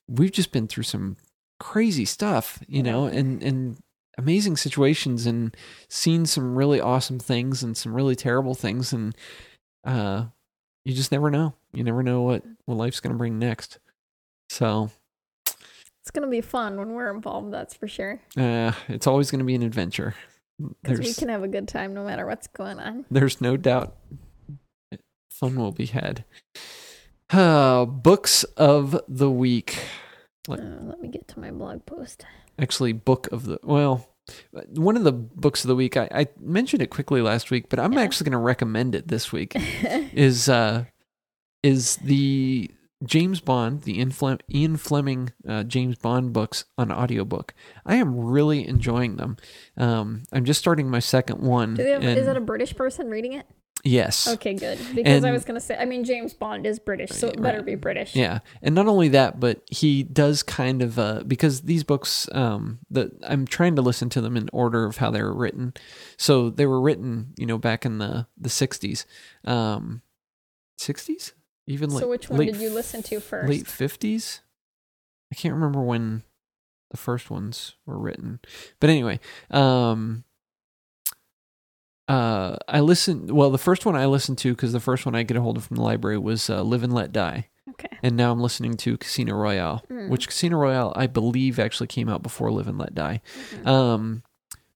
we've 0.07 0.31
just 0.31 0.51
been 0.51 0.67
through 0.67 0.83
some 0.83 1.17
crazy 1.59 2.05
stuff, 2.05 2.59
you 2.67 2.83
know, 2.83 3.05
and 3.05 3.41
and 3.43 3.77
amazing 4.17 4.57
situations 4.57 5.25
and 5.25 5.55
seen 5.89 6.25
some 6.25 6.55
really 6.55 6.81
awesome 6.81 7.19
things 7.19 7.63
and 7.63 7.77
some 7.77 7.93
really 7.93 8.15
terrible 8.15 8.55
things 8.55 8.93
and 8.93 9.15
uh 9.83 10.25
you 10.85 10.93
just 10.93 11.11
never 11.11 11.29
know. 11.29 11.53
You 11.73 11.83
never 11.83 12.01
know 12.01 12.21
what 12.21 12.43
what 12.65 12.75
life's 12.75 13.01
going 13.01 13.11
to 13.11 13.17
bring 13.17 13.37
next. 13.37 13.77
So, 14.49 14.89
It's 15.45 16.11
gonna 16.13 16.29
be 16.29 16.39
fun 16.39 16.77
when 16.77 16.93
we're 16.93 17.13
involved. 17.13 17.51
That's 17.53 17.73
for 17.73 17.87
sure. 17.87 18.21
uh 18.37 18.71
it's 18.87 19.05
always 19.07 19.29
going 19.29 19.39
to 19.39 19.45
be 19.45 19.55
an 19.55 19.63
adventure. 19.63 20.15
Because 20.81 20.99
we 20.99 21.13
can 21.13 21.29
have 21.29 21.43
a 21.43 21.47
good 21.47 21.67
time 21.67 21.93
no 21.93 22.03
matter 22.03 22.25
what's 22.25 22.47
going 22.47 22.79
on. 22.79 23.05
there's 23.11 23.41
no 23.41 23.57
doubt 23.57 23.95
fun 25.37 25.55
will 25.55 25.71
be 25.71 25.85
had. 25.85 26.23
Uh, 27.29 27.85
books 27.85 28.43
of 28.55 28.99
the 29.07 29.29
week. 29.29 29.77
What? 30.47 30.59
Uh, 30.59 30.79
let 30.83 30.99
me 30.99 31.09
get 31.09 31.27
to 31.29 31.39
my 31.39 31.51
blog 31.51 31.85
post. 31.85 32.25
Actually, 32.59 32.93
book 32.93 33.27
of 33.31 33.45
the 33.45 33.59
well, 33.63 34.09
one 34.75 34.97
of 34.97 35.03
the 35.03 35.11
books 35.11 35.63
of 35.63 35.67
the 35.67 35.75
week. 35.75 35.95
I, 35.97 36.07
I 36.11 36.27
mentioned 36.39 36.81
it 36.81 36.89
quickly 36.89 37.21
last 37.21 37.51
week, 37.51 37.69
but 37.69 37.79
I'm 37.79 37.93
Yeah. 37.93 38.01
actually 38.01 38.25
going 38.25 38.39
to 38.39 38.45
recommend 38.45 38.95
it 38.95 39.07
this 39.07 39.31
week. 39.31 39.53
is 40.13 40.49
uh 40.49 40.85
is 41.63 41.97
the 41.97 42.71
James 43.03 43.41
Bond, 43.41 43.83
the 43.83 43.99
Ian, 43.99 44.09
Flem- 44.11 44.39
Ian 44.51 44.75
Fleming 44.77 45.31
uh, 45.47 45.63
James 45.63 45.97
Bond 45.97 46.33
books 46.33 46.65
on 46.79 46.91
audiobook. 46.91 47.53
I 47.85 47.95
am 47.97 48.17
really 48.17 48.67
enjoying 48.67 49.17
them. 49.17 49.37
Um, 49.77 50.23
I'm 50.31 50.45
just 50.45 50.59
starting 50.59 50.89
my 50.89 50.97
second 50.99 51.39
one. 51.41 51.75
Have, 51.75 52.03
is 52.03 52.17
and- 52.17 52.27
that 52.27 52.37
a 52.37 52.41
British 52.41 52.75
person 52.75 53.07
reading 53.09 53.33
it? 53.33 53.45
Yes. 53.83 54.27
Okay, 54.27 54.53
good. 54.53 54.79
Because 54.95 55.23
I 55.23 55.31
was 55.31 55.45
gonna 55.45 55.59
say, 55.59 55.77
I 55.77 55.85
mean, 55.85 56.03
James 56.03 56.33
Bond 56.33 56.65
is 56.65 56.79
British, 56.79 57.11
so 57.11 57.27
it 57.27 57.41
better 57.41 57.57
Right. 57.57 57.65
be 57.65 57.75
British. 57.75 58.15
Yeah, 58.15 58.39
and 58.61 58.73
not 58.75 58.87
only 58.87 59.07
that, 59.09 59.39
but 59.39 59.61
he 59.69 60.03
does 60.03 60.43
kind 60.43 60.81
of 60.81 60.97
uh, 60.99 61.23
because 61.25 61.61
these 61.61 61.83
books, 61.83 62.27
um, 62.33 62.79
the 62.89 63.11
I'm 63.23 63.45
trying 63.47 63.75
to 63.75 63.81
listen 63.81 64.09
to 64.09 64.21
them 64.21 64.35
in 64.37 64.49
order 64.53 64.85
of 64.85 64.97
how 64.97 65.11
they 65.11 65.21
were 65.21 65.35
written. 65.35 65.73
So 66.17 66.49
they 66.49 66.65
were 66.65 66.81
written, 66.81 67.33
you 67.37 67.45
know, 67.45 67.57
back 67.57 67.85
in 67.85 67.97
the 67.97 68.27
the 68.37 68.49
'60s, 68.49 69.05
um, 69.45 70.01
'60s, 70.79 71.33
even 71.65 71.89
like 71.89 72.01
So 72.03 72.09
which 72.09 72.29
one 72.29 72.39
late 72.39 72.53
did 72.53 72.61
you 72.61 72.69
listen 72.69 73.03
to 73.03 73.19
first? 73.19 73.49
Late 73.49 73.65
'50s. 73.65 74.41
I 75.31 75.35
can't 75.35 75.53
remember 75.53 75.81
when 75.81 76.23
the 76.91 76.97
first 76.97 77.29
ones 77.29 77.75
were 77.85 77.97
written, 77.99 78.39
but 78.79 78.89
anyway, 78.89 79.19
um, 79.51 80.23
uh, 82.07 82.57
I 82.67 82.79
listened. 82.79 83.31
Well, 83.31 83.49
the 83.49 83.57
first 83.57 83.85
one 83.85 83.95
I 83.95 84.05
listened 84.05 84.37
to 84.39 84.53
because 84.53 84.71
the 84.73 84.79
first 84.79 85.05
one 85.05 85.15
I 85.15 85.23
get 85.23 85.37
a 85.37 85.41
hold 85.41 85.57
of 85.57 85.65
from 85.65 85.75
the 85.77 85.83
library 85.83 86.17
was 86.17 86.49
uh, 86.49 86.61
"Live 86.63 86.83
and 86.83 86.93
Let 86.93 87.11
Die." 87.11 87.47
Okay. 87.71 87.97
and 88.01 88.15
now 88.15 88.31
I'm 88.31 88.39
listening 88.39 88.75
to 88.77 88.97
Casino 88.97 89.35
Royale, 89.35 89.83
Mm. 89.91 90.09
which 90.09 90.27
Casino 90.27 90.57
Royale 90.57 90.93
I 90.95 91.05
believe 91.07 91.59
actually 91.59 91.87
came 91.87 92.07
out 92.09 92.23
before 92.23 92.49
Live 92.51 92.67
and 92.67 92.77
Let 92.77 92.95
Die. 92.95 93.21
Mhm. 93.51 93.67
Um, 93.67 94.23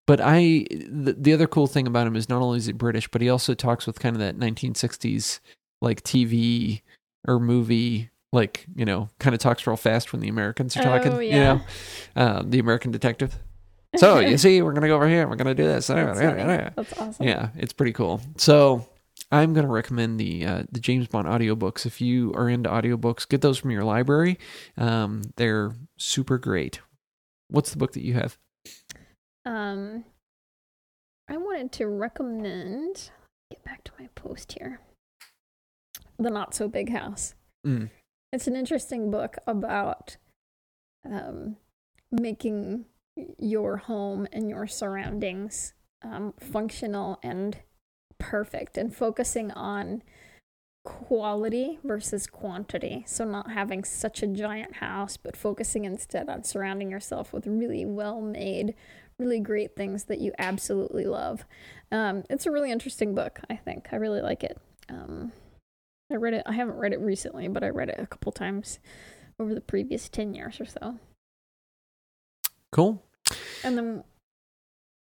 but 0.05 0.19
I 0.21 0.65
the, 0.69 1.15
the 1.17 1.31
other 1.33 1.47
cool 1.47 1.67
thing 1.67 1.87
about 1.87 2.05
him 2.05 2.15
is 2.17 2.27
not 2.27 2.41
only 2.41 2.57
is 2.57 2.65
he 2.65 2.73
British, 2.73 3.07
but 3.07 3.21
he 3.21 3.29
also 3.29 3.53
talks 3.53 3.87
with 3.87 3.99
kind 3.99 4.15
of 4.15 4.19
that 4.19 4.37
1960s 4.37 5.39
like 5.81 6.03
TV 6.03 6.81
or 7.27 7.39
movie 7.39 8.09
like 8.33 8.65
you 8.75 8.83
know 8.85 9.09
kind 9.19 9.33
of 9.33 9.39
talks 9.39 9.65
real 9.65 9.77
fast 9.77 10.11
when 10.11 10.21
the 10.21 10.27
Americans 10.27 10.75
are 10.75 10.83
talking. 10.83 11.13
Oh, 11.13 11.19
You 11.19 11.29
yeah. 11.29 11.53
know, 11.53 11.61
uh, 12.21 12.43
the 12.45 12.59
American 12.59 12.91
Detective. 12.91 13.39
So 13.97 14.19
you 14.19 14.37
see, 14.37 14.61
we're 14.61 14.73
gonna 14.73 14.87
go 14.87 14.95
over 14.95 15.07
here. 15.07 15.27
We're 15.27 15.35
gonna 15.35 15.53
do 15.55 15.63
this. 15.63 15.87
That's, 15.87 16.19
Yeah, 16.19 16.29
funny. 16.35 16.39
yeah, 16.53 16.69
That's 16.75 16.97
awesome. 16.99 17.25
yeah, 17.27 17.49
it's 17.55 17.73
pretty 17.73 17.93
cool. 17.93 18.21
So 18.37 18.87
I'm 19.31 19.53
gonna 19.53 19.67
recommend 19.67 20.19
the 20.19 20.45
uh, 20.45 20.63
the 20.71 20.79
James 20.79 21.07
Bond 21.07 21.27
audiobooks. 21.27 21.85
If 21.85 22.01
you 22.01 22.33
are 22.35 22.49
into 22.49 22.69
audiobooks, 22.69 23.27
get 23.27 23.41
those 23.41 23.57
from 23.57 23.71
your 23.71 23.83
library. 23.83 24.39
Um, 24.77 25.21
they're 25.37 25.73
super 25.97 26.37
great. 26.37 26.79
What's 27.49 27.71
the 27.71 27.77
book 27.77 27.93
that 27.93 28.03
you 28.03 28.13
have? 28.13 28.37
Um, 29.45 30.05
I 31.29 31.37
wanted 31.37 31.71
to 31.73 31.87
recommend. 31.87 33.09
Get 33.49 33.63
back 33.65 33.83
to 33.85 33.91
my 33.99 34.07
post 34.15 34.53
here. 34.57 34.79
The 36.17 36.29
Not 36.29 36.53
So 36.53 36.69
Big 36.69 36.89
House. 36.91 37.35
Mm. 37.67 37.89
It's 38.31 38.47
an 38.47 38.55
interesting 38.55 39.11
book 39.11 39.35
about 39.45 40.15
um, 41.05 41.57
making 42.11 42.85
your 43.15 43.77
home 43.77 44.27
and 44.31 44.49
your 44.49 44.67
surroundings 44.67 45.73
um, 46.03 46.33
functional 46.39 47.19
and 47.23 47.59
perfect, 48.17 48.77
and 48.77 48.95
focusing 48.95 49.51
on 49.51 50.03
quality 50.83 51.79
versus 51.83 52.27
quantity. 52.27 53.03
So, 53.07 53.23
not 53.23 53.51
having 53.51 53.83
such 53.83 54.23
a 54.23 54.27
giant 54.27 54.77
house, 54.77 55.17
but 55.17 55.35
focusing 55.35 55.85
instead 55.85 56.29
on 56.29 56.43
surrounding 56.43 56.89
yourself 56.91 57.33
with 57.33 57.47
really 57.47 57.85
well 57.85 58.21
made, 58.21 58.75
really 59.17 59.39
great 59.39 59.75
things 59.75 60.05
that 60.05 60.19
you 60.19 60.31
absolutely 60.37 61.05
love. 61.05 61.45
Um, 61.91 62.23
it's 62.29 62.45
a 62.45 62.51
really 62.51 62.71
interesting 62.71 63.13
book, 63.13 63.39
I 63.49 63.55
think. 63.55 63.89
I 63.91 63.97
really 63.97 64.21
like 64.21 64.43
it. 64.43 64.57
Um, 64.89 65.31
I 66.11 66.15
read 66.15 66.33
it, 66.33 66.43
I 66.45 66.53
haven't 66.53 66.77
read 66.77 66.93
it 66.93 66.99
recently, 66.99 67.47
but 67.47 67.63
I 67.63 67.69
read 67.69 67.89
it 67.89 67.99
a 67.99 68.07
couple 68.07 68.31
times 68.31 68.79
over 69.39 69.53
the 69.53 69.61
previous 69.61 70.09
10 70.09 70.33
years 70.33 70.59
or 70.59 70.65
so. 70.65 70.99
Cool. 72.71 73.03
And 73.63 73.77
then 73.77 74.03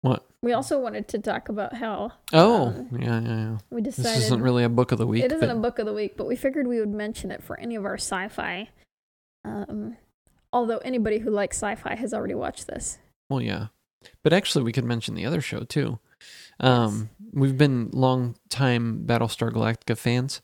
What? 0.03 0.25
we 0.43 0.53
also 0.53 0.79
wanted 0.81 1.09
to 1.09 1.19
talk 1.19 1.49
about 1.49 1.75
how 1.75 2.13
Oh, 2.33 2.69
Um, 2.69 2.89
yeah, 3.01 3.21
yeah, 3.21 3.29
yeah. 3.29 3.59
we 3.71 3.83
This 3.83 3.97
decided 3.97 4.23
isn't 4.25 4.43
really 4.43 4.65
a 4.65 4.69
book 4.69 4.93
of 4.93 4.99
the 4.99 5.07
week. 5.07 5.25
it 5.25 5.33
isn't 5.33 5.49
but 5.49 5.57
a 5.57 5.59
book 5.61 5.79
of 5.79 5.87
the 5.87 5.93
week, 5.95 6.17
but 6.17 6.27
we 6.27 6.37
figured 6.37 6.67
we 6.67 6.79
would 6.81 6.93
mention 6.95 7.31
it 7.31 7.43
for 7.43 7.59
any 7.59 7.75
of 7.75 7.85
our 7.85 7.95
sci-fi. 7.95 8.69
Um, 9.45 9.97
although 10.53 10.79
anybody 10.79 11.19
who 11.19 11.31
likes 11.31 11.57
sci-fi 11.63 11.95
has 11.97 12.15
already 12.15 12.35
watched 12.35 12.67
this. 12.67 12.99
Well, 13.31 13.41
yeah, 13.43 13.67
but 14.23 14.33
actually, 14.33 14.65
we 14.65 14.73
could 14.73 14.85
mention 14.85 15.15
the 15.15 15.27
other 15.27 15.41
show 15.41 15.61
too. 15.65 15.99
Um, 16.61 17.11
we've 17.33 17.57
been 17.57 17.91
long 17.93 18.35
time 18.49 19.05
Battlestar 19.07 19.51
Galactica 19.53 19.97
fans. 19.97 20.43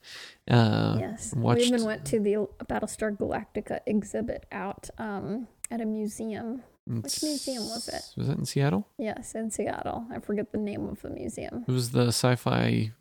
Uh, 0.49 0.97
yes, 1.01 1.35
watched- 1.35 1.61
we 1.61 1.67
even 1.67 1.85
went 1.85 2.05
to 2.07 2.21
the 2.21 2.35
Battlestar 2.67 3.17
Galactica 3.17 3.81
exhibit 3.87 4.47
out 4.53 4.91
um, 4.99 5.49
at 5.71 5.81
a 5.81 5.85
museum. 5.87 6.63
Which 6.87 7.23
museum 7.23 7.63
was 7.65 7.89
it? 7.89 8.03
Was 8.17 8.29
it 8.29 8.37
in 8.39 8.45
Seattle? 8.45 8.87
Yes, 8.99 9.35
in 9.35 9.51
Seattle. 9.51 10.07
I 10.13 10.19
forget 10.19 10.53
the 10.53 10.59
name 10.59 10.87
of 10.87 11.01
the 11.03 11.11
museum. 11.11 11.65
It 11.67 11.73
was 11.73 11.93
the 11.93 12.09
sci-fi. 12.09 12.93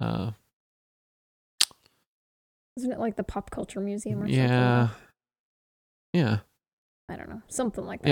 Uh, 0.00 0.30
Isn't 2.76 2.92
it 2.92 2.98
like 2.98 3.16
the 3.16 3.22
Pop 3.24 3.50
Culture 3.50 3.80
Museum 3.80 4.20
or 4.22 4.26
something? 4.26 4.38
yeah, 4.38 4.88
yeah, 6.14 6.38
I 7.10 7.16
don't 7.16 7.28
know, 7.28 7.42
something 7.48 7.84
like 7.84 8.00
that. 8.02 8.08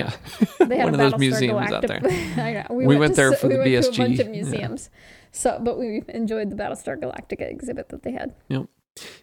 yeah. 0.61 0.66
They 0.66 0.76
had 0.76 0.84
One 0.92 1.00
a 1.00 1.04
of 1.04 1.12
those 1.12 1.12
Battlestar 1.14 1.18
museums 1.20 1.72
out 1.72 1.86
there. 1.86 2.00
Know. 2.68 2.74
We 2.74 2.96
went 2.98 3.14
to 3.14 3.16
there 3.16 3.32
s- 3.32 3.40
for 3.40 3.48
we 3.48 3.54
the 3.54 3.61
went 3.61 3.84
To 3.84 3.90
a 3.90 3.96
bunch 4.06 4.18
BSG. 4.18 4.20
of 4.20 4.28
museums. 4.28 4.90
So, 5.32 5.59
but 5.62 5.78
we 5.78 6.02
enjoyed 6.09 6.50
the 6.50 6.56
Battlestar 6.56 6.98
Galactica 7.00 7.50
exhibit 7.50 7.88
that 7.90 8.02
they 8.02 8.12
had. 8.12 8.34
Yep. 8.48 8.66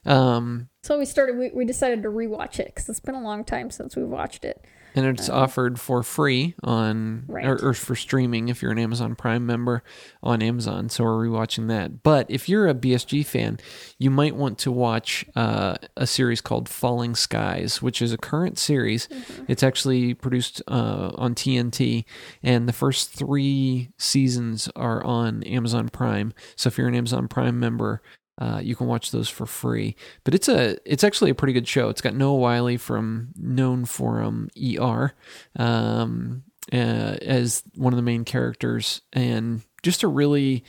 Um, 0.05 0.69
So 0.83 0.97
we 0.97 1.05
started. 1.05 1.38
We, 1.38 1.51
we 1.53 1.65
decided 1.65 2.01
to 2.03 2.09
rewatch 2.09 2.59
it 2.59 2.67
because 2.67 2.88
it's 2.89 2.99
been 2.99 3.15
a 3.15 3.21
long 3.21 3.43
time 3.43 3.69
since 3.69 3.95
we 3.95 4.03
watched 4.03 4.45
it. 4.45 4.63
And 4.96 5.06
it's 5.06 5.30
Uh, 5.30 5.34
offered 5.36 5.80
for 5.80 6.02
free 6.04 6.56
on 6.64 7.26
Right. 7.28 7.46
or, 7.46 7.56
or 7.70 7.74
for 7.74 7.96
streaming 7.96 8.48
if 8.50 8.62
you're 8.62 8.72
an 8.72 8.80
Amazon 8.80 9.16
Prime 9.16 9.46
member 9.46 9.84
on 10.24 10.41
Amazon. 10.41 10.89
So 10.89 11.04
we're 11.04 11.28
rewatching 11.28 11.68
that. 11.68 12.02
But 12.02 12.26
if 12.30 12.48
you're 12.50 12.68
a 12.68 12.74
BSG 12.74 13.24
fan, 13.26 13.60
you 14.00 14.10
might 14.10 14.36
want 14.36 14.58
to 14.60 14.72
watch 14.72 15.26
uh, 15.36 15.76
a 15.98 16.08
series 16.08 16.41
called 16.41 16.70
Falling 16.70 17.14
Skies, 17.16 17.82
which 17.82 18.02
is 18.02 18.12
a 18.14 18.18
current 18.18 18.58
series. 18.58 19.08
It's 19.48 19.64
actually 19.64 20.14
produced 20.14 20.62
uh, 20.68 21.12
on 21.16 21.36
TNT, 21.36 22.06
and 22.41 22.68
the 22.68 22.74
first 22.74 23.12
three 23.12 23.89
seasons 23.98 24.70
are 24.76 25.04
on 25.04 25.43
Amazon 25.43 25.89
Prime. 25.89 26.34
So 26.56 26.68
if 26.70 26.78
you're 26.78 26.88
an 26.88 26.96
Amazon 26.96 27.28
Prime 27.28 27.60
member, 27.60 28.02
uh, 28.38 28.59
you 28.63 28.75
can 28.75 28.88
watch 28.88 29.11
those 29.11 29.29
for 29.29 29.45
free. 29.45 29.95
But 30.23 30.33
it's 30.36 30.47
a 30.49 30.77
it's 30.91 31.03
actually 31.03 31.31
a 31.31 31.36
pretty 31.36 31.53
good 31.53 31.67
show. 31.67 31.89
It's 31.89 32.01
got 32.01 32.15
Noah 32.15 32.36
Wyle 32.36 32.77
from 32.77 33.29
known 33.38 33.86
for 33.86 34.21
um, 34.21 34.49
ER 34.61 35.13
um, 35.57 36.43
uh, 36.73 36.75
as 37.21 37.63
one 37.75 37.93
of 37.93 37.97
the 37.97 38.03
main 38.03 38.25
characters, 38.25 39.01
and 39.13 39.61
just 39.83 40.03
a 40.03 40.07
really 40.07 40.63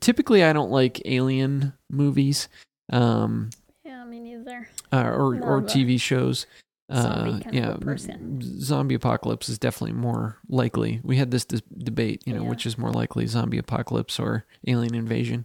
typically 0.00 0.42
I 0.42 0.52
don't 0.52 0.70
like 0.70 1.02
alien 1.04 1.74
movies. 1.90 2.48
Um, 2.90 3.50
Yeah, 3.84 4.04
me 4.04 4.18
neither. 4.20 4.68
uh, 4.92 5.02
or 5.10 5.32
More 5.34 5.56
or 5.58 5.62
TV 5.62 6.00
shows. 6.00 6.46
zombie 6.92 7.44
Uh, 7.46 7.50
yeah, 7.52 7.76
person. 7.76 8.40
zombie 8.60 8.94
apocalypse 8.96 9.48
is 9.48 9.58
definitely 9.58 9.92
more 9.96 10.38
likely. 10.48 11.00
We 11.04 11.18
had 11.18 11.30
this, 11.30 11.44
dis- 11.44 11.62
debate, 11.78 12.22
you 12.26 12.32
know, 12.34 12.42
Yeah. 12.42 12.48
which 12.48 12.66
is 12.66 12.78
more 12.78 12.90
likely, 12.90 13.26
zombie 13.26 13.58
apocalypse 13.58 14.18
or 14.18 14.44
alien 14.66 14.94
invasion. 14.96 15.44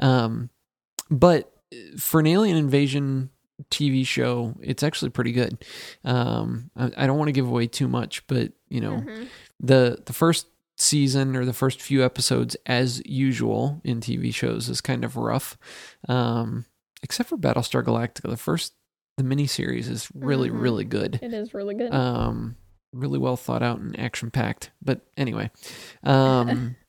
Um, 0.00 0.48
but 1.10 1.52
for 1.98 2.20
an 2.20 2.26
alien 2.26 2.56
invasion 2.56 3.30
TV 3.70 4.06
show, 4.06 4.54
it's 4.60 4.82
actually 4.82 5.10
pretty 5.10 5.32
good. 5.32 5.64
Um, 6.04 6.70
I, 6.76 6.90
I 6.96 7.06
don't 7.06 7.18
want 7.18 7.28
to 7.28 7.32
give 7.32 7.46
away 7.48 7.66
too 7.66 7.88
much, 7.88 8.26
but 8.26 8.52
you 8.68 8.80
know, 8.80 8.96
Mhm. 9.06 9.28
the 9.60 10.02
the 10.06 10.12
first 10.12 10.46
season 10.78 11.34
or 11.36 11.44
the 11.46 11.54
first 11.54 11.80
few 11.80 12.04
episodes 12.04 12.54
as 12.66 13.00
usual 13.06 13.80
in 13.82 14.00
TV 14.00 14.32
shows 14.34 14.68
is 14.68 14.80
kind 14.82 15.04
of 15.04 15.16
rough. 15.16 15.56
Um 16.08 16.66
except 17.02 17.28
for 17.30 17.38
Battlestar 17.38 17.82
Galactica. 17.82 18.28
The 18.28 18.36
first 18.36 18.74
the 19.16 19.22
miniseries 19.24 19.88
is 19.88 20.08
really 20.14 20.50
Mhm. 20.50 20.60
really 20.60 20.84
good. 20.84 21.18
It 21.22 21.32
is 21.32 21.54
really 21.54 21.74
good. 21.74 21.94
Um 21.94 22.56
really 22.92 23.18
well 23.18 23.36
thought 23.38 23.62
out 23.62 23.78
and 23.78 23.98
action 23.98 24.30
packed. 24.30 24.70
But 24.82 25.00
anyway, 25.16 25.50
um 26.02 26.76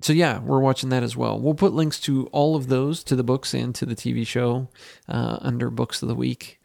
so 0.00 0.12
yeah, 0.12 0.38
we're 0.38 0.60
watching 0.60 0.90
that 0.90 1.02
as 1.02 1.16
well. 1.16 1.38
We'll 1.40 1.54
put 1.54 1.72
links 1.72 1.98
to 2.00 2.26
all 2.28 2.54
of 2.54 2.68
those 2.68 3.02
to 3.04 3.16
the 3.16 3.24
books 3.24 3.52
and 3.52 3.74
to 3.74 3.86
the 3.86 3.96
TV 3.96 4.26
show 4.26 4.68
uh, 5.08 5.38
under 5.40 5.70
books 5.70 6.02
of 6.02 6.08
the 6.08 6.14
week 6.14 6.57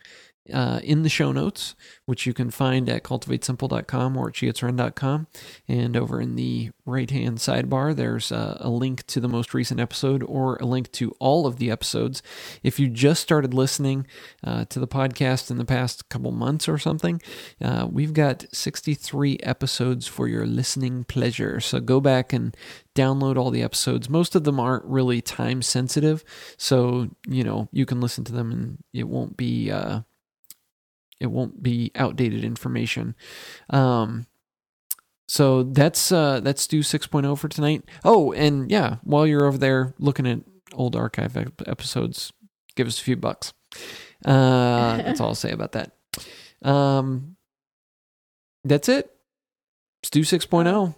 uh, 0.52 0.80
in 0.84 1.04
the 1.04 1.10
show 1.10 1.32
notes, 1.32 1.76
which 2.06 2.26
you 2.26 2.34
can 2.34 2.50
find 2.50 2.90
at 2.90 3.04
cultivatesimple.com 3.04 4.18
or 4.18 4.32
at. 4.32 5.28
And 5.68 5.96
over 5.96 6.20
in 6.20 6.36
the 6.36 6.72
right 6.86 7.10
hand 7.10 7.38
sidebar, 7.38 7.96
there's 7.96 8.32
uh, 8.32 8.58
a 8.60 8.70
link 8.70 9.06
to 9.08 9.20
the 9.20 9.30
most 9.30 9.54
recent 9.54 9.80
episode 9.80 10.24
or 10.24 10.58
a 10.58 10.66
link 10.66 10.92
to 10.94 11.16
all 11.20 11.48
of 11.48 11.58
the 11.58 11.72
episodes. 11.72 12.22
If 12.62 12.80
you 12.80 12.90
just 12.90 13.22
started 13.22 13.54
listening 13.54 14.06
uh, 14.44 14.66
to 14.66 14.80
the 14.80 14.88
podcast 14.88 15.50
in 15.50 15.58
the 15.58 15.66
past 15.66 16.10
couple 16.10 16.32
months 16.32 16.68
or 16.68 16.78
something, 16.78 17.22
uh, 17.62 17.88
we've 17.90 18.14
got 18.14 18.46
63 18.52 19.40
episodes 19.44 20.08
for 20.08 20.28
your 20.28 20.46
listening 20.46 21.06
pleasure. 21.06 21.60
So 21.62 21.80
go 21.80 22.02
back 22.02 22.34
and 22.34 22.56
download 22.96 23.38
all 23.38 23.50
the 23.50 23.64
episodes. 23.64 24.10
Most 24.10 24.36
of 24.36 24.44
them 24.44 24.60
aren't 24.60 24.86
really 24.86 25.22
time 25.22 25.62
sensitive, 25.62 26.24
so 26.58 27.10
you 27.28 27.44
know 27.44 27.70
you 27.72 27.86
can 27.86 28.02
listen 28.02 28.24
to 28.26 28.32
them 28.32 28.52
and 28.52 28.84
it 28.94 29.08
won't 29.08 29.38
be 29.38 29.72
uh, 29.72 30.02
it 31.20 31.28
won't 31.28 31.64
be 31.64 31.92
outdated 31.96 32.44
information. 32.44 33.16
Um, 33.70 34.28
so 35.28 35.64
that's 35.64 36.12
uh, 36.12 36.42
that's 36.42 36.64
Stew 36.64 36.82
6.0 36.82 37.38
for 37.38 37.48
tonight. 37.48 37.84
Oh, 38.04 38.34
and 38.34 38.70
yeah, 38.70 38.98
while 39.04 39.26
you're 39.26 39.46
over 39.46 39.58
there 39.58 39.94
looking 39.98 40.28
at 40.28 40.42
old 40.74 40.96
archive 40.96 41.38
ep- 41.38 41.68
episodes, 41.68 42.32
give 42.76 42.88
us 42.88 43.00
a 43.00 43.04
few 43.04 43.16
bucks. 43.16 43.54
Uh, 44.26 44.98
that's 44.98 45.22
all 45.22 45.30
I'll 45.30 45.36
say 45.36 45.52
about 45.52 45.72
that. 45.74 45.92
Um, 46.62 47.36
that's 48.64 48.90
it. 48.90 49.12
Stew 50.04 50.22
6.0. 50.22 50.96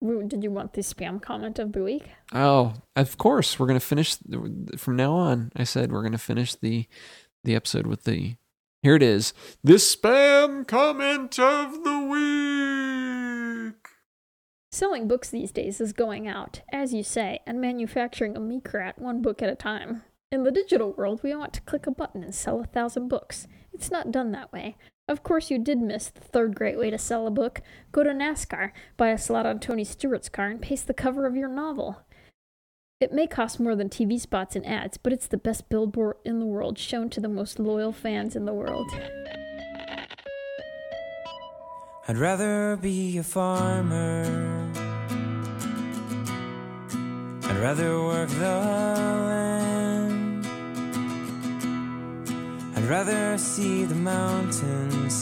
Woo, 0.00 0.22
Did 0.22 0.44
you 0.44 0.50
want 0.50 0.74
the 0.74 0.80
spam 0.80 1.20
comment 1.20 1.58
of 1.58 1.72
the 1.72 1.82
week? 1.82 2.04
Oh, 2.32 2.74
of 2.94 3.18
course. 3.18 3.58
We're 3.58 3.66
gonna 3.66 3.80
finish 3.80 4.16
from 4.76 4.96
now 4.96 5.14
on. 5.14 5.50
I 5.56 5.64
said 5.64 5.90
we're 5.90 6.02
gonna 6.02 6.18
finish 6.18 6.54
the 6.54 6.86
the 7.44 7.54
episode 7.54 7.86
with 7.86 8.04
the. 8.04 8.36
Here 8.82 8.94
it 8.94 9.02
is. 9.02 9.34
This 9.64 9.96
spam 9.96 10.66
comment 10.66 11.36
of 11.38 11.82
the 11.82 11.98
week. 12.00 13.74
Selling 14.70 15.08
books 15.08 15.30
these 15.30 15.50
days 15.50 15.80
is 15.80 15.92
going 15.92 16.28
out, 16.28 16.60
as 16.72 16.94
you 16.94 17.02
say, 17.02 17.40
and 17.44 17.60
manufacturing 17.60 18.36
a 18.36 18.40
Mikrat 18.40 18.98
one 18.98 19.20
book 19.20 19.42
at 19.42 19.50
a 19.50 19.56
time. 19.56 20.04
In 20.30 20.44
the 20.44 20.52
digital 20.52 20.92
world, 20.92 21.22
we 21.24 21.34
want 21.34 21.52
to 21.54 21.60
click 21.62 21.88
a 21.88 21.90
button 21.90 22.22
and 22.22 22.32
sell 22.32 22.60
a 22.60 22.66
thousand 22.66 23.08
books. 23.08 23.48
It's 23.72 23.90
not 23.90 24.12
done 24.12 24.30
that 24.32 24.52
way. 24.52 24.76
Of 25.08 25.24
course, 25.24 25.50
you 25.50 25.58
did 25.58 25.80
miss 25.80 26.08
the 26.10 26.20
third 26.20 26.54
great 26.54 26.78
way 26.78 26.90
to 26.90 26.98
sell 26.98 27.26
a 27.26 27.30
book. 27.32 27.62
Go 27.90 28.04
to 28.04 28.10
NASCAR, 28.10 28.70
buy 28.96 29.08
a 29.08 29.18
slot 29.18 29.46
on 29.46 29.58
Tony 29.58 29.84
Stewart's 29.84 30.28
car, 30.28 30.48
and 30.48 30.62
paste 30.62 30.86
the 30.86 30.94
cover 30.94 31.26
of 31.26 31.34
your 31.34 31.48
novel. 31.48 32.02
It 33.00 33.12
may 33.12 33.28
cost 33.28 33.60
more 33.60 33.76
than 33.76 33.88
TV 33.88 34.18
spots 34.18 34.56
and 34.56 34.66
ads, 34.66 34.96
but 34.96 35.12
it's 35.12 35.28
the 35.28 35.36
best 35.36 35.68
billboard 35.68 36.16
in 36.24 36.40
the 36.40 36.46
world, 36.46 36.80
shown 36.80 37.08
to 37.10 37.20
the 37.20 37.28
most 37.28 37.60
loyal 37.60 37.92
fans 37.92 38.34
in 38.34 38.44
the 38.44 38.52
world. 38.52 38.90
I'd 42.08 42.18
rather 42.18 42.76
be 42.76 43.16
a 43.18 43.22
farmer. 43.22 44.24
I'd 47.44 47.58
rather 47.62 48.02
work 48.02 48.30
the 48.30 48.56
land. 49.28 50.44
I'd 52.74 52.88
rather 52.88 53.38
see 53.38 53.84
the 53.84 53.94
mountainsides. 53.94 55.20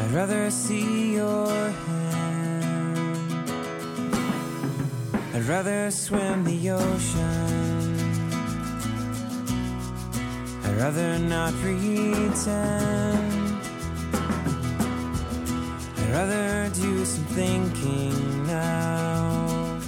I'd 0.00 0.12
rather 0.12 0.48
see 0.52 1.14
your 1.14 1.70
hand. 1.70 2.05
I'd 5.36 5.44
rather 5.44 5.90
swim 5.90 6.44
the 6.44 6.70
ocean. 6.70 8.30
I'd 10.64 10.76
rather 10.78 11.18
not 11.18 11.52
pretend. 11.60 12.40
I'd 15.98 16.10
rather 16.10 16.70
do 16.70 17.04
some 17.04 17.24
thinking 17.36 18.46
now. 18.46 19.78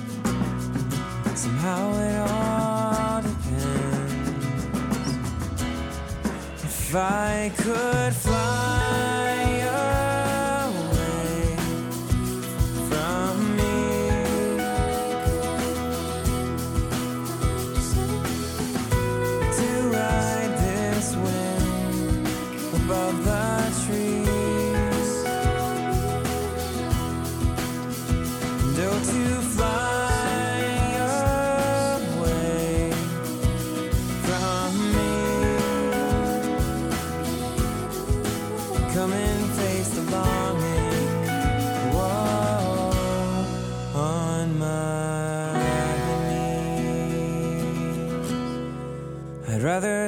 Somehow 1.34 1.94
it 1.94 2.16
all 2.30 3.22
depends. 3.22 4.64
If 6.62 6.94
I 6.94 7.50
could 7.56 8.12
fly 8.12 8.57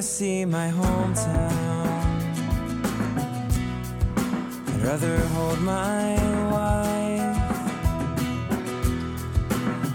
See 0.00 0.46
my 0.46 0.70
hometown. 0.70 1.50
I'd 4.66 4.82
rather 4.82 5.18
hold 5.34 5.60
my 5.60 6.14
wife. 6.50 7.36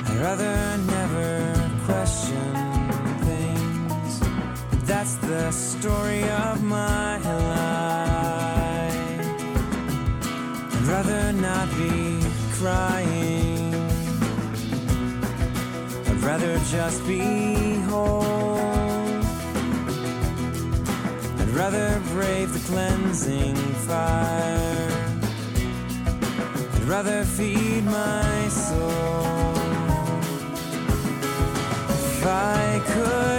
I'd 0.07 0.17
rather 0.21 0.77
never 0.93 1.53
question 1.85 2.53
things. 3.25 4.19
But 4.69 4.85
that's 4.85 5.15
the 5.15 5.51
story 5.51 6.23
of 6.29 6.61
my 6.63 7.17
life. 7.17 7.75
I'd 10.71 10.85
rather 10.87 11.33
not 11.33 11.67
be 11.77 12.21
crying. 12.53 13.73
I'd 16.05 16.21
rather 16.21 16.59
just 16.69 17.05
be 17.07 17.54
rather 21.71 21.99
brave 22.13 22.53
the 22.53 22.59
cleansing 22.71 23.55
fire. 23.87 24.87
I'd 26.75 26.83
rather 26.83 27.23
feed 27.25 27.83
my 27.85 28.47
soul. 28.49 29.55
If 31.89 32.23
I 32.23 32.81
could 32.85 33.34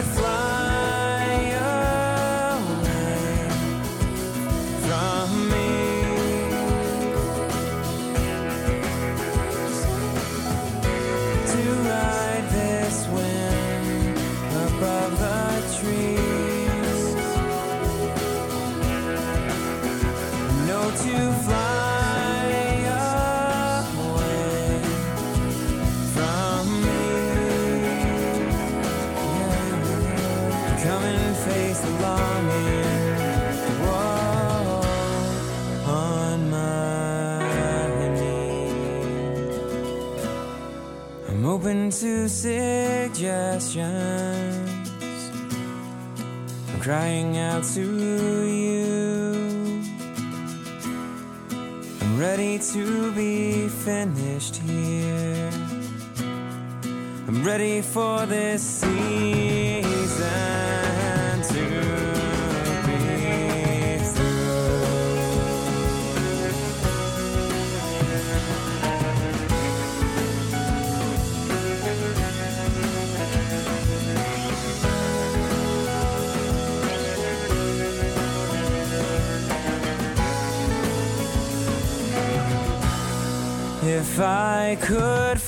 open 41.57 41.91
to 41.91 42.29
suggestions. 42.29 43.81
I'm 46.69 46.81
crying 46.83 47.39
out 47.39 47.65
to 47.73 47.81
you. 47.81 49.83
I'm 52.03 52.19
ready 52.19 52.59
to 52.59 53.11
be 53.13 53.69
finished 53.69 54.57
here. 54.57 55.51
I'm 57.27 57.43
ready 57.43 57.81
for 57.81 58.27
this 58.27 58.63
season 58.63 60.66
If 83.99 84.21
I 84.21 84.77
could 84.83 85.41